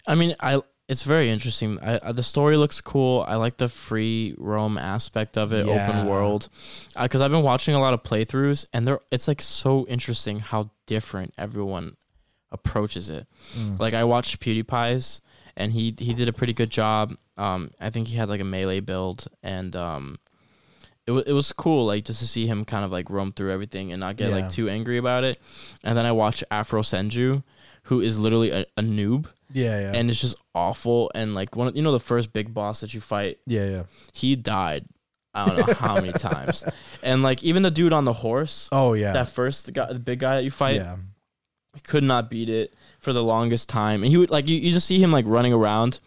[0.06, 1.78] I mean, I it's very interesting.
[1.80, 3.24] I, I, the story looks cool.
[3.26, 5.88] I like the free roam aspect of it, Yeah.
[5.88, 6.48] open world.
[7.00, 10.70] Because I've been watching a lot of playthroughs, and they're it's like so interesting how
[10.86, 11.96] different everyone
[12.52, 13.26] approaches it.
[13.56, 13.78] Mm.
[13.80, 15.20] Like I watched PewDiePie's,
[15.56, 17.14] and he he did a pretty good job.
[17.36, 20.18] Um, I think he had like a melee build, and um,
[21.06, 23.52] it was it was cool like just to see him kind of like roam through
[23.52, 24.36] everything and not get Yeah.
[24.36, 25.40] like too angry about it.
[25.82, 27.42] And then I watched Afro Senju,
[27.84, 29.92] who is literally a, a noob Yeah, yeah.
[29.94, 31.10] and it's just awful.
[31.14, 33.82] And like one, of- you know, the first big boss that you fight, yeah, yeah.
[34.12, 34.84] he died.
[35.34, 36.64] I don't know how many times.
[37.02, 39.12] And like even the dude on the horse, Oh yeah.
[39.12, 40.96] that first guy, the big guy that you fight, yeah.
[41.82, 44.02] could not beat it for the longest time.
[44.02, 45.98] And he would like you, you just see him like running around,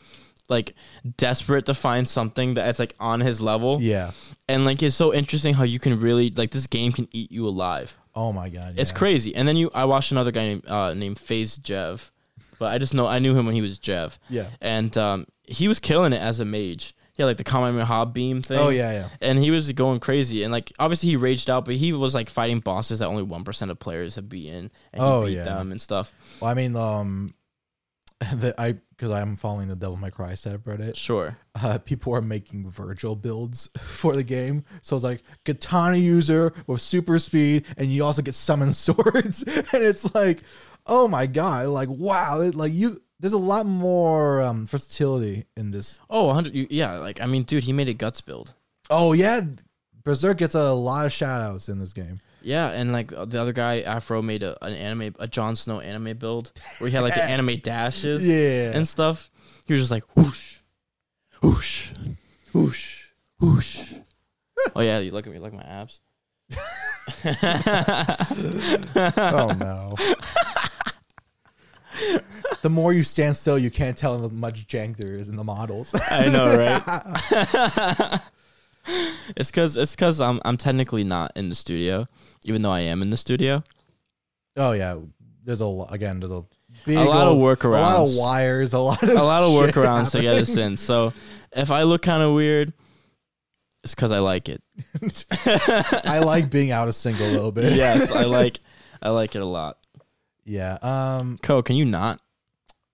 [0.50, 0.74] like
[1.18, 3.82] desperate to find something that's like on his level.
[3.82, 4.12] Yeah.
[4.48, 7.48] And like it's so interesting how you can really like this game can eat you
[7.48, 7.98] alive.
[8.16, 8.76] Oh my god.
[8.78, 8.96] It's yeah.
[8.98, 9.36] crazy.
[9.36, 12.10] And then you, I watched another guy named uh, named FaZe Jev,
[12.60, 14.48] but I just know I knew him when he was Jev Yeah.
[14.62, 16.94] and um, he was killing it as a mage.
[17.14, 18.60] He had like the Kamehameha beam thing.
[18.60, 19.10] Oh yeah, yeah.
[19.22, 20.44] And he was going crazy.
[20.44, 23.44] And like obviously he raged out, but he was like fighting bosses that only one
[23.44, 24.72] percent of players have beaten.
[24.94, 25.44] And Oh, he beat yeah.
[25.46, 26.14] them and stuff.
[26.40, 27.34] Well, I mean, um,
[28.34, 30.96] that I because I'm following the Devil May Cry subreddit.
[30.96, 31.38] Sure.
[31.54, 36.82] Uh, people are making Vergil builds for the game, so it's like katana user with
[36.82, 40.42] super speed, and you also get summon swords, and it's like,
[40.88, 43.02] oh my god, like wow, it, like you.
[43.20, 45.98] There's a lot more um, versatility in this.
[46.08, 48.54] Oh, 100 you- yeah, like I mean, dude, he made a guts build.
[48.92, 49.42] Oh yeah,
[50.04, 52.20] Berserk gets a lot of shoutouts in this game.
[52.48, 56.18] Yeah, and like the other guy, Afro, made a, an anime, a Jon Snow anime
[56.18, 58.72] build where he had like the anime dashes Yeah.
[58.74, 59.30] and stuff.
[59.66, 60.60] He was just like whoosh,
[61.44, 61.92] whoosh,
[62.54, 63.04] whoosh,
[63.42, 63.94] whoosh.
[64.78, 66.00] oh yeah, you look at me, look at my abs.
[69.18, 69.96] oh no.
[72.62, 75.44] the more you stand still, you can't tell how much jank there is in the
[75.44, 75.94] models.
[76.10, 78.22] I know, right?
[79.36, 82.08] it's because it's because I'm I'm technically not in the studio,
[82.46, 83.64] even though I am in the studio.
[84.56, 84.98] oh yeah,
[85.44, 85.94] there's a lot.
[85.94, 86.44] Again, there's a
[86.86, 89.52] big A lot of old- a lot of wires, a lot of A lot of
[89.52, 90.78] workarounds to get us in.
[90.78, 91.14] So
[91.52, 92.74] if I look kind of weird,
[93.84, 94.62] it's because I like it.
[96.06, 97.74] I like being out of sync a little bit.
[97.74, 98.60] yes, I like
[99.02, 99.78] I like it a lot.
[100.46, 100.78] yeah.
[100.82, 101.38] Um.
[101.42, 102.20] Co, can you not?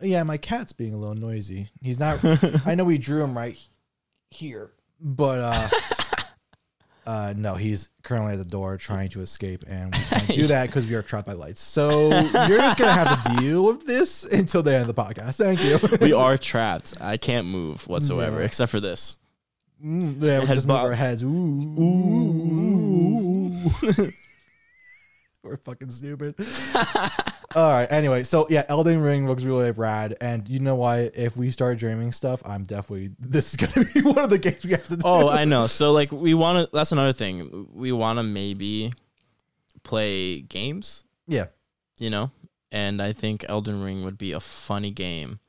[0.01, 1.69] Yeah, my cat's being a little noisy.
[1.81, 2.19] He's not.
[2.67, 3.57] I know we drew him right
[4.31, 4.71] here,
[5.03, 5.69] but uh,
[7.05, 10.67] uh, no, he's currently at the door trying to escape, and we can't do that
[10.67, 11.59] because we are trapped by lights.
[11.61, 15.35] So you're just gonna have to deal with this until the end of the podcast.
[15.35, 15.77] Thank you.
[16.01, 16.93] We are trapped.
[17.01, 18.45] I can't move whatsoever, Yeah.
[18.45, 19.17] except for this.
[19.83, 20.85] Mm, yeah, we Head just move bob.
[20.85, 21.23] our heads.
[21.23, 21.27] Ooh,
[21.77, 23.51] ooh.
[25.45, 26.35] We're fucking stupid.
[27.55, 27.87] All right.
[27.91, 31.11] Anyway, so yeah, Elden Ring looks really rad, and you know why?
[31.13, 34.63] If we start dreaming stuff, I'm definitely this is gonna be one of the games
[34.63, 35.01] we have to do.
[35.03, 35.67] Oh, I know.
[35.67, 36.75] So like we want to.
[36.75, 37.67] That's another thing.
[37.73, 38.93] We want to maybe
[39.83, 41.03] play games.
[41.27, 41.47] yeah.
[41.99, 42.31] you know?
[42.71, 45.39] And I think Elden Ring would be a funny game.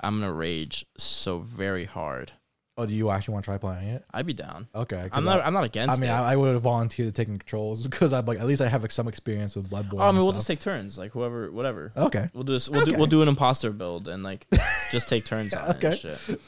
[0.00, 2.32] I'm gonna rage so very hard.
[2.80, 4.04] Oh, do you actually want to try playing it?
[4.14, 4.68] I'd be down.
[4.72, 4.96] Okay.
[4.96, 5.40] 'cause I'm not.
[5.40, 6.12] I, I'm not I against mean, it.
[6.12, 8.68] I, mean I would have volunteered to taking controls because I'm like, at least I
[8.68, 9.94] have like some experience with Bloodborne.
[9.94, 10.36] oh, I mean, and we'll stuff.
[10.36, 10.96] just take turns.
[10.96, 11.92] Like whoever, whatever.
[11.96, 12.30] Okay.
[12.32, 12.68] We'll do this.
[12.68, 12.92] We'll Okay.
[12.92, 12.96] do.
[12.98, 14.46] We'll do an imposter build and like
[14.92, 15.88] just take turns on it Okay.
[15.88, 16.40] and shit.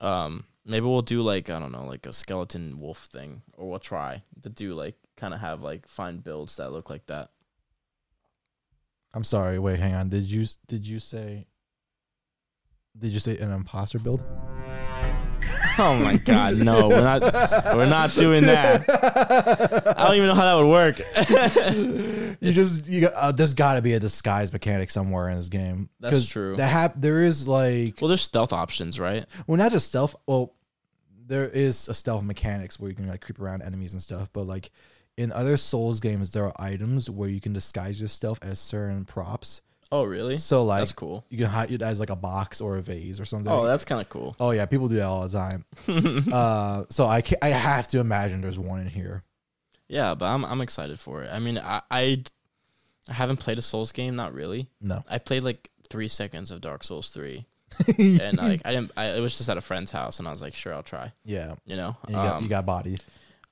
[0.00, 3.78] Um, maybe we'll do like I don't know, like a skeleton wolf thing, or we'll
[3.78, 7.30] try to do like kind of have like find builds that look like that.
[9.14, 9.60] I'm sorry.
[9.60, 10.08] Wait, hang on.
[10.08, 11.46] Did you did you say?
[12.98, 14.24] Did you say an imposter build?
[15.78, 17.22] Oh my god, no, we're not.
[17.76, 18.84] We're not doing that.
[19.98, 20.98] I don't even know how that would work.
[22.40, 25.48] you just you got uh, there's got to be a disguise mechanic somewhere in this
[25.48, 25.88] game.
[26.00, 26.56] That's 'Cause true.
[26.56, 29.26] That hap- there is like well, there's stealth options, right?
[29.46, 30.16] well not just stealth.
[30.26, 30.54] Well,
[31.26, 34.30] there is a stealth mechanics where you can like creep around enemies and stuff.
[34.32, 34.70] But like
[35.16, 39.60] in other Souls games, there are items where you can disguise yourself as certain props.
[39.92, 40.38] Oh, really?
[40.38, 41.24] So like That's cool.
[41.28, 43.52] you can hide it as like a box or a vase or something.
[43.52, 44.34] Oh, that's kind of cool.
[44.40, 45.64] Oh yeah, people do that all the time.
[46.32, 49.22] uh, so I I have to imagine there's one in here.
[49.88, 51.30] Yeah, but I'm I'm excited for it.
[51.32, 52.22] I mean, I I,
[53.08, 54.68] I haven't played a Souls game, not really.
[54.80, 57.46] No, I played like three seconds of Dark Souls three,
[57.98, 58.90] and like I didn't.
[58.96, 61.12] I, it was just at a friend's house, and I was like, sure, I'll try.
[61.24, 61.96] yeah, You know.
[62.08, 63.02] you got Um, you got bodied.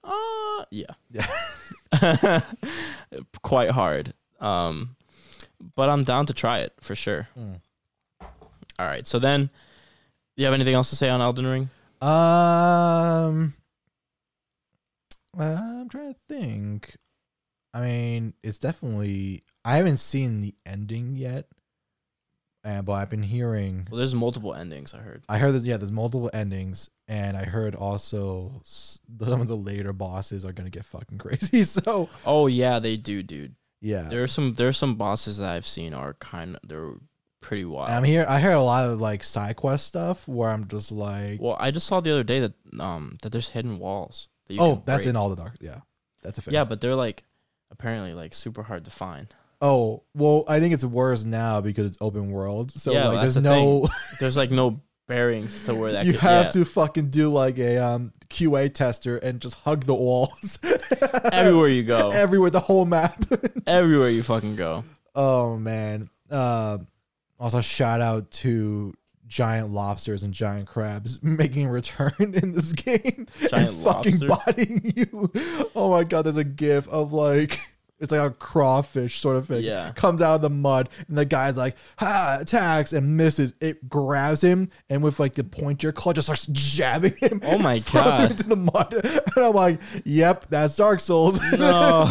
[0.03, 0.87] Uh, yeah.
[1.13, 2.41] Yeah.
[3.43, 4.13] Quite hard.
[4.41, 4.97] Um,
[5.75, 7.29] but I'm down to try it for sure.
[7.39, 7.61] Mm.
[8.79, 9.07] All right.
[9.07, 9.47] So then,
[10.37, 11.71] do you have anything else to say on Elden Ring?
[12.01, 13.55] Um,
[15.39, 16.97] I'm trying to think.
[17.73, 19.45] I mean, it's definitely.
[19.65, 21.47] I haven't seen the ending yet,
[22.65, 23.89] uh, but I've been hearing.
[23.91, 24.95] Well, there's multiple endings.
[24.95, 25.25] I heard.
[25.29, 29.93] I heard that yeah, there's multiple endings, and I heard also some of the later
[29.93, 31.65] bosses are gonna get fucking crazy.
[31.65, 33.55] So Oh yeah, they do, dude.
[33.85, 34.55] Yeah, There are some.
[34.55, 36.61] There are some bosses that I've seen are kind of.
[36.67, 36.95] They're
[37.43, 37.91] pretty wild.
[37.91, 38.25] I'm here.
[38.27, 41.71] I hear a lot of like side quest stuff where I'm just like, Well, I
[41.71, 44.29] just saw the other day that um that there's hidden walls.
[44.47, 45.11] That you oh, that's break.
[45.11, 45.57] in all the dark.
[45.61, 45.81] Yeah,
[46.23, 46.55] that's a thing.
[46.55, 47.25] Yeah, but they're like
[47.71, 49.33] apparently like super hard to find.
[49.61, 52.73] Oh well, I think it's worse now because it's open world.
[52.73, 53.89] So Yeah, like, there's the no.
[54.21, 56.51] There's like no bearings to where that you could, have yeah.
[56.51, 60.59] to fucking do like a um QA tester and just hug the walls
[61.33, 62.11] everywhere you go.
[62.11, 63.23] everywhere, the whole map.
[63.67, 64.85] everywhere you fucking go.
[65.15, 66.11] oh man.
[66.31, 66.79] Uh,
[67.39, 68.95] also, shout out to
[69.27, 74.45] giant lobsters and giant crabs making a return in this game Giant and fucking lobsters?
[74.47, 75.33] biting you.
[75.75, 77.61] Oh my god, there's a gif of like
[78.01, 79.63] it's like a crawfish sort of thing.
[79.63, 79.93] Yeah.
[79.93, 83.55] Comes out of the mud and the guy's like, ha, attacks and misses.
[83.61, 87.41] It grabs him and with like the pointer claw just starts jabbing him.
[87.45, 88.33] Oh my God.
[88.33, 88.95] into the mud.
[89.37, 91.41] And I'm like, yep, that's Dark Souls.
[91.59, 92.07] No,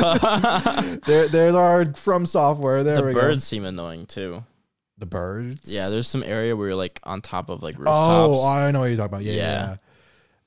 [1.06, 2.84] there, there's our FromSoftware.
[2.84, 4.44] There the we birds seem annoying too.
[4.98, 5.74] The birds.
[5.74, 7.98] Yeah, there's some area where you're like on top of like rooftops.
[8.40, 9.24] Oh, I know what you're talking about.
[9.24, 9.42] Yeah, yeah.
[9.42, 9.76] Yeah.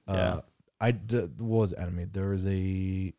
[0.09, 0.15] yeah.
[0.15, 0.21] Yeah.
[0.35, 0.41] Uh,
[0.81, 2.05] I d- what was enemy?
[2.11, 3.13] There was a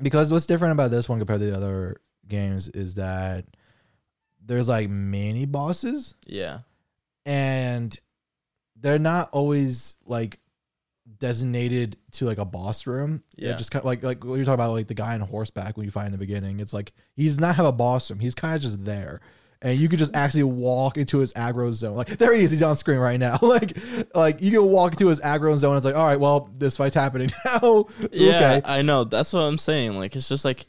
[0.00, 3.44] because what's different about this one compared to the other games is that
[4.44, 6.60] there's like mini bosses yeah,
[7.24, 7.98] and
[8.78, 10.38] they're not always like
[11.18, 13.22] designated to like a boss room.
[13.36, 13.56] Yeah, Yeah.
[13.56, 15.84] just kind of like like what you're talking about, like the guy on horseback when
[15.84, 16.60] you find in the beginning.
[16.60, 18.20] It's like he's not have a boss room.
[18.20, 19.20] He's kind of just there.
[19.62, 21.96] And you could just actually walk into his aggro zone.
[21.96, 22.50] Like there he is.
[22.50, 23.38] He's on screen right now.
[23.42, 23.76] like,
[24.14, 25.72] like you can walk into his aggro zone.
[25.72, 27.86] And it's like, all right, well, this fight's happening now.
[28.12, 28.36] yeah.
[28.36, 28.62] okay.
[28.64, 29.04] I know.
[29.04, 29.96] That's what I'm saying.
[29.96, 30.66] Like it's just like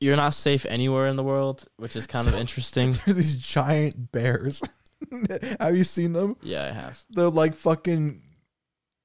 [0.00, 2.92] you're not safe anywhere in the world, which is kind of interesting.
[3.04, 4.60] There's these giant bears.
[5.60, 6.36] have you seen them?
[6.42, 6.98] Yeah, I have.
[7.10, 8.22] they're like fucking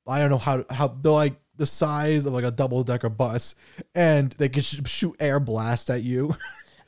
[0.07, 3.53] I don't know how how they're like the size of like a double decker bus
[3.93, 6.35] and they can sh- shoot air blast at you.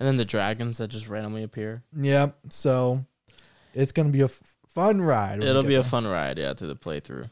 [0.01, 1.83] And then the dragons that just randomly appear.
[1.95, 3.05] yeah, so
[3.75, 5.43] it's going to be a f- fun ride.
[5.43, 5.83] It'll be a there.
[5.83, 7.29] fun ride, yeah, through the playthrough.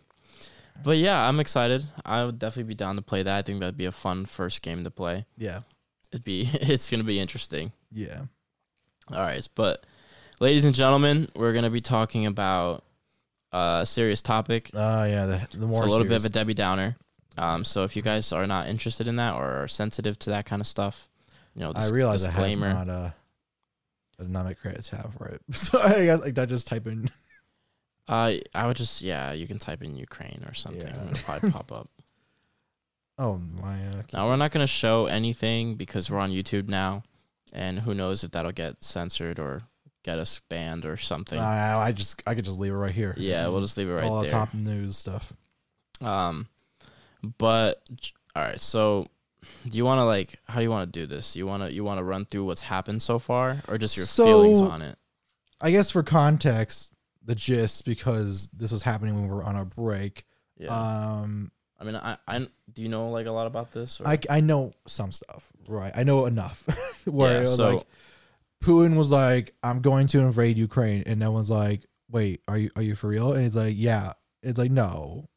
[0.84, 1.84] But yeah, I'm excited.
[2.06, 3.36] I would definitely be down to play that.
[3.36, 5.26] I think that'd be a fun first game to play.
[5.36, 5.62] Yeah.
[6.12, 7.72] It'd be it's gonna be interesting.
[7.92, 8.22] Yeah.
[9.12, 9.88] All right, but
[10.40, 12.84] ladies and gentlemen, we're gonna be talking about
[13.52, 14.70] a serious topic.
[14.76, 16.98] Oh yeah, the, the It's more a little bit of a Debbie Downer.
[17.36, 20.46] Um, so if you guys are not interested in that or are sensitive to that
[20.46, 21.10] kind of stuff,
[21.56, 22.68] you know, I realize disclaimer.
[22.68, 23.12] I have not uh
[24.20, 25.42] I did not make credits have for it.
[25.54, 27.10] So I guess like I just type in
[28.10, 30.82] uh, I would just yeah, you can type in Ukraine or something.
[30.88, 31.00] Yeah.
[31.00, 31.90] and It'll probably pop up.
[33.20, 37.04] oh my uh, Now we're not gonna show anything because we're on YouTube now,
[37.54, 39.62] and who knows if that'll get censored or
[40.04, 41.38] get us banned or something.
[41.38, 43.14] I, I just I could just leave it right here.
[43.16, 44.30] yeah, we'll just leave it right all there.
[44.30, 45.32] the top news stuff.
[46.02, 46.48] Um,
[47.38, 47.84] but
[48.36, 49.08] all right, so
[49.64, 51.36] do you want to like how do you want to do this?
[51.36, 54.06] You want to you want to run through what's happened so far, or just your
[54.06, 54.98] So- feelings on it?
[55.62, 56.94] I guess for context,
[57.24, 60.26] the gist because this was happening when we were on our break.
[60.58, 60.70] Yeah.
[60.70, 62.40] Um, I mean, I, I
[62.74, 64.00] do you know like a lot about this?
[64.02, 64.08] Or?
[64.08, 65.92] I I know some stuff, right?
[65.96, 66.64] I know enough
[67.06, 67.88] where Yeah, so- like
[68.64, 72.72] Putin was like, "I'm going to invade Ukraine," and no one's like, "Wait, are you
[72.76, 74.14] are you for real?" And he's like, "Yeah."
[74.44, 75.28] It's like no,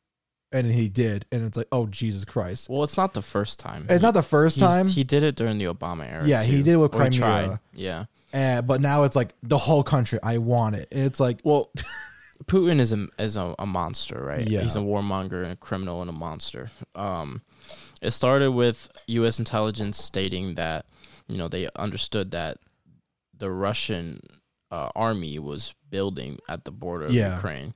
[0.53, 3.87] and he did, and it's like, "Oh Jesus Christ!" well, it's not the first time.
[3.89, 6.27] It's not the first He's- time, he did it during the Obama era.
[6.27, 7.19] Yeah, he too, did with or he Crimea.
[7.19, 7.59] tried.
[7.75, 8.05] Yeah.
[8.35, 10.19] uh, but now it's like the whole country.
[10.23, 10.89] I want it.
[10.93, 11.71] And it's like, Well,
[12.47, 14.47] Putin is a is a, a monster, right?
[14.47, 14.63] Yeah.
[14.63, 16.71] He's a warmonger and a criminal and a monster.
[16.95, 17.43] Um,
[18.01, 19.39] it started with U.S.
[19.39, 20.87] intelligence stating that
[21.29, 22.59] you know they understood that
[23.37, 24.21] the Russian
[24.73, 27.35] uh, army was building at the border of Yeah.
[27.37, 27.75] Ukraine,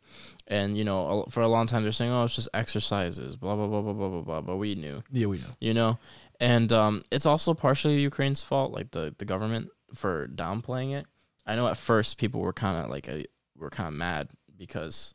[0.48, 3.66] and you know for a long time they're saying, "Oh, it's just exercises," blah blah
[3.68, 4.40] blah blah blah blah blah.
[4.40, 5.50] But we knew, yeah, we know.
[5.60, 5.98] you know,
[6.40, 11.06] and um, it's also partially Ukraine's fault, like the the government for downplaying it.
[11.46, 13.18] I know at first people were kind of like uh,
[13.56, 15.14] were kind of mad because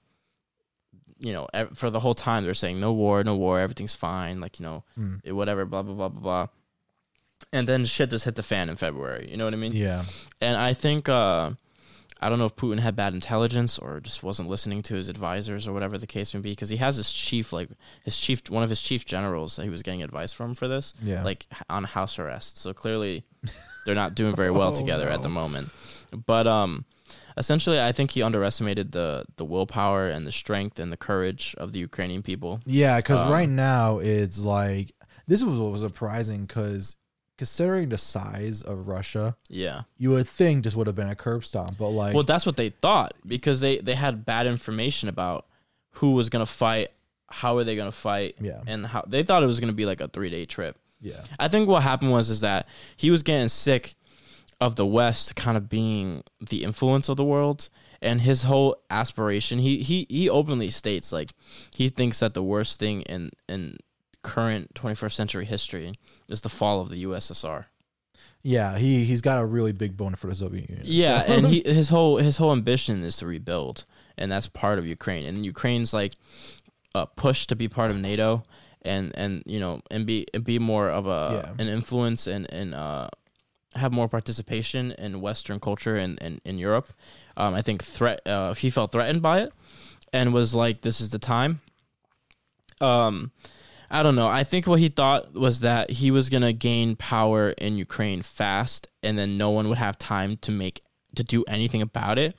[1.20, 4.40] you know ev- for the whole time they're saying no war, no war, everything's fine,
[4.40, 5.20] like you know Mm.
[5.24, 6.48] it- whatever, blah blah blah blah blah.
[7.52, 9.28] And then shit just hit the fan in February.
[9.30, 9.74] You know what I mean?
[9.74, 10.04] Yeah,
[10.42, 11.52] And I think uh,
[12.22, 15.68] I don't know if Putin had bad intelligence or just wasn't listening to his advisors
[15.68, 17.70] or whatever the case may be, because he has his chief, like
[18.04, 20.94] his chief, one of his chief generals that he was getting advice from for this,
[21.02, 22.58] yeah, like on house arrest.
[22.60, 23.24] So clearly,
[23.86, 25.70] they're not doing very well Oh, together at the moment.
[26.26, 26.86] But um,
[27.38, 31.72] essentially, I think he underestimated the the willpower and the strength and the courage of
[31.74, 32.60] the Ukrainian people.
[32.66, 32.98] yeah.
[32.98, 34.92] Because um, right now it's like
[35.28, 36.98] this was what was surprising because
[37.42, 39.82] considering the size of Russia, Yeah.
[39.98, 42.56] you would think this would have been a curb stomp, but like, Well, that's what
[42.56, 45.48] they thought because they they had bad information about
[45.94, 46.90] who was gonna fight,
[47.30, 48.62] how are they gonna fight, Yeah.
[48.68, 50.78] and how they thought it was gonna be like a three day trip.
[51.02, 53.96] yeah, I think what happened was is that he was getting sick
[54.60, 57.70] of the West kind of being the influence of the world,
[58.04, 59.58] and his whole aspiration.
[59.58, 61.32] He he he openly states like
[61.74, 63.78] he thinks that the worst thing in in
[64.24, 65.94] current 21st century history
[66.30, 67.66] is the fall of the USSR.
[68.44, 68.78] yeah.
[68.78, 70.86] He he's got a really big bone for the Soviet Union.
[70.88, 73.86] Yeah, so- and he his whole his whole ambition is to rebuild,
[74.18, 75.26] and that's part of Ukraine.
[75.26, 76.14] And Ukraine's like
[76.96, 78.44] uh, pushed to be part of NATO,
[78.84, 81.64] and and you know and be and be more of a Yeah.
[81.64, 83.10] an influence and and uh,
[83.76, 86.92] have more participation in Western culture and and in Europe.
[87.38, 89.52] Um, I think threat uh, he felt threatened by it,
[90.12, 91.62] and was like, "This is the time."
[92.80, 93.32] Um.
[93.92, 94.28] I don't know.
[94.28, 98.88] I think what he thought was that he was gonna gain power in Ukraine fast,
[99.04, 100.82] and then no one would have time to make
[101.16, 102.36] to do anything about it,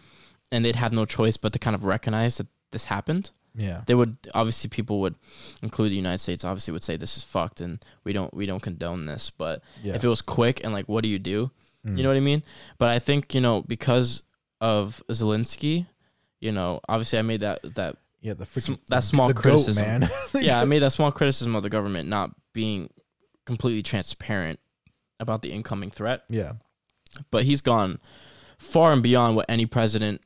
[0.51, 3.31] and they'd have no choice but to kind of recognize that this happened.
[3.55, 5.17] yeah, They would obviously people would,
[5.63, 8.63] include the United States, obviously would say this is fucked, and we don't we don't
[8.63, 9.29] condone this.
[9.29, 9.95] But yeah.
[9.95, 11.51] if it was quick and like, what do you do?
[11.87, 11.99] Mm.
[11.99, 12.43] You know what I mean?
[12.79, 14.23] But I think you know because
[14.63, 15.87] of Zelensky,
[16.41, 19.85] you know, obviously I made that that yeah, the freaking that small the goat, criticism.
[19.85, 20.11] man.
[20.35, 22.89] yeah, I made that small criticism of the government not being
[23.45, 24.59] completely transparent
[25.21, 26.23] about the incoming threat.
[26.31, 26.53] yeah,
[27.31, 27.99] But he's gone
[28.59, 30.21] far and beyond what any president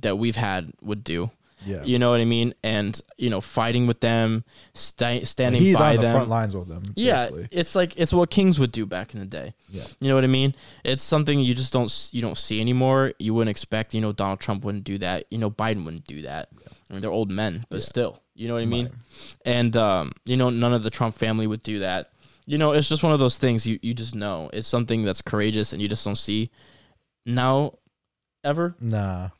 [0.00, 1.30] that we've had would do.
[1.66, 1.82] yeah.
[1.84, 2.54] You know what I mean?
[2.62, 4.44] And you know, fighting with them,
[4.74, 6.12] sta- standing He's by on the them.
[6.16, 6.82] front lines with them.
[6.94, 7.48] yeah, basically.
[7.52, 9.54] it's like it's what kings would do back in the day.
[9.70, 10.54] yeah, You know what I mean?
[10.84, 13.12] It's something you just don't you don't see anymore.
[13.18, 13.94] You wouldn't expect.
[13.94, 15.24] You know, Donald Trump wouldn't do that.
[15.30, 16.48] You know, Biden wouldn't do that.
[16.94, 17.86] I mean, they're old men, but Yeah.
[17.86, 18.86] still, you know what I mean?
[18.86, 19.36] Right.
[19.44, 22.12] And um, you know, none of the Trump family would do that.
[22.46, 24.48] You know, it's just one of those things you you just know.
[24.52, 26.50] It's something that's courageous, and you just don't see
[27.26, 27.72] now
[28.44, 28.76] ever.
[28.80, 29.30] Nah.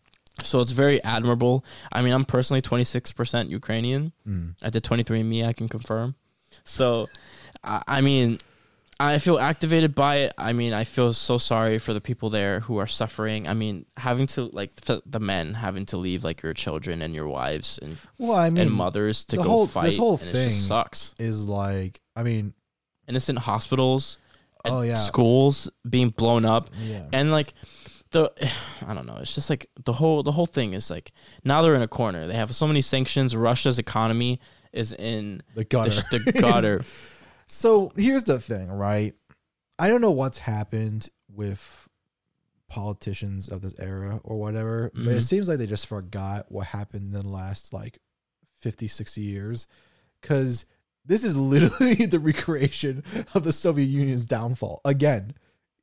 [0.43, 1.65] So it's very admirable.
[1.93, 4.13] I mean, I'm personally 26% Ukrainian.
[4.27, 4.55] Mm.
[4.63, 6.17] I did 23andMe, I can confirm.
[6.65, 7.09] So,
[7.63, 8.41] I I mean,
[9.01, 10.33] I feel activated by it.
[10.39, 13.49] I mean, I feel so sorry for the people there who are suffering.
[13.49, 17.27] I mean, having to, like, the men having to leave, like, your children and your
[17.27, 19.87] wives and, Well, I mean, and mothers to go whole- fight.
[19.87, 21.15] this whole thing- just sucks.
[21.19, 22.55] is like, I mean,
[23.09, 24.17] Innocent hospitals,
[24.65, 24.95] and Oh, yeah.
[24.95, 26.71] schools being blown up.
[26.81, 27.53] yeah, and like
[28.13, 28.31] the
[28.87, 31.13] i don't know it's just like the whole the whole thing is like
[31.45, 34.39] now they're in a corner they have so many sanctions russia's economy
[34.73, 35.91] is in the the, gutter.
[35.91, 36.85] sh- the gutter
[37.47, 39.15] So here's the thing, right?
[39.79, 41.89] I don't know what's happened with
[42.69, 45.23] politicians of this era or whatever, but it Mhm.
[45.23, 47.99] seems like they just forgot what happened in the last like
[48.57, 49.67] 50, 60 years.
[50.21, 50.65] Because
[51.05, 53.05] this is literally the recreation
[53.35, 54.81] of the Soviet Union's downfall.
[54.85, 55.35] Again,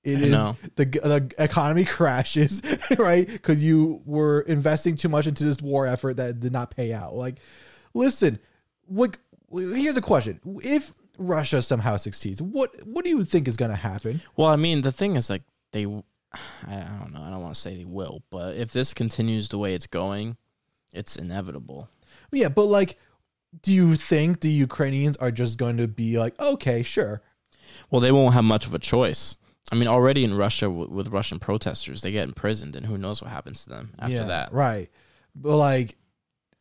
[0.03, 0.57] it I is know.
[0.77, 2.61] the, the economy crashes,
[2.97, 3.27] right?
[3.27, 7.13] Because you were investing too much into this war effort that did not pay out.
[7.13, 7.37] Like,
[7.93, 8.39] listen,
[8.87, 9.15] what?
[9.53, 13.77] Here's a question: If Russia somehow succeeds, what what do you think is going to
[13.77, 14.21] happen?
[14.37, 15.85] well i mean the thing is like they
[16.67, 19.57] i, don't know i don't want to say they will but if this continues the
[19.57, 20.37] way it's going
[20.93, 21.89] it's inevitable
[22.31, 22.97] Yeah, but like,
[23.61, 27.21] do you think the Ukrainians are just going to be like, okay, sure?
[27.89, 29.35] Well, they won't have much of a choice.
[29.71, 33.21] I mean, already in Russia with, with Russian protesters, they get imprisoned, and who knows
[33.21, 34.51] what happens to them after Yeah, that.
[34.53, 34.89] right?
[35.35, 35.95] But like,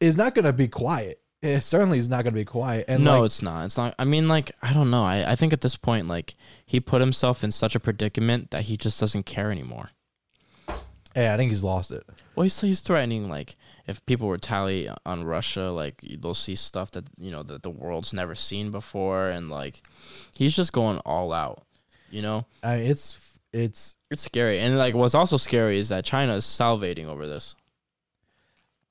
[0.00, 1.20] it's not going to be quiet.
[1.42, 2.84] It certainly is not going to be quiet.
[2.86, 3.64] And no, like, it's not.
[3.64, 3.94] It's not.
[3.98, 5.04] I mean, like, I don't know.
[5.04, 6.34] I, I think at this point, like,
[6.66, 9.90] he put himself in such a predicament that he just doesn't care anymore.
[11.16, 12.04] yeah, I think he's lost it.
[12.34, 13.56] Well, he's, he's threatening, like,
[13.86, 18.12] if people retaliate on Russia, like, they'll see stuff that, you know, that the world's
[18.12, 19.30] never seen before.
[19.30, 19.80] And, like,
[20.36, 21.64] he's just going all out,
[22.10, 22.44] you know?
[22.62, 23.96] I mean, it's it's.
[24.10, 24.58] It's scary.
[24.60, 27.54] And, like, what's also scary is that China is salivating over this.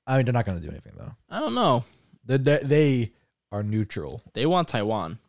[0.07, 1.13] I mean, they're not going to do anything though.
[1.29, 1.83] I don't know.
[2.37, 3.13] They, they
[3.51, 4.21] are neutral.
[4.33, 5.19] They want Taiwan.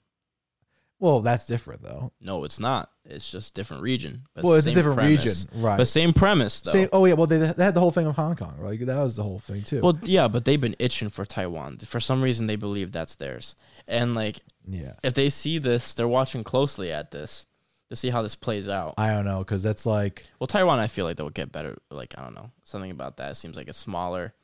[0.99, 2.13] Well, that's different though.
[2.21, 2.91] No, it's not.
[3.07, 4.23] It's just different region.
[4.35, 5.25] But well, it's a different premise.
[5.25, 5.79] region, right?
[5.79, 6.73] But same premise, though.
[6.73, 8.79] Same, oh yeah, well they, they had the whole thing of Hong Kong, right?
[8.79, 9.81] That was the whole thing too.
[9.81, 11.79] Well, yeah, but they've been itching for Taiwan.
[11.79, 13.57] For some reason, they believe that's theirs.
[13.89, 17.47] And like, yeah, if they see this, they're watching closely at this
[17.89, 18.95] to see how this plays out.
[18.99, 21.79] I don't know because that's like Well, Taiwan, I feel like they'll get better.
[21.91, 24.35] Like, I don't know, something about that seems like it's smaller,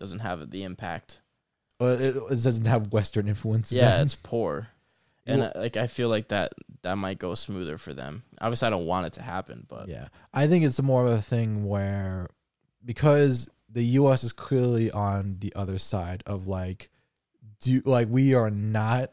[0.00, 1.20] doesn't have the impact.
[1.80, 3.78] Uh, it, it doesn't have Western influences.
[3.78, 4.68] Yeah, it's poor,
[5.26, 6.52] and Well- uh, like I feel like that
[6.82, 8.22] that might go smoother for them.
[8.40, 11.22] Obviously, I don't want it to happen, but Yeah, I think it's more of a
[11.22, 12.28] thing where
[12.84, 14.24] because the U.S.
[14.24, 16.90] is clearly on the other side of like,
[17.60, 19.10] do like we are not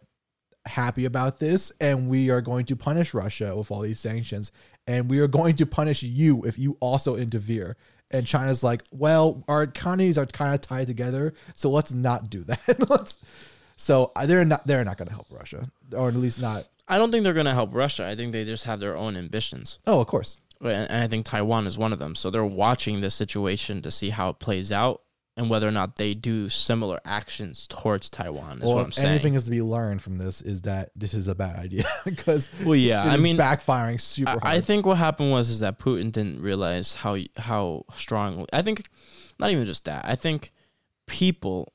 [0.66, 4.52] happy about this, and we are going to punish Russia with all these sanctions,
[4.88, 7.76] and we are going to punish you if you also interfere.
[8.16, 12.44] And China's like, well, our economies are kind of tied together, so let's not do
[12.46, 12.90] that.
[12.90, 13.18] let's.
[13.76, 16.68] So uh, they're not they're not going to help Russia, or at least not.
[16.88, 18.08] I don't think they're gonna help Russia.
[18.08, 19.80] I think they just have their own ambitions.
[19.88, 20.38] Oh, of course.
[20.62, 22.16] and and I think Taiwan is one of them.
[22.16, 25.02] So they're watching this situation to see how it plays out
[25.38, 28.60] and whether or not they do similar actions towards Taiwan.
[28.60, 29.10] Is well, what I'm saying.
[29.10, 32.50] anything is to be learned from this is that this is a bad idea because
[32.64, 34.44] well, yeah, I mean, backfiring super hard.
[34.44, 38.46] I, I think what happened was is that Putin didn't realize how how strong.
[38.54, 38.88] I think
[39.40, 40.06] not even just that.
[40.06, 40.52] I think
[41.06, 41.74] people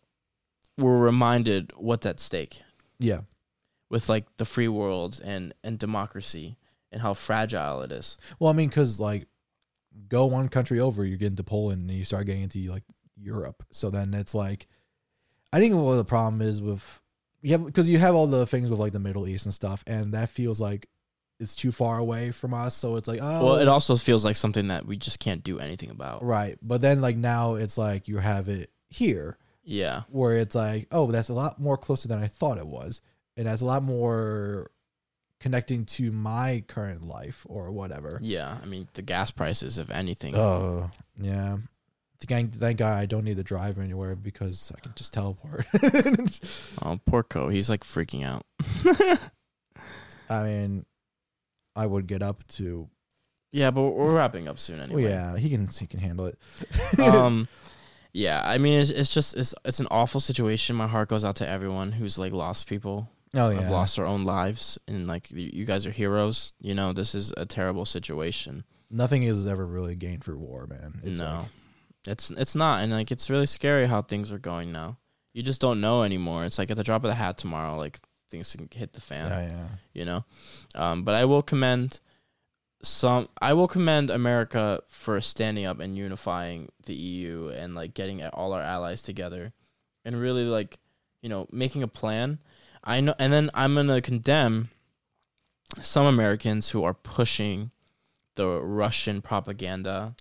[0.79, 2.63] were reminded what's at stake
[2.99, 3.21] yeah,
[3.91, 6.57] with like the free world and and democracy
[6.93, 8.17] and how fragile it is.
[8.39, 9.27] well, I mean, because like
[10.09, 12.85] go one country over, you get into Poland and you start getting into like
[13.21, 13.63] Europe.
[13.71, 14.67] So then it's like,
[15.53, 17.01] I think what the problem is with
[17.43, 19.83] you have because you have all the things with like the Middle East and stuff,
[19.87, 20.89] and that feels like
[21.39, 22.75] it's too far away from us.
[22.75, 23.73] So it's like, oh, Well, it oh.
[23.73, 26.23] also feels like something that we just can't do anything about.
[26.23, 26.59] right.
[26.61, 29.37] But then like now it's like you have it here.
[29.63, 30.03] Yeah.
[30.09, 33.01] where it's like, oh, that's a lot more closer than I thought it was.
[33.37, 34.71] It has a lot more
[35.39, 38.19] connecting to my current life or whatever.
[38.21, 40.37] Yeah, I mean the gas prices, if anything.
[40.37, 40.91] Oh,
[41.21, 41.59] yeah.
[42.27, 45.67] Thank, thank God I don't need to drive anywhere because I can just teleport.
[46.83, 47.49] Oh, poor Co.
[47.49, 48.45] He's like freaking out.
[50.29, 50.87] I mean,
[51.75, 52.89] I would get up to.
[53.53, 55.05] Yeah, but we're wrapping up soon anyway.
[55.05, 56.39] yeah, he can he can handle it.
[57.01, 57.49] um,
[58.13, 58.41] yeah.
[58.45, 60.77] I mean, it's, it's just it's it's an awful situation.
[60.77, 64.07] My heart goes out to everyone who's like lost people, oh have yeah, lost their
[64.07, 66.53] own lives, and like you you guys are heroes.
[66.61, 68.65] You know, this is a terrible situation.
[68.89, 71.01] nothing is ever really gained for war, man.
[71.03, 71.47] It's no, like-
[72.07, 74.99] it's it's not, and like it's really scary how things are going now.
[75.33, 76.45] You just don't know anymore.
[76.45, 77.99] It's like at the drop of the hat tomorrow, like
[78.31, 79.31] things can hit the fan.
[79.31, 79.69] yeah, yeah.
[79.93, 80.25] you know.
[80.75, 82.01] Um, but I will commend
[82.83, 83.29] some.
[83.41, 88.53] I will commend America for standing up and unifying the EU and like getting all
[88.53, 89.53] our allies together,
[90.05, 90.79] and really like
[91.23, 92.39] you know making a plan.
[92.83, 94.71] I know, and then I'm gonna condemn
[95.81, 97.71] some Americans who are pushing
[98.37, 100.15] the Russian propaganda,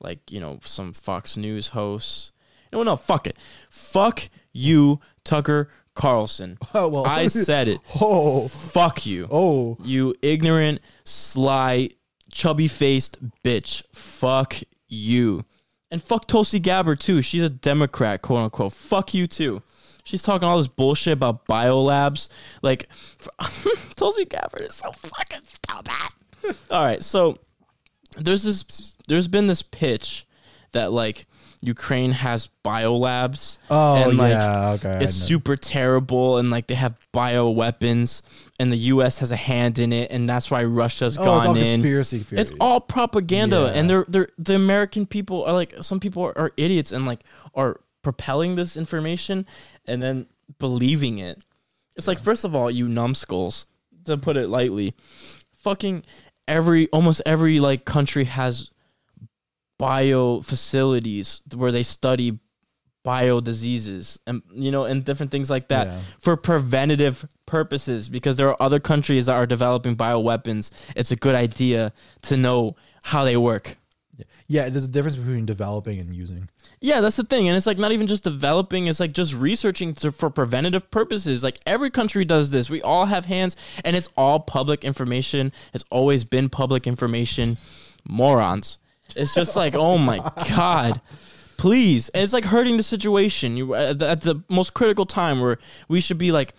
[0.00, 2.32] like you know some Fox News hosts.
[2.72, 3.36] No, no, fuck it,
[3.68, 6.56] fuck you, Tucker Carlson.
[6.74, 7.80] Oh well, I said it.
[8.00, 9.26] oh, Fuck you.
[9.30, 11.90] oh, You ignorant, sly,
[12.30, 13.82] chubby faced bitch.
[13.92, 14.56] Fuck
[14.88, 15.44] you.
[15.90, 17.20] And fuck Tulsi Gabbard too.
[17.22, 18.72] She's a Democrat, quote unquote.
[18.72, 19.62] Fuck you too.
[20.04, 22.28] She's talking all this bullshit about biolabs.
[22.62, 22.88] Like,
[23.96, 26.56] Tulsi Gabbard is so fucking stupid.
[26.70, 27.36] all right, so
[28.16, 28.96] there's this.
[29.08, 30.26] There's been this pitch
[30.72, 31.26] that like
[31.62, 33.58] Ukraine has biolabs.
[33.70, 34.98] oh and, like, yeah, okay.
[35.02, 38.22] It's super terrible and like they have bio weapons
[38.58, 41.56] and the US has a hand in it and that's why Russia's oh, it's gone
[41.56, 41.64] in.
[41.64, 42.40] conspiracy theory.
[42.40, 43.78] It's all propaganda Yeah.
[43.80, 47.20] and they're they're the American people are like some people are, are idiots and like
[47.54, 49.46] are propelling this information
[49.86, 50.26] and then
[50.58, 51.42] believing it.
[51.96, 53.66] It's like first of all, you numbskulls,
[54.04, 54.94] to put it lightly,
[55.56, 56.04] fucking
[56.50, 58.70] every almost every like country has
[59.78, 62.38] bio facilities where they study
[63.02, 66.00] bio diseases and you know and different things like that Yeah.
[66.18, 71.34] for preventative purposes because there are other countries that are developing bioweapons it's a good
[71.34, 73.78] idea to know how they work
[74.48, 76.50] Yeah, there's a difference between developing and using.
[76.80, 79.94] Yeah that's the thing and it's like not even just developing it's like just researching
[79.94, 81.42] to, for preventative purposes.
[81.42, 82.70] Like every country does this.
[82.70, 85.52] We all have hands and it's all public information.
[85.72, 87.56] It's always been public information.
[88.08, 88.78] Morons.
[89.14, 91.00] It's just like oh my god.
[91.56, 92.08] Please.
[92.10, 93.56] And it's like hurting the situation.
[93.56, 95.58] You uh, at the, at the most critical time where
[95.88, 96.54] we should be like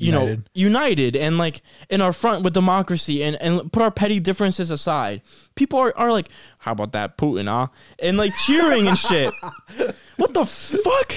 [0.00, 0.48] you know United.
[0.54, 1.60] united and like
[1.90, 5.20] in our front with democracy and and put our petty differences aside.
[5.54, 6.28] People are, are like
[6.60, 7.68] how about that putin huh?
[7.98, 9.32] And like cheering and shit.
[10.16, 11.14] What the fuck?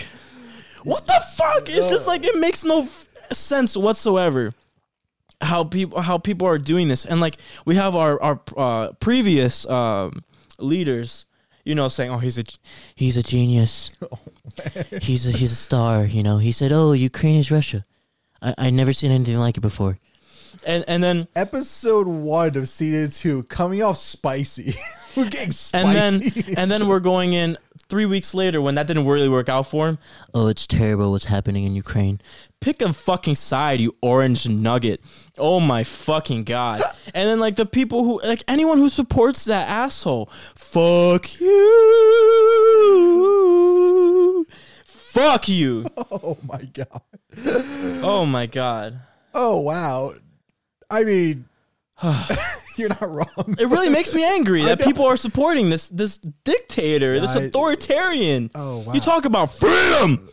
[0.84, 1.68] What the fuck?
[1.68, 4.54] It's just like it makes no f- sense whatsoever
[5.42, 7.06] how people how people are doing this.
[7.06, 10.24] And like we have our our uh, previous um,
[10.58, 11.26] leaders
[11.66, 12.44] you know saying oh he's a
[12.96, 13.92] he's a genius.
[15.02, 16.38] He's a he's a star you know.
[16.38, 17.84] He said oh ukraine is russia
[18.44, 19.98] i i never seen anything like it before
[20.66, 24.76] and and then Episode one of season two coming off spicy.
[25.16, 26.42] We're getting and spicy.
[26.42, 27.58] then and then we're going in
[27.88, 30.00] three weeks later when that didn't really work out for him.
[30.34, 32.20] Oh, it's terrible what's happening in Ukraine.
[32.62, 35.02] Pick a fucking side, you orange nugget.
[35.38, 36.82] Oh my fucking god.
[37.14, 40.32] and then like the people who like anyone who supports that asshole.
[40.56, 41.50] Fuck you.
[45.14, 45.86] Fuck you.
[46.12, 47.02] oh my god.
[48.02, 49.00] Oh my god.
[49.32, 50.16] Oh wow.
[50.90, 51.46] I mean,
[52.78, 53.56] you're not wrong.
[53.60, 58.50] It really makes me angry that people are supporting this this dictator, this I- authoritarian.
[58.56, 58.94] Oh, wow.
[58.94, 60.28] You talk about freedom,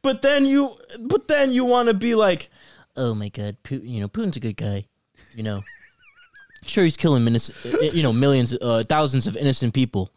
[0.00, 2.48] but then you but then you want to be like,
[2.96, 4.86] oh my god, Putin, you know Putin's a good guy,
[5.34, 5.62] you know.
[6.64, 7.50] Sure, he's killing minutes,
[7.82, 10.08] you know, millions, uh, thousands of innocent people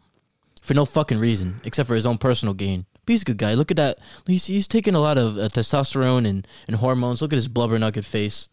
[0.62, 2.86] for no fucking reason except for his own personal gain.
[3.06, 3.54] But he's a good guy.
[3.54, 3.98] Look at that.
[4.26, 7.22] He's he's taking a lot of uh, testosterone and and hormones.
[7.22, 8.48] Look at his blubber nugget face.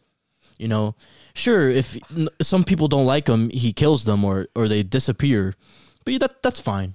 [0.59, 0.95] You know,
[1.33, 5.53] sure, if n- some people don't like him, he kills them or or they disappear.
[6.05, 6.93] But yeah, that that's fine.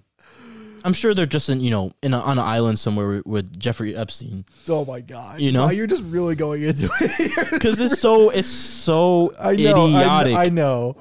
[0.84, 3.96] I'm sure they're just in you know in a, on an island somewhere with, Jeffrey
[3.96, 5.40] Epstein Oh my god.
[5.40, 5.66] You know?
[5.66, 7.50] Wow, you're just really going into it.
[7.50, 9.86] because it's so it's so I know.
[9.86, 10.34] I, idiotic.
[10.36, 10.96] I know.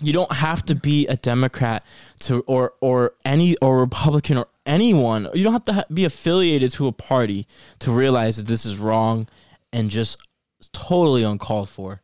[0.00, 1.84] you don't have to be a Democrat
[2.20, 5.28] to or or any or Republican or anyone.
[5.34, 7.46] You don't have to ha- be affiliated to a party
[7.80, 9.26] to realize that this is wrong
[9.72, 10.16] and just
[10.72, 12.02] totally uncalled for.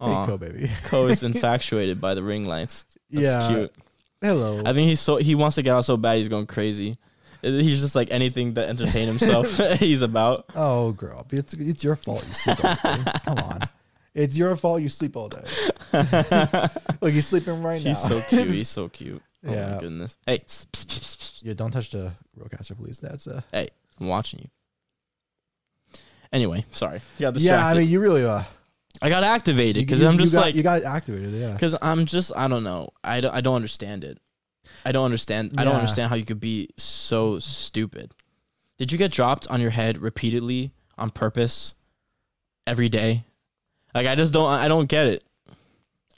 [0.00, 0.70] Hey, Aw, Co baby.
[0.84, 2.84] Co is infatuated by the ring lights.
[3.10, 3.48] That's Yeah.
[3.48, 3.72] cute.
[4.20, 4.60] Hello.
[4.66, 6.96] I think he's so he wants to get out so bad he's going crazy.
[7.44, 9.56] Uh, he's just like anything to entertain himself.
[9.78, 10.44] he's about.
[10.56, 12.24] oh, girl, it's it's your fault.
[12.26, 13.02] You sleep all day.
[13.24, 13.60] Come on.
[14.14, 14.82] It's your fault.
[14.82, 15.44] You sleep all day.
[17.00, 17.90] Look, he's sleeping right now.
[17.90, 18.50] He's so cute.
[18.50, 19.22] He's so cute.
[19.48, 19.72] Oh Yeah.
[19.74, 20.16] my goodness.
[20.26, 20.42] Hey,
[21.42, 22.98] yeah, don't touch the roadcaster, please.
[23.00, 23.40] That's uh.
[23.52, 23.68] hey,
[24.00, 24.48] I'm watching you.
[26.32, 27.00] Anyway, sorry.
[27.18, 27.44] Got distracted.
[27.44, 28.42] Yeah, I mean, you really uh.
[29.00, 31.32] I got activated because I'm just got- like you got activated.
[31.32, 31.52] Yeah.
[31.52, 32.90] because I'm just I don't know.
[33.04, 34.18] I don't, I don't understand it.
[34.84, 35.54] I don't understand.
[35.58, 38.12] I don't understand how you could be so stupid.
[38.76, 41.74] Did you get dropped on your head repeatedly on purpose
[42.66, 43.24] every day?
[43.94, 45.24] Like I just don't I don't get it.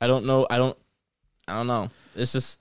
[0.00, 0.46] I don't know.
[0.50, 0.76] I don't
[1.46, 1.90] I don't know.
[2.16, 2.58] It's just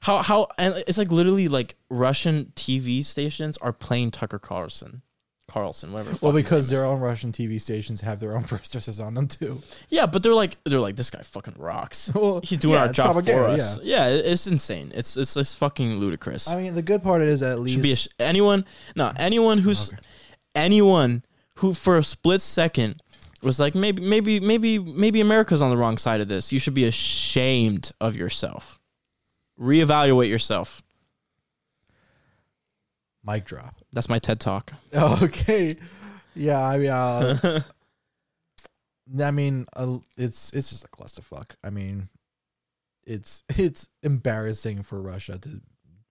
[0.00, 5.02] how how and it's like literally like Russian TV stations are playing Tucker Carlson.
[5.48, 6.18] Carlson, whatever.
[6.20, 9.62] Well, because their own Russian TV stations have their own protesters on them too.
[9.88, 12.10] Yeah, but they're like they're like this guy fucking rocks.
[12.14, 13.78] Well, He's doing yeah, our job for us.
[13.82, 14.08] Yeah.
[14.08, 14.90] it- it's insane.
[14.94, 16.48] It's it's it's fucking ludicrous.
[16.48, 18.64] I mean, the good part is at least Should be a sh- anyone
[18.96, 19.90] no anyone who's
[20.54, 21.22] anyone
[21.58, 23.02] who for a split second
[23.42, 26.52] was like maybe maybe maybe maybe America's on the wrong side of this.
[26.52, 28.78] You should be ashamed of yourself.
[29.60, 30.82] Reevaluate yourself.
[33.24, 33.76] mic drop.
[33.92, 34.72] That's my TED talk.
[34.94, 35.76] Okay.
[36.34, 37.60] Yeah, I mean, uh,
[39.22, 41.52] I mean, uh, it's it's just a clusterfuck.
[41.64, 42.08] I mean,
[43.04, 45.60] it's it's embarrassing for Russia to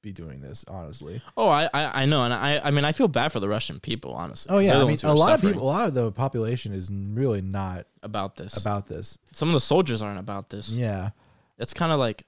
[0.01, 0.65] be doing this.
[0.67, 1.21] Honestly.
[1.37, 3.79] Oh, I, I I know, and I I mean I feel bad for the Russian
[3.79, 4.55] people, honestly.
[4.55, 7.41] Oh yeah, I mean, a lot of people, a lot of the population is really
[7.43, 8.57] not about this.
[8.57, 9.19] about this.
[9.31, 10.69] Some of the soldiers aren't about this.
[10.69, 11.11] Yeah.
[11.57, 12.23] It's kind of like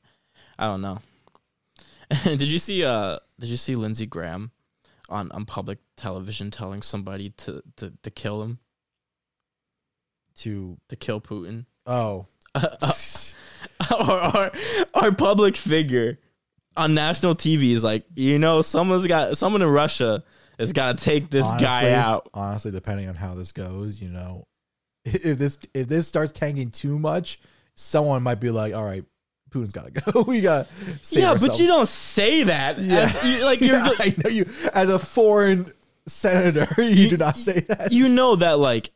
[0.57, 0.99] I don't know.
[2.23, 4.51] did you see uh did you see Lindsey Graham
[5.09, 8.59] on on public television telling somebody to to to kill him,
[10.37, 11.65] To to kill Putin?
[11.85, 12.71] oh, our,
[13.91, 14.51] our
[14.93, 16.19] our public figure
[16.75, 20.23] on national TV is like, you know, someone's got someone in Russia
[20.59, 22.29] has got to take this guy out.
[22.33, 24.47] Honestly, depending on how this goes, you know,
[25.05, 27.39] if this if this starts tanking too much,
[27.75, 29.05] someone might be like, "All right,
[29.49, 30.21] Putin's gotta go.
[30.27, 30.67] we gotta.
[31.01, 32.79] save yeah, but you don't say that.
[32.79, 32.99] Yeah.
[32.99, 35.71] as- you- like you're Yeah, I know you as a foreign
[36.05, 36.67] senator.
[36.81, 37.91] You, do not say that.
[37.91, 38.91] you know that like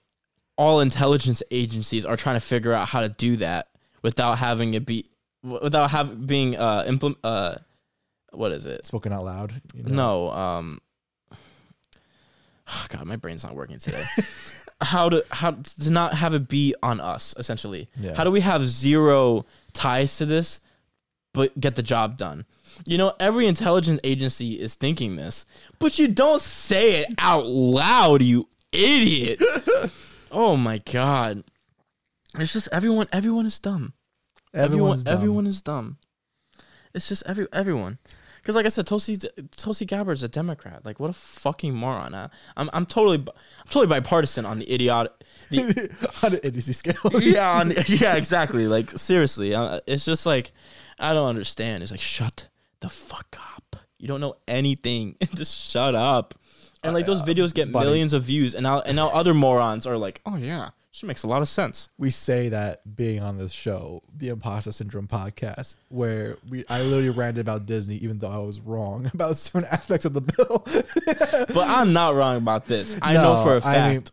[0.58, 3.70] all intelligence agencies are trying to figure out how to do that
[4.04, 5.06] without having it be
[5.44, 7.56] without having being uh implement uh
[8.32, 8.86] what is it?
[8.86, 9.62] Spoken out loud.
[9.74, 10.28] You know?
[10.30, 10.80] No, um
[11.32, 14.04] oh God, my brain's not working today.
[14.82, 17.90] How to how to not have it be on us essentially.
[18.00, 18.16] Yeah.
[18.16, 20.60] How do we have zero ties to this
[21.34, 22.46] but get the job done?
[22.86, 25.46] You know, every intelligence agency is thinking this,
[25.80, 29.42] but you don't say it out loud, you idiot.
[30.32, 31.44] oh my god.
[32.40, 33.94] It's just everyone everyone is dumb.
[34.54, 35.14] Everyone dumb.
[35.14, 35.98] everyone is dumb.
[36.94, 38.00] It's just every everyone.
[38.42, 39.18] Because like I said, Tulsi
[39.56, 40.84] Tulsi Gabbard's a Democrat.
[40.84, 42.14] Like what a fucking moron.
[42.14, 42.30] Huh?
[42.58, 45.12] I'm I'm totally I'm totally bipartisan on the idiotic.
[45.50, 45.92] The,
[46.24, 46.96] on an idiocy scale.
[47.20, 48.68] yeah, on, yeah, exactly.
[48.68, 50.52] Like seriously, uh, it's just like
[50.98, 51.84] I don't understand.
[51.84, 52.48] It's like shut
[52.80, 53.76] the fuck up.
[53.98, 55.18] You don't know anything.
[55.36, 56.34] just shut up.
[56.84, 57.86] And like those videos get buddy.
[57.86, 61.24] millions of views, and now and now other morons are like, oh yeah, she makes
[61.24, 61.90] a lot of sense.
[61.98, 67.10] we say that being on this show, the Imposter Syndrome podcast, where we I literally
[67.10, 70.66] ranted about Disney, even though I was wrong about certain aspects of the bill.
[71.54, 72.96] But I'm not wrong about this.
[73.02, 73.78] I know for a fact.
[73.78, 74.04] I mean,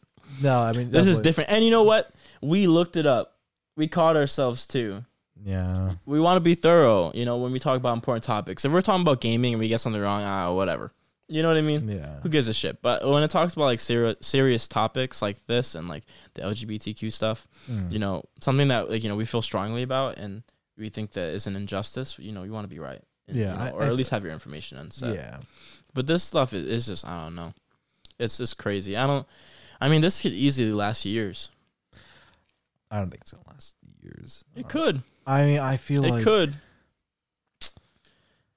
[0.43, 1.51] no, I mean this is different.
[1.51, 2.11] And you know what?
[2.41, 3.35] We looked it up.
[3.77, 5.05] We caught ourselves too.
[5.45, 8.65] Yeah, We want to be thorough, you know, when we talk about important topics.
[8.65, 10.93] If we're talking about gaming and we get something wrong, ah, whatever.
[11.29, 11.87] You know what I mean?
[11.89, 12.21] yeah.
[12.23, 12.81] Who gives a shit?
[12.81, 17.13] But when it talks about like serious serious topics like this and like the LGBTQ
[17.13, 17.93] stuff, Mm.
[17.93, 20.43] you know, something that like you know we feel strongly about and
[20.79, 23.03] we think that is an injustice, you know, you want to be right.
[23.27, 25.15] And, Yeah, you know, I- or I- at least have your information on stuff.
[25.15, 25.39] Yeah,
[25.93, 27.53] But this stuff is, is just I don't know.
[28.19, 28.97] It's just crazy.
[28.97, 29.27] I don't.
[29.81, 31.51] I mean, this could easily last years.
[32.91, 34.45] I don't think it's gonna last years.
[34.57, 34.81] It honestly.
[34.81, 35.03] could.
[35.27, 36.57] I mean, I feel It like it could.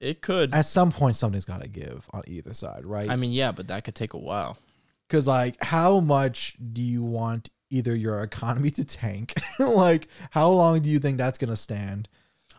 [0.02, 0.52] It could.
[0.52, 3.08] at some point something's got to give on either side, right?
[3.08, 4.58] I mean, yeah, but that could take a while.
[5.08, 9.34] because like, how much do you want either your economy to tank?
[9.58, 12.08] like, how long do you think that's gonna stand?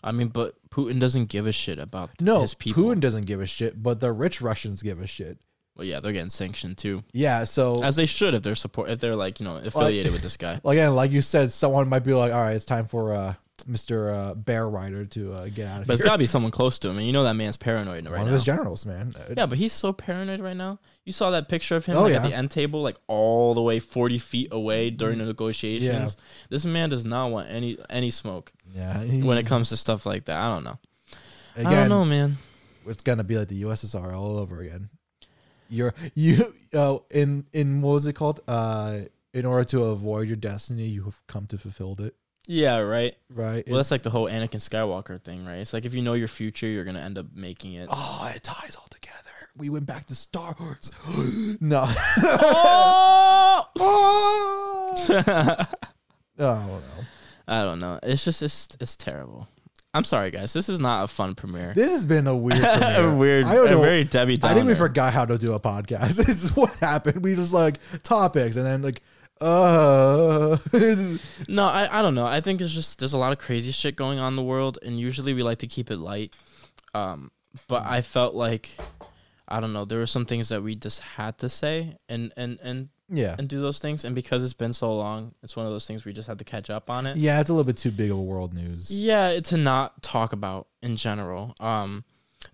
[0.03, 2.83] I mean, but Putin doesn't give a shit about No, his people.
[2.83, 5.37] Putin doesn't give a shit, but the rich Russians give a shit.
[5.75, 8.99] Well, yeah, they're getting sanctioned too, Yeah, so as they should if they're support if
[8.99, 10.61] they're like you know affiliated with this guy.
[10.65, 13.33] again, like you said, someone might be like, "All right, it's time for uh,
[13.69, 14.13] Mr.
[14.13, 16.51] Uh, Bear Rider to uh, get out of But it's here." got to be someone
[16.51, 18.33] close to him, and you know that man's paranoid right One of now.
[18.33, 19.13] his generals, man.
[19.15, 20.79] Uh, Yeah, but he's so paranoid right now.
[21.05, 23.61] You saw that picture of him Oh, like, at the end table, like all the
[23.61, 26.17] way forty feet away during the negotiations.
[26.49, 28.99] This man does not want any any smoke yeah.
[28.99, 30.37] when it comes to stuff like that.
[30.37, 30.79] I don't know.
[31.55, 32.37] again, I don't know, man.
[32.87, 34.89] it's gonna be like the USSR all over again.
[35.69, 38.39] You're you uh, in in what was it called?
[38.47, 38.99] Uh,
[39.33, 42.15] in order to avoid your destiny, you have come to fulfill it.
[42.45, 43.15] Yeah, right.
[43.29, 43.65] Right?
[43.67, 45.57] Well, that's like the whole Anakin Skywalker thing, right?
[45.57, 47.87] It's like if you know your future, you're gonna end up making it.
[47.91, 49.13] oh, it ties all together.
[49.55, 50.91] We went back to Star Wars.
[51.61, 51.89] no.
[53.75, 54.95] Oh!
[56.39, 57.05] oh I don't know.
[57.47, 57.99] I don't know.
[58.03, 59.47] It's just it's it's terrible.
[59.95, 60.53] I'm sorry, guys.
[60.53, 61.73] This is not a fun premiere.
[61.75, 63.81] This has been a weird, a weird, I don't know.
[63.81, 66.15] very Debbie I think we forgot how to do a podcast.
[66.15, 67.23] This is what happened.
[67.23, 69.03] We just like topics and then like,
[69.41, 70.57] uh,
[71.47, 72.25] No, I, I don't know.
[72.25, 74.79] I think it's just there's a lot of crazy shit going on in the world,
[74.83, 76.35] and usually we like to keep it light.
[76.93, 77.31] Um,
[77.67, 78.69] but I felt like
[79.47, 79.85] I don't know.
[79.85, 83.47] There were some things that we just had to say and and and yeah, and
[83.47, 86.13] do those things, and because it's been so long, it's one of those things we
[86.13, 87.17] just had to catch up on it.
[87.17, 87.39] yeah.
[87.41, 88.89] It's a little bit too big of a world news.
[88.89, 91.55] Yeah, to not talk about in general.
[91.59, 92.05] Um,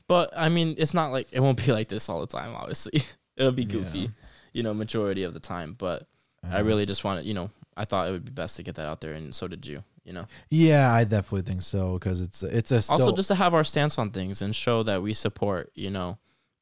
[0.07, 2.55] but I mean, it's not like it won't be like this all the time.
[2.55, 3.03] Obviously,
[3.37, 4.07] it'll be goofy, Yeah.
[4.53, 5.75] you know, majority of the time.
[5.77, 6.07] But
[6.43, 8.75] I Uh, really just wanted, you know, I thought it would be best to get
[8.75, 9.83] that out there, and so did you.
[10.05, 13.35] You know, Yeah, I definitely think so because it's it's a still, also just to
[13.35, 16.17] have our stance on things and show that we support, you know,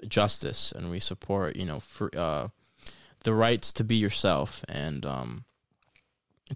[0.08, 2.50] justice and we support, you know, for uh,
[3.24, 5.46] the rights to be yourself and um,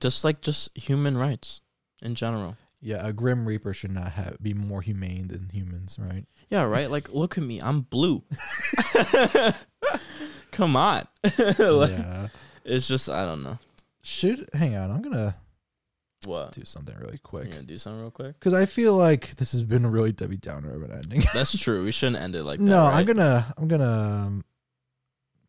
[0.01, 1.61] just like just human rights
[2.01, 2.57] in general.
[2.81, 3.05] yeah.
[3.07, 6.25] A grim reaper should not have be more humane than humans, right?
[6.49, 6.89] Yeah, right.
[6.91, 8.23] Like, look at me, I'm blue.
[10.51, 12.27] Come on, Like, yeah.
[12.65, 13.57] It's just I don't know
[14.01, 14.91] Should hang on.
[14.91, 15.35] I'm gonna
[16.25, 16.51] what.
[16.51, 18.39] do something really You quick gonna do something real quick?
[18.39, 21.23] because I feel like this has been a really Debbie Downer of an ending.
[21.33, 21.83] That's true.
[21.83, 22.65] We shouldn't end it like that.
[22.65, 22.95] no, right?
[22.95, 23.89] I'm gonna I'm gonna
[24.27, 24.43] um,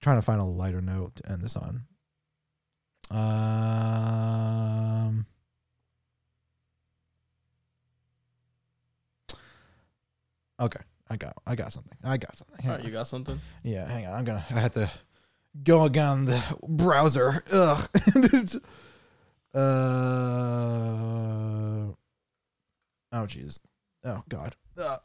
[0.00, 1.82] trying to find a lighter note to end this on.
[3.10, 5.26] Um.
[10.60, 10.80] Okay,
[11.10, 11.96] I got I got something.
[12.04, 12.56] I got something.
[12.60, 12.86] Hang All right, on.
[12.86, 13.40] you got something?
[13.62, 14.14] Yeah, hang on.
[14.14, 14.44] I'm gonna.
[14.50, 14.90] I have to
[15.62, 17.42] go again the browser.
[17.52, 17.88] Ugh.
[19.54, 19.58] uh.
[23.14, 23.58] Oh jeez.
[24.04, 24.56] oh god.
[24.78, 24.96] Uh,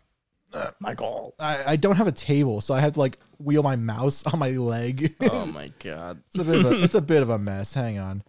[0.80, 1.36] Michael.
[1.40, 4.40] I, I don't have a table, so I have to like wheel my mouse on
[4.40, 5.14] my leg.
[5.22, 6.24] Oh my god.
[6.28, 7.74] it's a bit of a, it's a bit of a mess.
[7.74, 8.24] Hang on.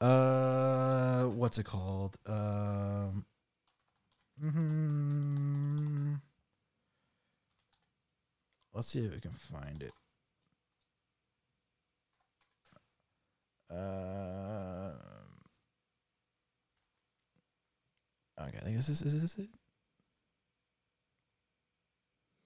[0.00, 2.16] Uh, what's it called?
[2.26, 3.24] Um,
[4.44, 6.20] mhm.
[8.74, 9.92] let's see if we can find it.
[13.70, 14.92] Uh,
[18.40, 19.48] okay, I think this is, is this it.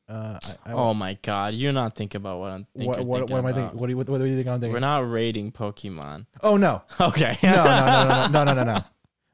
[0.08, 2.88] Uh, I, I oh my god, you're not thinking about what I'm thinking.
[2.88, 3.78] What, what, thinking what am I thinking?
[3.78, 4.72] What do you what, what do you think I'm thinking?
[4.72, 6.26] We're not rating Pokemon.
[6.42, 6.82] Oh no.
[7.00, 7.36] Okay.
[7.42, 8.84] no, no, no, no, no, no, no, no.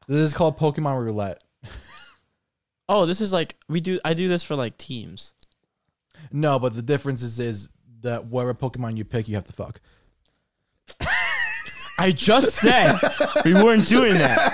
[0.06, 1.42] This is called Pokemon Roulette.
[2.90, 3.98] oh, this is like we do.
[4.04, 5.32] I do this for like teams.
[6.30, 7.70] No, but the difference is is
[8.02, 9.80] that whatever Pokemon you pick, you have to fuck.
[11.98, 12.98] I just said
[13.44, 14.52] we weren't doing that.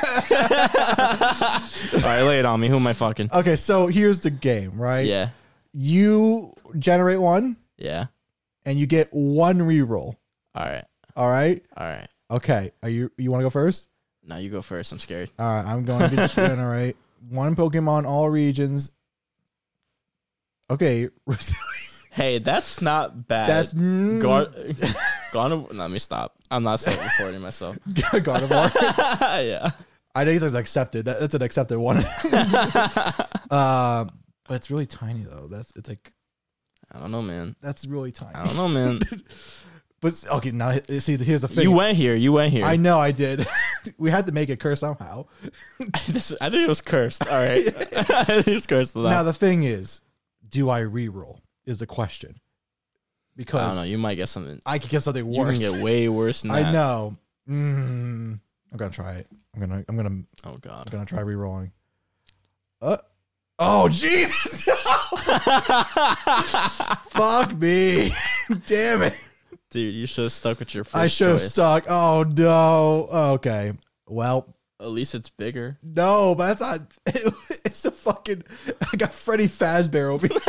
[1.94, 2.68] All right, lay it on me.
[2.68, 3.30] Who am I fucking?
[3.32, 5.06] Okay, so here's the game, right?
[5.06, 5.30] Yeah,
[5.72, 8.06] You generate one, yeah.
[8.64, 10.16] and you get one reroll.
[10.54, 10.84] All right,
[11.16, 11.62] All right.
[11.76, 12.06] all right.
[12.30, 12.72] Okay.
[12.82, 13.88] Are you you want to go first?
[14.24, 14.92] No, you go first.
[14.92, 15.30] I'm scared.
[15.38, 15.64] All right.
[15.66, 16.96] I'm going to generate
[17.28, 18.90] one Pokemon all regions.
[20.70, 21.08] Okay.
[22.14, 23.48] Hey, that's not bad.
[23.48, 24.20] That's mm,
[25.32, 25.74] Gar- Gardevoir.
[25.76, 26.36] Let me stop.
[26.50, 27.78] I'm not start recording myself.
[27.88, 28.72] Gardevoir.
[29.44, 29.70] yeah.
[30.14, 31.06] I think that's accepted.
[31.06, 31.98] That, that's an accepted one.
[31.98, 32.04] um,
[34.46, 35.48] but it's really tiny though.
[35.50, 36.12] That's it's like
[36.92, 37.56] I don't know, man.
[37.62, 38.34] that's really tiny.
[38.34, 39.00] I don't know, man.
[40.02, 41.62] But okay, now see here's the thing.
[41.62, 42.14] you went here.
[42.16, 42.66] You went here.
[42.66, 43.46] I know I did.
[43.98, 45.26] we had to make it curse somehow.
[46.08, 47.26] This- I think it was cursed.
[47.26, 47.62] All right.
[48.46, 48.96] It's cursed.
[48.96, 50.00] Now, the thing is,
[50.48, 51.40] do I re-roll?
[51.64, 52.40] Is the question.
[53.34, 53.82] I don't Because know.
[53.84, 54.60] You might get something.
[54.66, 55.58] I, could get something worse.
[55.58, 56.66] You can get way worse than that.
[56.66, 57.16] I know.
[57.48, 58.38] Mm,
[58.70, 59.26] I'm gonna try it.
[59.54, 59.84] I'm gonna.
[59.88, 60.22] I'm gonna.
[60.44, 60.70] Oh god.
[60.72, 60.90] I'm Oh God.
[60.92, 61.72] gonna try re-rolling.
[62.80, 62.96] Uh.
[63.58, 64.64] Oh Jesus!
[67.10, 68.12] Fuck me!
[68.66, 69.14] Damn it!
[69.70, 71.52] Dude, you should have stuck with your first I should have choice.
[71.52, 71.84] stuck.
[71.88, 73.08] Oh no.
[73.34, 73.72] Okay.
[74.06, 75.78] Well, At least it's bigger.
[75.82, 76.80] no, but that's not.
[77.64, 78.42] It's the fucking.
[78.92, 80.36] I got Freddy Fazbear over here.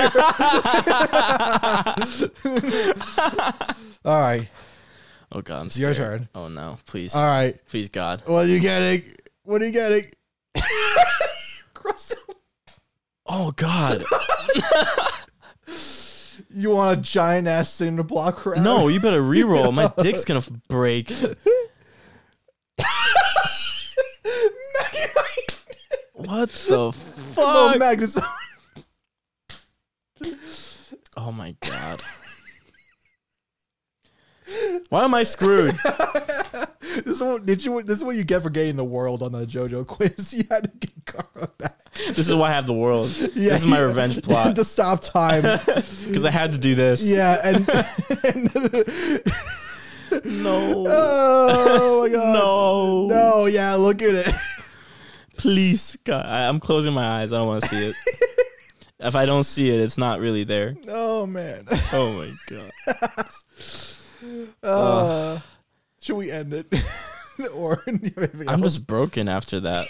[4.06, 4.50] All right.
[5.32, 6.28] Oh God, I'm It's your turn.
[6.36, 7.58] Oh no, please, All right.
[7.68, 8.22] please God.
[8.26, 9.04] What are you getting?
[9.44, 10.12] What are you getting?
[13.26, 14.04] Oh God.
[16.54, 19.72] you want a giant ass cinder block no, you better re-roll.
[19.72, 21.10] My dick's gonna break.
[26.26, 27.38] What the fuck?
[27.38, 27.80] Oh, fuck?
[27.80, 28.18] Magnus.
[31.16, 32.02] Oh my God.
[34.90, 35.76] Why am I screwed?
[36.82, 37.82] this is what did you?
[37.82, 40.34] This is what you get for getting the world on the JoJo quiz.
[40.38, 41.80] You had to get Kara back.
[42.08, 43.08] This is why I have the world.
[43.36, 45.42] Yeah, this is my you- revenge plot to stop time.
[45.66, 47.04] because I had to do this.
[47.04, 47.70] yeah, and,
[48.24, 48.54] and
[50.44, 50.84] No.
[50.88, 53.08] oh my god, no.
[53.08, 54.36] no, yeah, look at it.
[55.38, 57.34] Please, God, I, I'm closing my eyes.
[57.34, 57.96] I don't want to see it.
[59.00, 60.76] if I don't see it, it's not really there.
[60.88, 63.26] Oh man, Oh my god.
[64.64, 65.40] uh,
[66.02, 66.68] should we end it?
[67.54, 69.88] or do you have anything I'm just broken after that.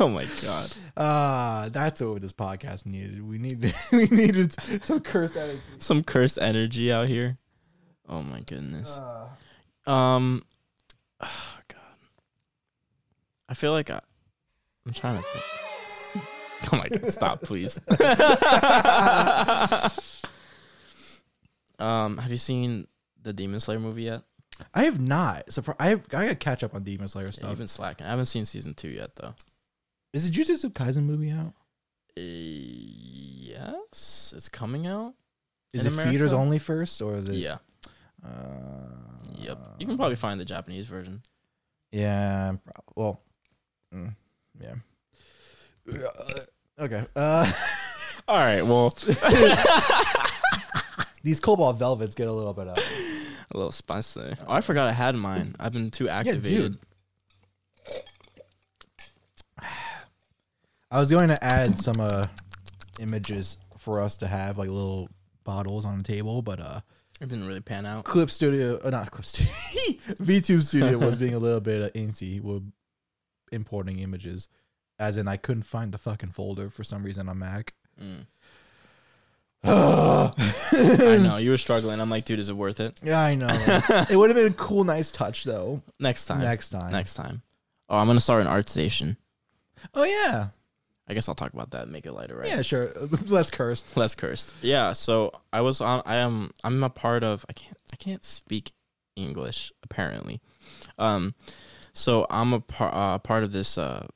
[0.00, 0.72] oh my god.
[0.96, 3.22] Ah, that's what this podcast needed.
[3.26, 5.60] We needed we needed some cursed energy.
[5.78, 7.38] Some cursed energy out here.
[8.08, 8.98] Oh my goodness.
[9.86, 10.42] Uh, Um.
[13.48, 14.00] I feel like I
[14.86, 15.44] I'm trying to think.
[16.72, 17.78] Oh my god, stop please.
[21.78, 22.86] um have you seen
[23.22, 24.22] the Demon Slayer movie yet?
[24.74, 25.46] I have not.
[25.48, 27.50] Surpri- I have, I got to catch up on Demon Slayer stuff.
[27.50, 28.06] you've been slacking.
[28.06, 29.34] I haven't seen season two yet though.
[30.14, 31.52] Is the Jujutsu Kaisen movie out?
[32.16, 35.12] Uh, yes, it's coming out.
[35.74, 36.34] Is it America?
[36.34, 37.34] only first, or is it?
[37.34, 37.58] Yeah.
[38.24, 38.30] Uh,
[39.38, 39.58] Yep.
[39.78, 41.22] You can probably find the Japanese version.
[41.92, 42.54] Yeah.
[42.94, 43.20] Well.
[43.96, 44.14] Mm,
[44.60, 44.74] yeah.
[46.78, 47.04] Okay.
[47.16, 47.50] Uh,
[48.28, 48.62] All right.
[48.62, 48.90] Well,
[51.22, 52.78] these cobalt velvets get a little bit up.
[52.78, 54.34] a little spicy.
[54.46, 55.54] Oh, I forgot I had mine.
[55.58, 56.78] I've been too activated.
[60.90, 62.22] I was going to add some uh
[63.00, 65.08] images for us to have like little
[65.44, 66.80] bottles on the table, but uh
[67.20, 68.04] It didn't really pan out.
[68.04, 69.52] Clip Studio, uh, not Clip Studio,
[70.20, 72.62] VTube Studio was being a little bit uh, antsy with
[73.52, 74.48] importing images,
[74.98, 77.74] as in I couldn't find the fucking folder for some reason on Mac.
[78.00, 78.26] Mm.
[79.64, 82.00] I know you were struggling.
[82.00, 83.00] I'm like, dude, is it worth it?
[83.02, 83.48] Yeah, I know.
[84.10, 85.82] it would have been a cool, nice touch though.
[85.98, 86.40] Next time.
[86.40, 86.92] Next time.
[86.92, 87.42] Next time.
[87.88, 89.16] Oh, I'm gonna start an ArtStation.
[89.94, 90.48] Oh yeah,
[91.08, 92.48] I guess I'll talk about that and make it lighter, right?
[92.48, 92.92] Yeah, sure.
[93.26, 93.96] Less cursed.
[93.96, 94.52] less cursed.
[94.62, 96.02] Yeah, so I was on.
[96.04, 96.52] I am.
[96.62, 97.44] I'm a part of.
[97.48, 97.76] I can't.
[97.92, 98.72] I can't speak
[99.16, 100.40] English apparently.
[100.98, 101.34] Um,
[101.96, 104.06] so I'm a par, uh, part of this uh,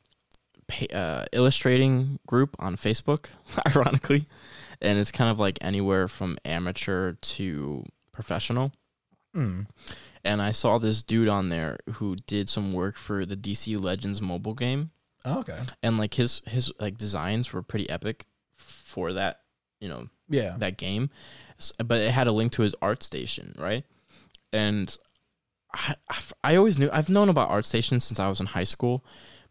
[0.69, 3.27] pa- uh, illustrating group on Facebook,
[3.74, 4.27] ironically,
[4.81, 8.73] and it's kind of like anywhere from amateur to professional.
[9.35, 9.66] Mm.
[10.24, 14.20] And I saw this dude on there who did some work for the DC Legends
[14.20, 14.90] mobile game
[15.24, 15.59] Oh, okay.
[15.82, 18.27] and like his his like designs were pretty epic
[18.57, 19.40] for that
[19.81, 20.57] you know Yeah.
[20.59, 21.11] that game
[21.85, 23.85] but it had a link to his ArtStation right
[24.52, 24.97] and
[25.75, 29.05] I, I've- always knew i've known about ArtStations since i was in high school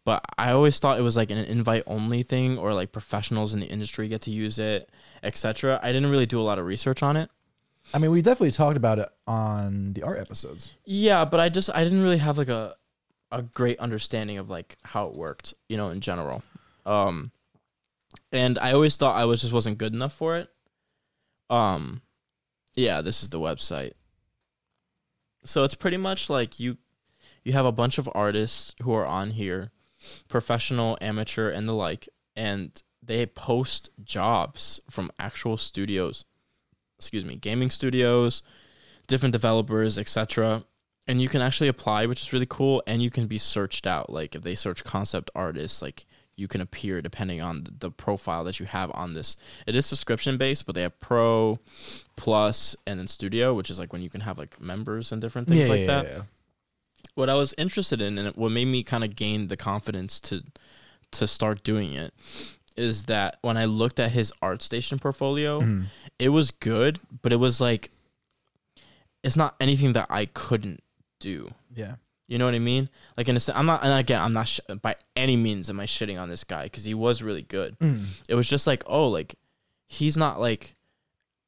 [0.04, 3.60] but i always thought it was like an invite only thing or like professionals in
[3.60, 4.90] the industry get to use it
[5.22, 7.30] etc i didn't really do a lot of research on it
[7.94, 10.74] I mean, we definitely talked about it on the art episodes.
[10.84, 12.76] Yeah, but I just I didn't really have like a
[13.32, 16.42] a great understanding of like how it worked, you know, in general.
[16.84, 17.32] Um
[18.32, 20.50] and I always thought I was just wasn't good enough for it.
[21.48, 22.02] Um
[22.76, 23.92] yeah, this is the website.
[25.44, 26.78] So it's pretty much like you
[27.44, 29.70] you have a bunch of artists who are on here,
[30.28, 36.24] professional, amateur and the like, and they post jobs from actual studios.
[36.98, 38.42] Excuse me, gaming studios,
[39.06, 40.64] different developers, etc.
[41.06, 44.10] And you can actually apply, which is really cool, and you can be searched out.
[44.10, 46.04] Like if they search concept artists, like
[46.36, 49.36] you can appear depending on the- profile that you have on this.
[49.66, 51.58] It is subscription based, but they have pro,
[52.16, 55.48] plus, and then studio, which is like when you can have like members and different
[55.48, 56.24] things like that
[57.14, 60.42] what I was interested in and what made me kind of gain the confidence to
[61.12, 62.14] to start doing it
[62.76, 65.86] is that when I looked at his ArtStation portfolio, Mhm.
[66.18, 67.90] it was good, but it was like
[69.24, 70.82] it's not anything that I couldn't
[71.18, 71.52] do.
[71.74, 71.96] Yeah.
[72.30, 72.88] You know what I mean?
[73.16, 75.80] Like in a sense, I'm not, and again, I'm not sh- by any means am
[75.80, 77.76] I shitting on this guy because he was really good.
[77.80, 78.04] Mm.
[78.28, 79.34] It was just like, oh, like
[79.88, 80.76] he's not like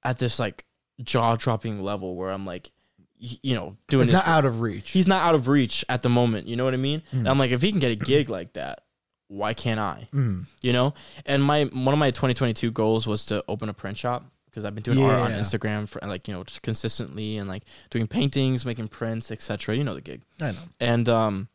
[0.03, 0.65] at this like
[1.03, 2.73] jaw dropping level where I'm like,
[3.21, 4.91] y- you know, doing this not out of reach.
[4.91, 6.49] he's not out of reach at the moment.
[6.49, 7.03] You know what I mean?
[7.13, 7.19] Mm.
[7.21, 8.81] And I'm like, if he can get a gig like that,
[9.29, 10.09] why can't I?
[10.13, 10.47] Mm.
[10.63, 10.95] You know?
[11.25, 14.75] And my one of my 2022 goals was to open a print shop because I've
[14.75, 18.65] been doing art on Instagram for like you know just consistently and like doing paintings,
[18.67, 19.75] making prints, etc.
[19.77, 20.21] You know the gig.
[20.41, 20.59] I know.
[20.79, 21.49] And um,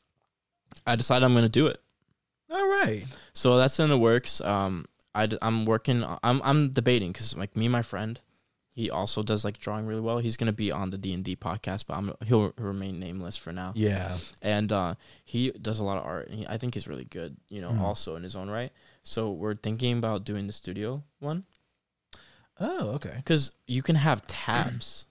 [0.86, 1.80] I decided I'm gonna do it.
[2.52, 3.04] All right.
[3.34, 4.42] So that's in the works.
[4.42, 6.04] Um, I am working.
[6.24, 8.20] I'm I'm debating because like me and my friend,
[8.72, 10.20] he also does like drawing really well.
[10.20, 13.52] He's gonna be on the D and D podcast, but I'm he'll remain nameless for
[13.52, 14.18] now Yeah.
[14.42, 14.96] and uh,
[15.26, 16.30] he does a lot of art.
[16.30, 17.82] And he, I think he's really good, you know, Mm.
[17.82, 18.72] also in his own right.
[19.04, 21.44] So we're thinking about doing the studio one
[22.60, 23.14] Oh, okay.
[23.18, 25.06] because you can have tabs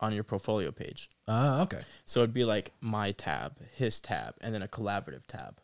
[0.00, 1.08] on your portfolio page.
[1.28, 1.80] Uh, okay.
[2.04, 5.58] So it'd be like my tab, his tab, and then a collaborative tab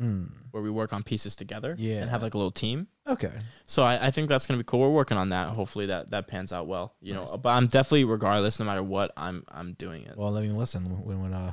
[0.00, 0.30] Mm.
[0.52, 2.02] where we work on pieces together Yeah.
[2.02, 2.86] and have like a little team.
[3.04, 3.32] Okay.
[3.66, 4.78] So I, I think that's gonna be cool.
[4.78, 5.48] We're working on that.
[5.48, 6.94] Hopefully that that pans out well.
[7.00, 7.30] You Nice.
[7.32, 10.16] know, but I'm definitely regardless, no matter what, I'm I'm doing it.
[10.16, 11.52] Well, I mean, listen, when when uh,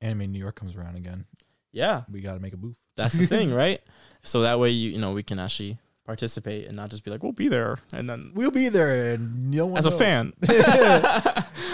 [0.00, 1.26] Anime New York comes around again,
[1.70, 2.74] yeah, we got to make a booth.
[2.96, 3.80] That's the thing, right?
[4.24, 7.22] So that way you you know we can actually participate and not just be like
[7.22, 10.32] we'll be there and then We'll be there, and you won't as a fan,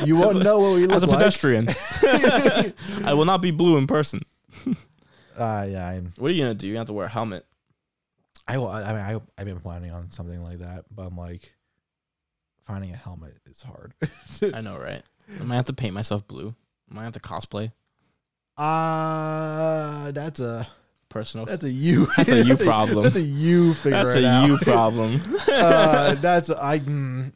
[0.05, 1.19] you won't a- know what we look as a like.
[1.19, 1.69] pedestrian.
[3.05, 4.23] I will not be blue in person.
[5.37, 6.67] Uh, yeah, I'm, What are you gonna do?
[6.69, 7.47] You have to wear a helmet.
[8.49, 11.55] I, will- I mean, I, I've been planning on something like that, but I'm like,
[12.67, 13.93] finding a helmet is hard.
[14.55, 15.03] I know, right?
[15.41, 16.55] I might have to paint myself blue.
[16.91, 17.73] I might have to cosplay.
[18.59, 20.67] Uh that's a
[21.13, 21.47] Personal.
[21.47, 22.07] that's a you.
[22.17, 23.03] That's a you problem.
[23.05, 24.47] That's a you figure That's a out.
[24.49, 25.21] you problem.
[25.53, 26.79] uh, that's I.
[26.81, 27.33] Mm,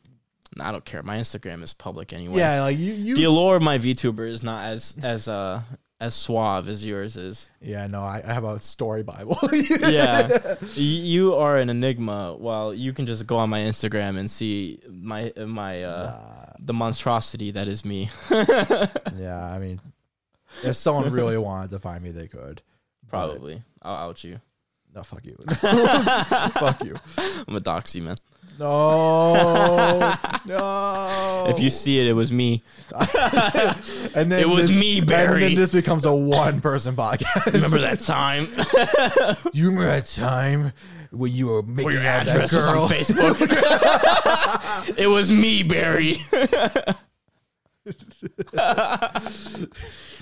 [0.59, 1.03] I don't care.
[1.03, 2.39] My Instagram is public anyway.
[2.39, 2.95] yeah, like you.
[2.95, 3.15] You.
[3.15, 5.61] The allure of my VTuber is not as as uh
[6.01, 7.49] as suave as yours is.
[7.61, 9.39] yeah, no, I, I have a story Bible.
[9.53, 14.29] yeah Y- you are an enigma while you can just go on my instagram and
[14.29, 18.11] see my my uh Nah, the monstrosity that is me
[19.17, 19.81] yeah, I mean,
[20.63, 22.61] if someone really wanted to find me, they could.
[23.09, 24.41] Probably i'll out you
[24.95, 25.37] No, fuck you.
[25.49, 26.97] fuck you.
[27.49, 28.17] i'm a doxy man
[28.59, 30.15] No,
[30.47, 31.47] no.
[31.49, 32.63] if you see it it was me
[34.15, 35.33] and then It was this- me, Barry.
[35.35, 37.53] And then this becomes a one-person podcast.
[37.53, 38.47] remember that time
[39.53, 40.73] Do you remember that time
[41.11, 42.83] when you were making where your out that address was girl?
[42.83, 43.37] on facebook
[44.99, 46.25] it was me barry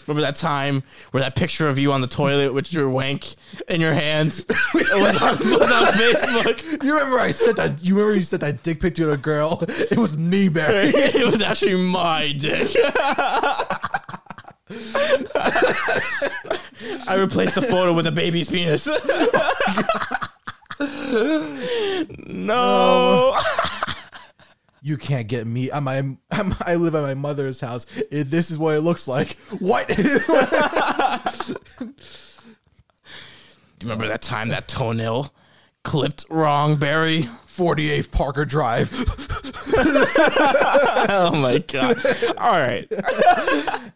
[0.07, 3.35] Remember that time where that picture of you on the toilet with your wank
[3.69, 4.41] in your hands
[4.75, 6.83] it was on, was on Facebook?
[6.83, 7.83] You remember I said that?
[7.83, 9.65] You remember you said that dick pic to a girl?
[9.69, 10.89] It was me, Barry.
[10.95, 12.75] it was actually my dick.
[17.07, 18.87] I replaced the photo with a baby's penis.
[22.29, 23.35] no.
[23.35, 23.74] Um,
[24.85, 25.73] You can't get me.
[25.73, 27.87] I'm, I'm, I'm, I live at my mother's house.
[28.11, 29.39] If this is what it looks like.
[29.59, 29.89] What?
[29.89, 30.19] Do you
[33.81, 35.33] remember that time that toenail
[35.85, 37.31] clipped wrong, Barry?
[37.49, 38.91] 48th Parker Drive.
[41.07, 41.99] Oh my god!
[42.39, 42.87] All right,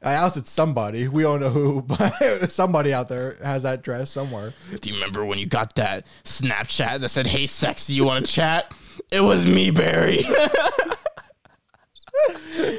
[0.02, 1.08] I ousted somebody.
[1.08, 4.52] We don't know who, but somebody out there has that dress somewhere.
[4.80, 8.32] do you remember when you got that Snapchat that said, "Hey, sexy, you want to
[8.32, 8.70] chat?"
[9.10, 10.24] It was me, Barry.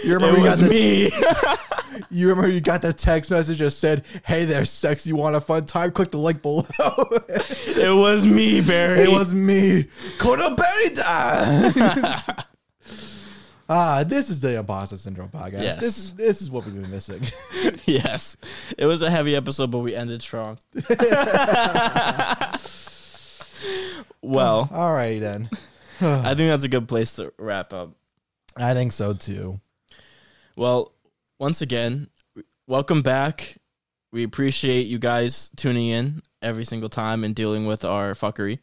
[0.03, 1.11] You remember It you got was the me.
[2.11, 5.65] you remember you got the text message that said, "Hey there, sexy, want a fun
[5.65, 5.91] time?
[5.91, 9.01] Click the link below." it was me, Barry.
[9.01, 9.85] it was me,
[10.17, 12.45] Kona Berida.
[13.69, 15.61] ah, this is the imposter syndrome podcast.
[15.61, 15.77] Yes.
[15.79, 17.21] This is this is what we've been missing.
[17.85, 18.35] yes.
[18.77, 20.57] It was a heavy episode, but we ended strong.
[24.21, 25.49] well, All right then.
[26.01, 27.91] I think that's a good place to wrap up.
[28.55, 29.59] I think so too.
[30.55, 30.93] Well,
[31.39, 32.07] once again,
[32.67, 33.57] welcome back.
[34.11, 38.59] We appreciate you guys tuning in every single time and dealing with our fuckery.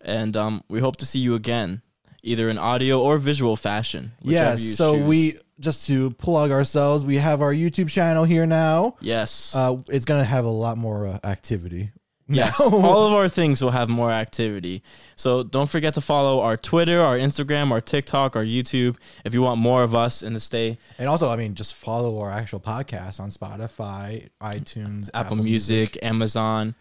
[0.00, 1.82] And um, we hope to see you again,
[2.22, 4.12] either in audio or visual fashion.
[4.22, 4.62] Yes.
[4.62, 5.06] you So choose.
[5.06, 8.96] we just to plug ourselves, we have our YouTube channel here now.
[9.00, 9.54] Yes.
[9.54, 11.90] Uh, it's gonna have a lot more uh, activity.
[12.28, 12.66] Yes, now.
[12.76, 14.82] all of our things will have more activity.
[15.14, 19.42] So don't forget to follow our Twitter, our Instagram, our TikTok, our YouTube if you
[19.42, 22.58] want more of us and to stay And also, I mean, just follow our actual
[22.58, 26.74] podcast on Spotify, iTunes, Apple, Music, Amazon.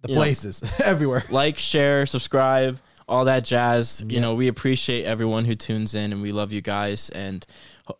[0.00, 0.20] the you know.
[0.20, 1.24] places everywhere.
[1.30, 4.04] Like, share, subscribe, all that jazz.
[4.08, 7.46] You know, we appreciate everyone who tunes in and we love you guys and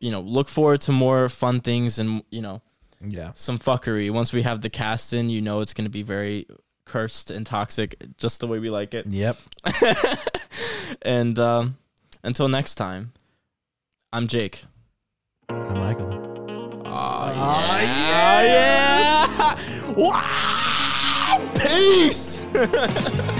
[0.00, 2.62] you know, look forward to more fun things and you know,
[3.00, 3.32] Yeah.
[3.34, 4.10] some fuckery.
[4.10, 6.46] Once we have the cast in, you know it's going to be very
[6.90, 9.06] cursed and toxic just the way we like it.
[9.06, 9.36] Yep.
[11.02, 11.76] And um,
[12.22, 13.12] until next time,
[14.12, 14.64] I'm Jake.
[15.48, 16.82] I'm Michael.
[16.84, 18.86] Oh, yeah.
[19.96, 21.52] Wow.
[21.54, 22.46] Peace.